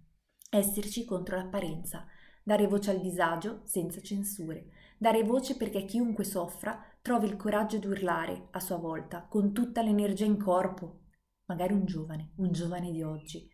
Esserci 0.49 1.05
contro 1.05 1.37
l'apparenza. 1.37 2.05
Dare 2.43 2.67
voce 2.67 2.91
al 2.91 2.99
disagio 2.99 3.61
senza 3.63 4.01
censure. 4.01 4.71
Dare 4.97 5.23
voce 5.23 5.55
perché 5.55 5.85
chiunque 5.85 6.25
soffra 6.25 6.77
trovi 7.01 7.27
il 7.27 7.37
coraggio 7.37 7.77
di 7.77 7.87
urlare 7.87 8.49
a 8.51 8.59
sua 8.59 8.75
volta, 8.75 9.25
con 9.29 9.53
tutta 9.53 9.81
l'energia 9.81 10.25
in 10.25 10.37
corpo. 10.37 11.03
Magari 11.45 11.71
un 11.71 11.85
giovane, 11.85 12.31
un 12.35 12.51
giovane 12.51 12.91
di 12.91 13.01
oggi 13.01 13.49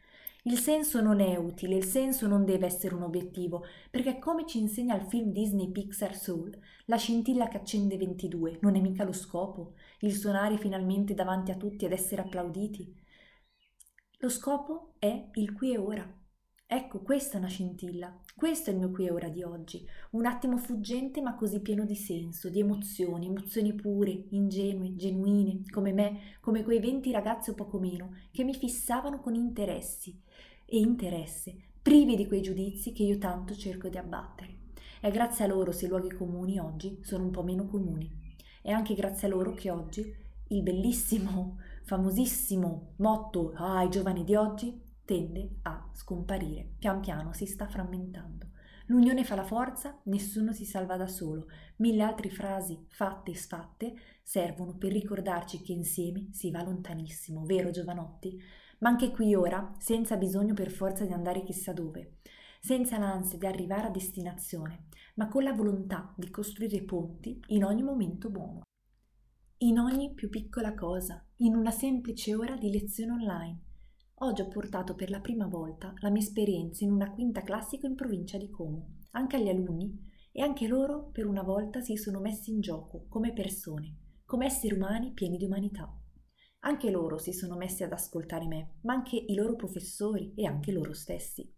il 0.45 0.57
senso 0.57 0.99
non 0.99 1.21
è 1.21 1.37
utile, 1.37 1.77
il 1.77 1.85
senso 1.85 2.27
non 2.27 2.43
deve 2.43 2.65
essere 2.65 2.95
un 2.95 3.03
obiettivo, 3.03 3.63
perché 3.89 4.19
come 4.19 4.45
ci 4.45 4.59
insegna 4.59 4.93
il 4.93 5.05
film 5.05 5.31
Disney 5.31 5.71
Pixar 5.71 6.13
Soul, 6.13 6.53
la 6.87 6.97
scintilla 6.97 7.47
che 7.47 7.55
accende 7.55 7.95
22 7.95 8.57
non 8.61 8.75
è 8.75 8.81
mica 8.81 9.05
lo 9.05 9.13
scopo, 9.13 9.75
il 9.99 10.13
suonare 10.13 10.57
finalmente 10.57 11.13
davanti 11.13 11.51
a 11.51 11.55
tutti 11.55 11.85
ed 11.85 11.93
essere 11.93 12.23
applauditi. 12.23 12.93
Lo 14.23 14.29
scopo 14.29 14.93
è 14.99 15.31
il 15.33 15.51
qui 15.51 15.73
e 15.73 15.77
ora. 15.77 16.09
Ecco, 16.65 17.01
questa 17.01 17.35
è 17.35 17.39
una 17.39 17.49
scintilla, 17.49 18.21
questo 18.33 18.69
è 18.69 18.73
il 18.73 18.79
mio 18.79 18.89
qui 18.89 19.05
e 19.05 19.11
ora 19.11 19.27
di 19.27 19.43
oggi, 19.43 19.85
un 20.11 20.25
attimo 20.25 20.55
fuggente 20.55 21.21
ma 21.21 21.35
così 21.35 21.59
pieno 21.59 21.83
di 21.83 21.97
senso, 21.97 22.47
di 22.47 22.61
emozioni, 22.61 23.25
emozioni 23.25 23.73
pure, 23.73 24.27
ingenue, 24.29 24.95
genuine, 24.95 25.63
come 25.69 25.91
me, 25.91 26.37
come 26.39 26.63
quei 26.63 26.79
venti 26.79 27.11
ragazzi 27.11 27.49
o 27.49 27.53
poco 27.53 27.79
meno, 27.79 28.15
che 28.31 28.45
mi 28.45 28.53
fissavano 28.53 29.19
con 29.19 29.35
interessi 29.35 30.17
e 30.65 30.77
interesse, 30.77 31.57
privi 31.81 32.15
di 32.15 32.25
quei 32.25 32.41
giudizi 32.41 32.93
che 32.93 33.03
io 33.03 33.17
tanto 33.17 33.53
cerco 33.55 33.89
di 33.89 33.97
abbattere. 33.97 34.59
È 35.01 35.11
grazie 35.11 35.43
a 35.43 35.49
loro 35.49 35.73
se 35.73 35.87
i 35.87 35.89
luoghi 35.89 36.13
comuni 36.13 36.59
oggi 36.59 36.97
sono 37.01 37.25
un 37.25 37.31
po' 37.31 37.43
meno 37.43 37.65
comuni. 37.65 38.09
È 38.61 38.71
anche 38.71 38.93
grazie 38.93 39.27
a 39.27 39.31
loro 39.31 39.51
che 39.51 39.69
oggi 39.69 40.15
il 40.47 40.61
bellissimo, 40.61 41.57
famosissimo 41.85 42.93
motto 42.97 43.53
Ah, 43.55 43.83
i 43.83 43.89
giovani 43.89 44.23
di 44.23 44.35
oggi 44.35 44.81
tende 45.05 45.57
a 45.63 45.89
scomparire, 45.93 46.75
pian 46.79 47.01
piano 47.01 47.33
si 47.33 47.45
sta 47.45 47.67
frammentando. 47.67 48.51
L'unione 48.87 49.23
fa 49.23 49.35
la 49.35 49.43
forza, 49.43 49.99
nessuno 50.03 50.51
si 50.51 50.65
salva 50.65 50.97
da 50.97 51.07
solo. 51.07 51.47
Mille 51.77 52.03
altre 52.03 52.29
frasi 52.29 52.85
fatte 52.89 53.31
e 53.31 53.35
sfatte 53.35 53.93
servono 54.21 54.75
per 54.75 54.91
ricordarci 54.91 55.61
che 55.61 55.71
insieme 55.71 56.27
si 56.31 56.51
va 56.51 56.63
lontanissimo, 56.63 57.45
vero 57.45 57.69
giovanotti? 57.69 58.37
Ma 58.79 58.89
anche 58.89 59.11
qui 59.11 59.35
ora, 59.35 59.73
senza 59.77 60.17
bisogno 60.17 60.53
per 60.53 60.69
forza 60.69 61.05
di 61.05 61.13
andare 61.13 61.43
chissà 61.43 61.71
dove, 61.71 62.17
senza 62.59 62.97
l'ansia 62.97 63.37
di 63.37 63.45
arrivare 63.45 63.87
a 63.87 63.91
destinazione, 63.91 64.87
ma 65.15 65.29
con 65.29 65.43
la 65.43 65.53
volontà 65.53 66.13
di 66.17 66.29
costruire 66.29 66.81
ponti 66.83 67.39
in 67.47 67.63
ogni 67.63 67.83
momento 67.83 68.29
buono. 68.29 68.61
In 69.59 69.79
ogni 69.79 70.13
più 70.13 70.27
piccola 70.27 70.73
cosa, 70.73 71.25
in 71.43 71.55
una 71.55 71.71
semplice 71.71 72.33
ora 72.35 72.55
di 72.55 72.71
lezione 72.71 73.11
online 73.11 73.59
Oggi 74.19 74.39
ho 74.39 74.47
portato 74.47 74.95
per 74.95 75.09
la 75.09 75.19
prima 75.19 75.45
volta 75.45 75.93
la 75.97 76.09
mia 76.09 76.21
esperienza 76.21 76.85
in 76.85 76.91
una 76.93 77.11
quinta 77.11 77.41
classica 77.41 77.85
in 77.85 77.95
provincia 77.95 78.37
di 78.37 78.49
Como. 78.49 78.99
Anche 79.11 79.35
agli 79.35 79.49
alunni 79.49 79.93
e 80.31 80.41
anche 80.41 80.67
loro 80.67 81.09
per 81.11 81.25
una 81.25 81.43
volta 81.43 81.81
si 81.81 81.97
sono 81.97 82.21
messi 82.21 82.51
in 82.51 82.61
gioco 82.61 83.07
come 83.09 83.33
persone, 83.33 84.21
come 84.23 84.45
esseri 84.45 84.73
umani 84.73 85.11
pieni 85.11 85.35
di 85.35 85.43
umanità. 85.43 85.93
Anche 86.59 86.89
loro 86.89 87.17
si 87.17 87.33
sono 87.33 87.57
messi 87.57 87.83
ad 87.83 87.91
ascoltare 87.91 88.47
me, 88.47 88.75
ma 88.83 88.93
anche 88.93 89.17
i 89.17 89.35
loro 89.35 89.57
professori 89.57 90.31
e 90.37 90.45
anche 90.45 90.71
loro 90.71 90.93
stessi. 90.93 91.53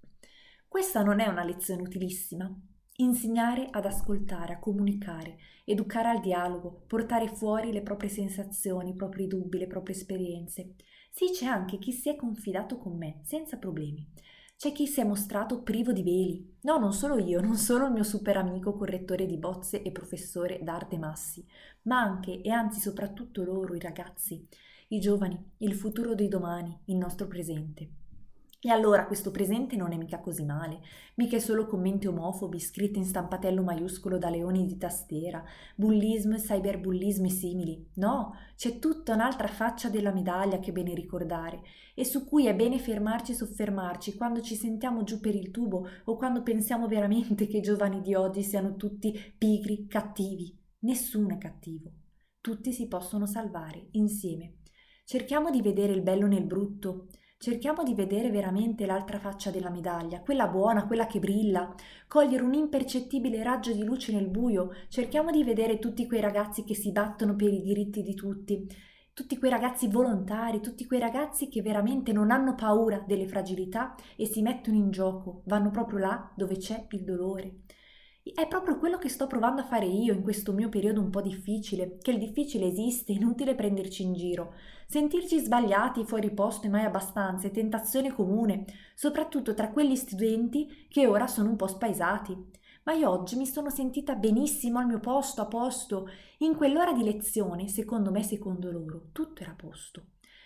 Questa 0.67 1.03
non 1.03 1.19
è 1.19 1.27
una 1.27 1.43
lezione 1.43 1.83
utilissima. 1.83 2.51
Insegnare 2.97 3.67
ad 3.71 3.85
ascoltare, 3.85 4.53
a 4.53 4.59
comunicare, 4.59 5.37
educare 5.65 6.07
al 6.07 6.21
dialogo, 6.21 6.83
portare 6.87 7.27
fuori 7.27 7.73
le 7.73 7.81
proprie 7.81 8.09
sensazioni, 8.09 8.91
i 8.91 8.95
propri 8.95 9.27
dubbi, 9.27 9.57
le 9.57 9.67
proprie 9.67 9.93
esperienze, 9.93 10.75
sì, 11.11 11.31
c'è 11.31 11.45
anche 11.45 11.77
chi 11.77 11.91
si 11.91 12.07
è 12.07 12.15
confidato 12.15 12.77
con 12.77 12.95
me, 12.97 13.19
senza 13.23 13.57
problemi. 13.57 14.07
C'è 14.55 14.71
chi 14.71 14.87
si 14.87 15.01
è 15.01 15.03
mostrato 15.03 15.61
privo 15.61 15.91
di 15.91 16.03
veli. 16.03 16.55
No, 16.61 16.77
non 16.77 16.93
solo 16.93 17.17
io, 17.17 17.41
non 17.41 17.57
solo 17.57 17.85
il 17.85 17.91
mio 17.91 18.03
super 18.03 18.37
amico 18.37 18.73
correttore 18.73 19.25
di 19.25 19.35
bozze 19.37 19.81
e 19.81 19.91
professore 19.91 20.59
d'arte 20.63 20.97
Massi, 20.97 21.45
ma 21.83 21.99
anche 21.99 22.41
e 22.41 22.49
anzi 22.49 22.79
soprattutto 22.79 23.43
loro, 23.43 23.75
i 23.75 23.79
ragazzi, 23.81 24.47
i 24.87 24.99
giovani, 25.01 25.37
il 25.57 25.73
futuro 25.73 26.13
di 26.13 26.29
domani, 26.29 26.79
il 26.85 26.95
nostro 26.95 27.27
presente. 27.27 28.04
E 28.65 28.71
allora 28.71 29.05
questo 29.05 29.29
presente 29.29 29.75
non 29.75 29.91
è 29.91 29.95
mica 29.95 30.17
così 30.17 30.43
male, 30.43 30.79
mica 31.17 31.35
è 31.35 31.39
solo 31.39 31.67
commenti 31.67 32.07
omofobi 32.07 32.59
scritti 32.59 32.97
in 32.97 33.05
stampatello 33.05 33.61
maiuscolo 33.61 34.17
da 34.17 34.31
leoni 34.31 34.65
di 34.65 34.75
tastiera, 34.75 35.45
bullismo 35.75 36.33
e 36.33 36.39
cyberbullismo 36.39 37.27
e 37.27 37.29
simili. 37.29 37.89
No, 37.97 38.33
c'è 38.55 38.79
tutta 38.79 39.13
un'altra 39.13 39.47
faccia 39.49 39.89
della 39.89 40.11
medaglia 40.11 40.57
che 40.57 40.71
è 40.71 40.73
bene 40.73 40.95
ricordare 40.95 41.61
e 41.93 42.03
su 42.05 42.25
cui 42.25 42.47
è 42.47 42.55
bene 42.55 42.79
fermarci 42.79 43.33
e 43.33 43.35
soffermarci 43.35 44.15
quando 44.15 44.41
ci 44.41 44.55
sentiamo 44.55 45.03
giù 45.03 45.19
per 45.19 45.35
il 45.35 45.51
tubo 45.51 45.87
o 46.05 46.15
quando 46.15 46.41
pensiamo 46.41 46.87
veramente 46.87 47.45
che 47.45 47.57
i 47.57 47.61
giovani 47.61 48.01
di 48.01 48.15
oggi 48.15 48.41
siano 48.41 48.77
tutti 48.77 49.15
pigri, 49.37 49.85
cattivi. 49.85 50.57
Nessuno 50.79 51.35
è 51.35 51.37
cattivo. 51.37 51.91
Tutti 52.41 52.73
si 52.73 52.87
possono 52.87 53.27
salvare 53.27 53.89
insieme. 53.91 54.55
Cerchiamo 55.03 55.51
di 55.51 55.61
vedere 55.61 55.93
il 55.93 56.01
bello 56.01 56.25
nel 56.25 56.45
brutto 56.45 57.09
Cerchiamo 57.45 57.83
di 57.83 57.93
vedere 57.93 58.31
veramente 58.31 58.87
l'altra 58.87 59.19
faccia 59.19 59.51
della 59.51 59.69
medaglia, 59.69 60.21
quella 60.21 60.47
buona, 60.47 60.87
quella 60.87 61.05
che 61.05 61.19
brilla, 61.19 61.75
cogliere 62.07 62.41
un 62.41 62.55
impercettibile 62.55 63.43
raggio 63.43 63.71
di 63.71 63.83
luce 63.83 64.11
nel 64.11 64.29
buio, 64.29 64.71
cerchiamo 64.87 65.29
di 65.29 65.43
vedere 65.43 65.77
tutti 65.77 66.07
quei 66.07 66.21
ragazzi 66.21 66.63
che 66.63 66.73
si 66.73 66.91
battono 66.91 67.35
per 67.35 67.53
i 67.53 67.61
diritti 67.61 68.01
di 68.01 68.15
tutti, 68.15 68.67
tutti 69.13 69.37
quei 69.37 69.51
ragazzi 69.51 69.87
volontari, 69.87 70.59
tutti 70.59 70.87
quei 70.87 70.99
ragazzi 70.99 71.47
che 71.47 71.61
veramente 71.61 72.11
non 72.11 72.31
hanno 72.31 72.55
paura 72.55 73.03
delle 73.05 73.27
fragilità 73.27 73.93
e 74.15 74.25
si 74.25 74.41
mettono 74.41 74.77
in 74.77 74.89
gioco, 74.89 75.43
vanno 75.45 75.69
proprio 75.69 75.99
là 75.99 76.31
dove 76.35 76.57
c'è 76.57 76.87
il 76.89 77.03
dolore. 77.03 77.64
È 78.33 78.47
proprio 78.47 78.79
quello 78.79 78.97
che 78.97 79.07
sto 79.07 79.27
provando 79.27 79.61
a 79.61 79.65
fare 79.65 79.85
io 79.85 80.11
in 80.11 80.23
questo 80.23 80.51
mio 80.51 80.67
periodo 80.67 80.99
un 80.99 81.11
po' 81.11 81.21
difficile, 81.21 81.99
che 82.01 82.09
il 82.09 82.17
difficile 82.17 82.65
esiste, 82.65 83.11
inutile 83.11 83.53
prenderci 83.53 84.01
in 84.01 84.13
giro. 84.13 84.55
Sentirci 84.87 85.37
sbagliati, 85.37 86.05
fuori 86.05 86.33
posto 86.33 86.65
e 86.65 86.69
mai 86.71 86.85
abbastanza 86.85 87.45
è 87.45 87.51
tentazione 87.51 88.11
comune, 88.11 88.65
soprattutto 88.95 89.53
tra 89.53 89.69
quegli 89.69 89.95
studenti 89.95 90.87
che 90.89 91.05
ora 91.05 91.27
sono 91.27 91.49
un 91.49 91.55
po' 91.55 91.67
spaesati. 91.67 92.35
Ma 92.85 92.93
io 92.93 93.11
oggi 93.11 93.35
mi 93.35 93.45
sono 93.45 93.69
sentita 93.69 94.15
benissimo 94.15 94.79
al 94.79 94.87
mio 94.87 94.99
posto, 94.99 95.41
a 95.41 95.45
posto. 95.45 96.09
In 96.39 96.55
quell'ora 96.55 96.93
di 96.93 97.03
lezione, 97.03 97.67
secondo 97.67 98.09
me 98.09 98.23
secondo 98.23 98.71
loro, 98.71 99.09
tutto 99.11 99.43
era 99.43 99.51
a 99.51 99.55
posto. 99.55 100.03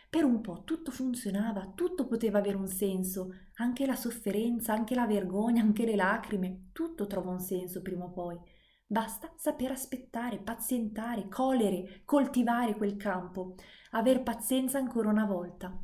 Per 0.09 0.23
un 0.23 0.41
po' 0.41 0.63
tutto 0.63 0.89
funzionava, 0.89 1.71
tutto 1.75 2.07
poteva 2.07 2.39
avere 2.39 2.57
un 2.57 2.67
senso, 2.67 3.29
anche 3.57 3.85
la 3.85 3.95
sofferenza, 3.95 4.73
anche 4.73 4.95
la 4.95 5.05
vergogna, 5.05 5.61
anche 5.61 5.85
le 5.85 5.95
lacrime, 5.95 6.69
tutto 6.71 7.05
trova 7.05 7.29
un 7.29 7.39
senso 7.39 7.83
prima 7.83 8.05
o 8.05 8.09
poi. 8.09 8.35
Basta 8.87 9.31
saper 9.37 9.69
aspettare, 9.69 10.39
pazientare, 10.39 11.27
colere, 11.29 12.01
coltivare 12.05 12.75
quel 12.75 12.97
campo, 12.97 13.53
aver 13.91 14.23
pazienza 14.23 14.79
ancora 14.79 15.09
una 15.09 15.25
volta. 15.25 15.79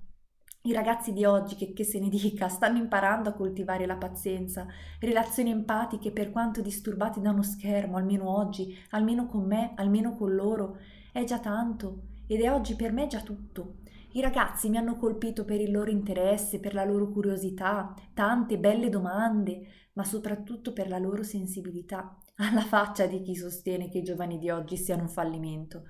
I 0.62 0.74
ragazzi 0.74 1.14
di 1.14 1.24
oggi, 1.24 1.54
che, 1.54 1.74
che, 1.74 1.84
se 1.84 2.00
ne 2.00 2.10
dica, 2.10 2.48
stanno 2.48 2.80
imparando 2.80 3.30
a 3.30 3.34
coltivare 3.34 3.86
la 3.86 3.98
pazienza, 3.98 4.66
relazioni 5.00 5.52
empatiche 5.52 6.12
per 6.12 6.32
quanto 6.32 6.62
disturbati 6.62 7.22
da 7.22 7.30
uno 7.30 7.44
schermo, 7.44 7.98
almeno 7.98 8.36
oggi, 8.36 8.76
almeno 8.90 9.28
con 9.28 9.46
me, 9.46 9.74
almeno 9.76 10.16
con 10.16 10.34
loro. 10.34 10.80
È 11.12 11.24
già 11.26 11.38
tanto 11.38 12.08
ed 12.26 12.42
è 12.42 12.52
oggi 12.52 12.76
per 12.76 12.92
me 12.92 13.06
già 13.06 13.22
tutto. 13.22 13.84
I 14.16 14.22
ragazzi 14.22 14.70
mi 14.70 14.78
hanno 14.78 14.96
colpito 14.96 15.44
per 15.44 15.60
il 15.60 15.72
loro 15.72 15.92
interesse, 15.92 16.62
per 16.62 16.74
la 16.74 16.86
loro 16.86 17.10
curiosità, 17.10 17.94
tante 18.14 18.58
belle 18.58 18.88
domande, 18.88 19.68
ma 19.92 20.06
soprattutto 20.06 20.72
per 20.72 20.88
la 20.88 20.98
loro 20.98 21.22
sensibilità, 21.22 22.18
alla 22.38 22.62
faccia 22.62 23.08
di 23.08 23.22
chi 23.22 23.36
sostiene 23.36 23.90
che 23.90 23.98
i 23.98 24.04
giovani 24.04 24.38
di 24.38 24.50
oggi 24.50 24.78
siano 24.78 25.02
un 25.02 25.10
fallimento. 25.10 25.84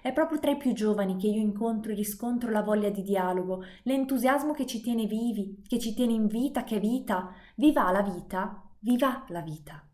È 0.00 0.12
proprio 0.12 0.38
tra 0.38 0.52
i 0.52 0.56
più 0.58 0.72
giovani 0.72 1.16
che 1.16 1.26
io 1.26 1.40
incontro 1.40 1.90
e 1.90 1.96
riscontro 1.96 2.52
la 2.52 2.62
voglia 2.62 2.88
di 2.88 3.02
dialogo, 3.02 3.64
l'entusiasmo 3.82 4.52
che 4.52 4.64
ci 4.64 4.80
tiene 4.80 5.06
vivi, 5.06 5.60
che 5.66 5.80
ci 5.80 5.92
tiene 5.92 6.12
in 6.12 6.28
vita, 6.28 6.62
che 6.62 6.78
vita. 6.78 7.34
Viva 7.56 7.90
la 7.90 8.02
vita, 8.02 8.62
viva 8.78 9.24
la 9.26 9.40
vita. 9.40 9.84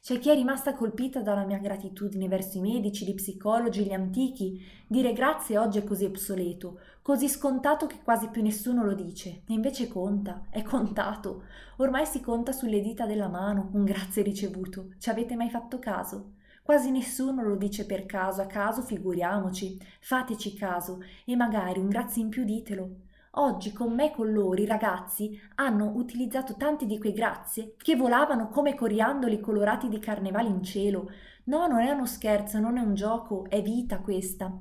C'è 0.00 0.18
chi 0.18 0.30
è 0.30 0.34
rimasta 0.34 0.74
colpita 0.74 1.20
dalla 1.20 1.44
mia 1.44 1.58
gratitudine 1.58 2.28
verso 2.28 2.56
i 2.56 2.60
medici, 2.60 3.04
gli 3.04 3.14
psicologi, 3.14 3.84
gli 3.84 3.92
antichi. 3.92 4.64
Dire 4.86 5.12
grazie 5.12 5.58
oggi 5.58 5.78
è 5.78 5.84
così 5.84 6.04
obsoleto, 6.04 6.80
così 7.02 7.28
scontato 7.28 7.86
che 7.86 8.00
quasi 8.02 8.28
più 8.28 8.40
nessuno 8.40 8.84
lo 8.84 8.94
dice. 8.94 9.42
E 9.46 9.52
invece 9.52 9.88
conta, 9.88 10.46
è 10.50 10.62
contato. 10.62 11.44
Ormai 11.78 12.06
si 12.06 12.20
conta 12.20 12.52
sulle 12.52 12.80
dita 12.80 13.04
della 13.06 13.28
mano 13.28 13.70
un 13.74 13.84
grazie 13.84 14.22
ricevuto. 14.22 14.94
Ci 14.98 15.10
avete 15.10 15.36
mai 15.36 15.50
fatto 15.50 15.78
caso? 15.78 16.36
Quasi 16.62 16.90
nessuno 16.90 17.42
lo 17.42 17.56
dice 17.56 17.84
per 17.84 18.06
caso, 18.06 18.40
a 18.40 18.46
caso 18.46 18.82
figuriamoci. 18.82 19.78
Fateci 20.00 20.54
caso 20.54 21.00
e 21.24 21.34
magari 21.34 21.80
un 21.80 21.88
grazie 21.88 22.22
in 22.22 22.28
più 22.28 22.44
ditelo. 22.44 23.06
Oggi 23.32 23.72
con 23.72 23.94
me 23.94 24.06
e 24.06 24.14
con 24.14 24.32
loro 24.32 24.60
i 24.60 24.66
ragazzi 24.66 25.38
hanno 25.56 25.92
utilizzato 25.94 26.54
tanti 26.56 26.86
di 26.86 26.98
quei 26.98 27.12
grazie 27.12 27.74
che 27.76 27.94
volavano 27.94 28.48
come 28.48 28.74
coriandoli 28.74 29.38
colorati 29.38 29.88
di 29.88 29.98
carnevale 29.98 30.48
in 30.48 30.62
cielo. 30.62 31.10
No, 31.44 31.66
non 31.66 31.80
è 31.80 31.90
uno 31.90 32.06
scherzo, 32.06 32.58
non 32.58 32.78
è 32.78 32.80
un 32.80 32.94
gioco, 32.94 33.46
è 33.48 33.60
vita 33.60 33.98
questa. 34.00 34.58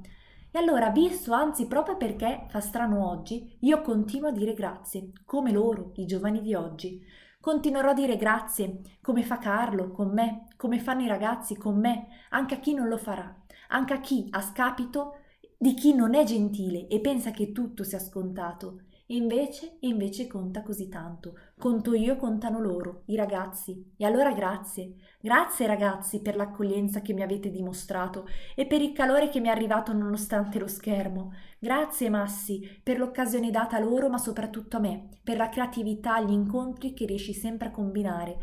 E 0.51 0.59
allora, 0.59 0.89
visto 0.89 1.33
anzi 1.33 1.67
proprio 1.67 1.97
perché 1.97 2.45
fa 2.49 2.59
strano 2.59 3.09
oggi, 3.09 3.57
io 3.61 3.81
continuo 3.81 4.29
a 4.29 4.33
dire 4.33 4.53
grazie, 4.53 5.11
come 5.25 5.51
loro, 5.51 5.91
i 5.95 6.05
giovani 6.05 6.41
di 6.41 6.53
oggi. 6.53 7.01
Continuerò 7.39 7.89
a 7.91 7.93
dire 7.93 8.17
grazie, 8.17 8.81
come 9.01 9.23
fa 9.23 9.37
Carlo 9.37 9.91
con 9.91 10.11
me, 10.11 10.47
come 10.57 10.79
fanno 10.79 11.03
i 11.03 11.07
ragazzi 11.07 11.55
con 11.55 11.79
me, 11.79 12.07
anche 12.29 12.55
a 12.55 12.59
chi 12.59 12.73
non 12.73 12.87
lo 12.87 12.97
farà, 12.97 13.33
anche 13.69 13.93
a 13.93 13.99
chi, 13.99 14.27
a 14.31 14.41
scapito 14.41 15.19
di 15.59 15.73
chi 15.73 15.93
non 15.93 16.13
è 16.13 16.23
gentile 16.23 16.87
e 16.87 16.99
pensa 16.99 17.31
che 17.31 17.51
tutto 17.51 17.83
sia 17.83 17.99
scontato. 17.99 18.81
E 19.09 19.15
invece, 19.15 19.77
invece 19.81 20.27
conta 20.27 20.61
così 20.61 20.89
tanto. 20.89 21.37
Conto 21.57 21.93
io, 21.93 22.17
contano 22.17 22.59
loro, 22.59 23.03
i 23.05 23.15
ragazzi. 23.15 23.93
E 23.95 24.05
allora 24.05 24.33
grazie. 24.33 24.95
Grazie 25.19 25.65
ragazzi 25.65 26.21
per 26.21 26.35
l'accoglienza 26.35 27.01
che 27.01 27.13
mi 27.13 27.21
avete 27.21 27.49
dimostrato 27.49 28.27
e 28.53 28.67
per 28.67 28.81
il 28.81 28.91
calore 28.91 29.29
che 29.29 29.39
mi 29.39 29.47
è 29.47 29.51
arrivato 29.51 29.93
nonostante 29.93 30.59
lo 30.59 30.67
schermo. 30.67 31.31
Grazie 31.57 32.09
Massi 32.09 32.79
per 32.83 32.97
l'occasione 32.99 33.49
data 33.49 33.79
loro, 33.79 34.09
ma 34.09 34.17
soprattutto 34.17 34.77
a 34.77 34.81
me, 34.81 35.07
per 35.23 35.37
la 35.37 35.49
creatività, 35.49 36.19
gli 36.21 36.31
incontri 36.31 36.93
che 36.93 37.05
riesci 37.05 37.33
sempre 37.33 37.69
a 37.69 37.71
combinare. 37.71 38.37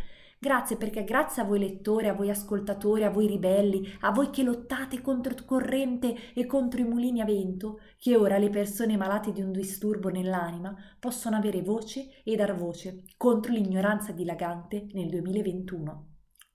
Grazie 0.45 0.77
perché 0.77 1.05
grazie 1.05 1.41
a 1.41 1.47
voi 1.47 1.59
lettori, 1.59 2.07
a 2.07 2.13
voi 2.13 2.29
ascoltatori, 2.29 3.03
a 3.03 3.09
voi 3.09 3.27
ribelli, 3.27 3.97
a 4.01 4.11
voi 4.11 4.29
che 4.29 4.43
lottate 4.43 5.01
contro 5.01 5.33
il 5.33 5.43
corrente 5.47 6.35
e 6.35 6.45
contro 6.45 6.83
i 6.83 6.85
mulini 6.85 7.23
a 7.23 7.25
vento, 7.25 7.79
che 7.97 8.15
ora 8.15 8.37
le 8.37 8.51
persone 8.51 8.99
malate 8.99 9.33
di 9.33 9.41
un 9.41 9.53
disturbo 9.53 10.11
nell'anima 10.11 10.77
possono 11.01 11.37
avere 11.37 11.63
voce 11.63 12.23
e 12.23 12.37
dar 12.37 12.55
voce 12.55 13.05
contro 13.17 13.55
l'ignoranza 13.55 14.13
dilagante 14.13 14.87
nel 14.93 15.09
2021, 15.09 16.09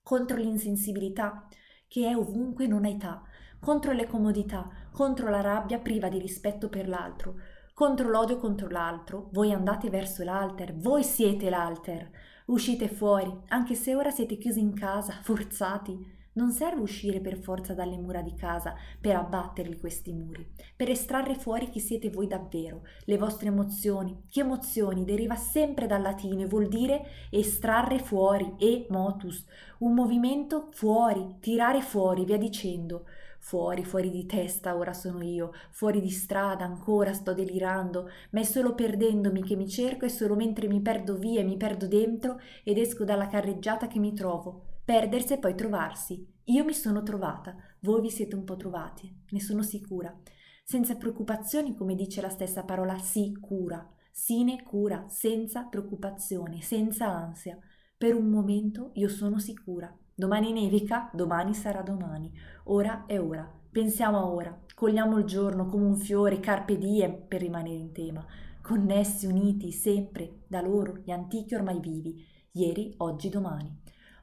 contro 0.03 0.37
l'insensibilità 0.37 1.47
che 1.87 2.07
è 2.07 2.15
ovunque 2.15 2.67
non 2.67 2.85
ha 2.85 2.89
età, 2.89 3.23
contro 3.59 3.91
le 3.91 4.05
comodità, 4.05 4.69
contro 4.91 5.29
la 5.29 5.41
rabbia 5.41 5.79
priva 5.79 6.09
di 6.09 6.19
rispetto 6.19 6.69
per 6.69 6.87
l'altro, 6.87 7.37
contro 7.79 8.09
l'odio 8.09 8.39
contro 8.39 8.67
l'altro. 8.67 9.29
Voi 9.31 9.53
andate 9.53 9.89
verso 9.89 10.21
l'alter, 10.25 10.75
voi 10.75 11.01
siete 11.01 11.49
l'alter. 11.49 12.09
Uscite 12.47 12.89
fuori, 12.89 13.33
anche 13.47 13.73
se 13.73 13.95
ora 13.95 14.11
siete 14.11 14.37
chiusi 14.37 14.59
in 14.59 14.73
casa, 14.73 15.13
forzati. 15.23 16.17
Non 16.33 16.51
serve 16.51 16.81
uscire 16.81 17.21
per 17.21 17.37
forza 17.37 17.73
dalle 17.73 17.97
mura 17.97 18.21
di 18.21 18.35
casa 18.35 18.75
per 18.99 19.15
abbatterli 19.15 19.79
questi 19.79 20.11
muri, 20.11 20.45
per 20.75 20.89
estrarre 20.89 21.35
fuori 21.35 21.69
chi 21.69 21.79
siete 21.79 22.09
voi 22.09 22.27
davvero, 22.27 22.81
le 23.05 23.17
vostre 23.17 23.47
emozioni. 23.47 24.23
Che 24.29 24.41
emozioni 24.41 25.05
deriva 25.05 25.35
sempre 25.35 25.87
dal 25.87 26.01
latino 26.01 26.41
e 26.41 26.47
vuol 26.47 26.67
dire 26.67 27.05
estrarre 27.29 27.99
fuori, 27.99 28.55
e 28.57 28.87
motus, 28.89 29.45
un 29.79 29.93
movimento 29.93 30.67
fuori, 30.71 31.37
tirare 31.39 31.79
fuori, 31.79 32.25
via 32.25 32.37
dicendo. 32.37 33.05
Fuori, 33.39 33.83
fuori 33.83 34.11
di 34.11 34.25
testa 34.25 34.75
ora 34.75 34.93
sono 34.93 35.23
io, 35.23 35.53
fuori 35.71 36.01
di 36.01 36.11
strada 36.11 36.65
ancora 36.65 37.13
sto 37.13 37.33
delirando, 37.33 38.09
ma 38.31 38.41
è 38.41 38.43
solo 38.43 38.75
perdendomi 38.75 39.41
che 39.43 39.55
mi 39.55 39.67
cerco 39.67 40.05
e 40.05 40.09
solo 40.09 40.35
mentre 40.35 40.67
mi 40.67 40.81
perdo 40.81 41.15
via 41.15 41.39
e 41.39 41.45
mi 41.45 41.57
perdo 41.57 41.87
dentro 41.87 42.39
ed 42.63 42.77
esco 42.77 43.05
dalla 43.05 43.27
carreggiata 43.27 43.87
che 43.87 43.97
mi 43.97 44.13
trovo. 44.13 44.81
Perdersi 44.85 45.33
e 45.33 45.39
poi 45.39 45.55
trovarsi. 45.55 46.27
Io 46.45 46.63
mi 46.63 46.73
sono 46.73 47.01
trovata, 47.01 47.55
voi 47.81 48.01
vi 48.01 48.09
siete 48.09 48.35
un 48.35 48.43
po' 48.43 48.55
trovati, 48.55 49.23
ne 49.29 49.39
sono 49.39 49.63
sicura. 49.63 50.15
Senza 50.63 50.95
preoccupazioni, 50.95 51.75
come 51.75 51.95
dice 51.95 52.21
la 52.21 52.29
stessa 52.29 52.63
parola 52.63 52.97
sicura. 52.99 53.87
Sine 54.11 54.61
cura, 54.63 55.05
senza 55.07 55.63
preoccupazione, 55.63 56.61
senza 56.61 57.07
ansia. 57.07 57.57
Per 57.97 58.15
un 58.15 58.29
momento 58.29 58.91
io 58.95 59.09
sono 59.09 59.39
sicura. 59.39 59.95
Domani 60.19 60.51
nevica, 60.51 61.09
domani 61.13 61.53
sarà 61.53 61.81
domani. 61.81 62.29
Ora 62.65 63.05
è 63.05 63.21
ora. 63.21 63.49
Pensiamo 63.71 64.17
a 64.17 64.27
ora. 64.27 64.65
Cogliamo 64.75 65.17
il 65.17 65.23
giorno 65.23 65.65
come 65.67 65.85
un 65.85 65.95
fiore, 65.95 66.41
carpe 66.41 66.77
diem, 66.77 67.25
per 67.25 67.39
rimanere 67.39 67.77
in 67.77 67.93
tema. 67.93 68.25
Connessi, 68.61 69.27
uniti, 69.27 69.71
sempre, 69.71 70.41
da 70.45 70.59
loro, 70.59 70.97
gli 71.05 71.11
antichi 71.11 71.55
ormai 71.55 71.79
vivi. 71.79 72.21
Ieri, 72.51 72.95
oggi, 72.97 73.29
domani. 73.29 73.73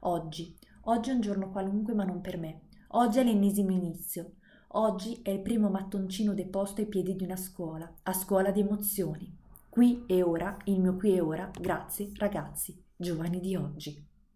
Oggi. 0.01 0.55
Oggi 0.81 1.09
è 1.09 1.13
un 1.13 1.21
giorno 1.21 1.49
qualunque, 1.49 1.95
ma 1.95 2.03
non 2.03 2.21
per 2.21 2.37
me. 2.37 2.67
Oggi 2.89 3.17
è 3.17 3.23
l'ennesimo 3.23 3.71
inizio. 3.71 4.33
Oggi 4.73 5.21
è 5.23 5.31
il 5.31 5.41
primo 5.41 5.71
mattoncino 5.71 6.35
deposto 6.35 6.79
ai 6.79 6.87
piedi 6.87 7.15
di 7.15 7.23
una 7.23 7.37
scuola, 7.37 7.91
a 8.03 8.13
scuola 8.13 8.51
di 8.51 8.59
emozioni. 8.59 9.35
Qui 9.67 10.03
e 10.05 10.21
ora, 10.21 10.57
il 10.65 10.79
mio 10.79 10.95
qui 10.95 11.15
e 11.15 11.21
ora, 11.21 11.49
grazie 11.59 12.11
ragazzi, 12.17 12.79
giovani 12.95 13.39
di 13.39 13.55
oggi. 13.55 14.06